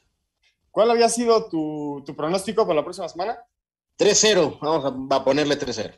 ¿Cuál 0.71 0.91
había 0.91 1.07
sido 1.07 1.47
tu, 1.47 2.03
tu 2.05 2.13
pronóstico 2.17 2.63
para 2.67 2.81
la 2.81 2.83
próxima 2.83 3.07
semana? 3.07 3.39
3-0. 3.97 4.59
Vamos 4.59 5.07
a, 5.09 5.15
a 5.15 5.23
ponerle 5.23 5.57
3-0. 5.57 5.97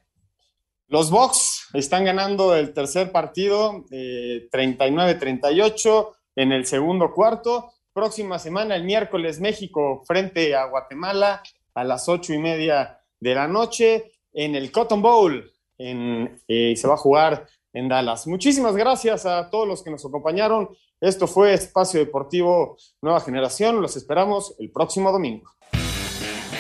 Los 0.87 1.09
Bucks 1.09 1.54
están 1.77 2.05
ganando 2.05 2.55
el 2.55 2.73
tercer 2.73 3.11
partido, 3.11 3.85
eh, 3.91 4.47
39-38 4.51 6.15
en 6.35 6.51
el 6.51 6.65
segundo 6.65 7.11
cuarto. 7.11 7.71
Próxima 7.93 8.39
semana, 8.39 8.75
el 8.75 8.83
miércoles, 8.83 9.39
México 9.39 10.03
frente 10.05 10.55
a 10.55 10.65
Guatemala 10.65 11.41
a 11.73 11.83
las 11.83 12.09
ocho 12.09 12.33
y 12.33 12.37
media 12.37 12.99
de 13.19 13.35
la 13.35 13.47
noche 13.47 14.11
en 14.33 14.55
el 14.55 14.71
Cotton 14.71 15.01
Bowl. 15.01 15.51
En, 15.77 16.41
eh, 16.47 16.75
se 16.75 16.87
va 16.87 16.93
a 16.93 16.97
jugar 16.97 17.47
en 17.73 17.89
Dallas. 17.89 18.27
Muchísimas 18.27 18.75
gracias 18.75 19.25
a 19.25 19.49
todos 19.49 19.67
los 19.67 19.83
que 19.83 19.91
nos 19.91 20.05
acompañaron. 20.05 20.69
Esto 21.01 21.27
fue 21.27 21.53
Espacio 21.53 21.99
Deportivo 21.99 22.77
Nueva 23.01 23.19
Generación. 23.19 23.81
Los 23.81 23.97
esperamos 23.97 24.55
el 24.59 24.71
próximo 24.71 25.11
domingo. 25.11 25.51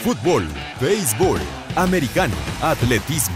Fútbol, 0.03 0.47
béisbol, 0.79 1.39
americano, 1.75 2.35
atletismo, 2.61 3.35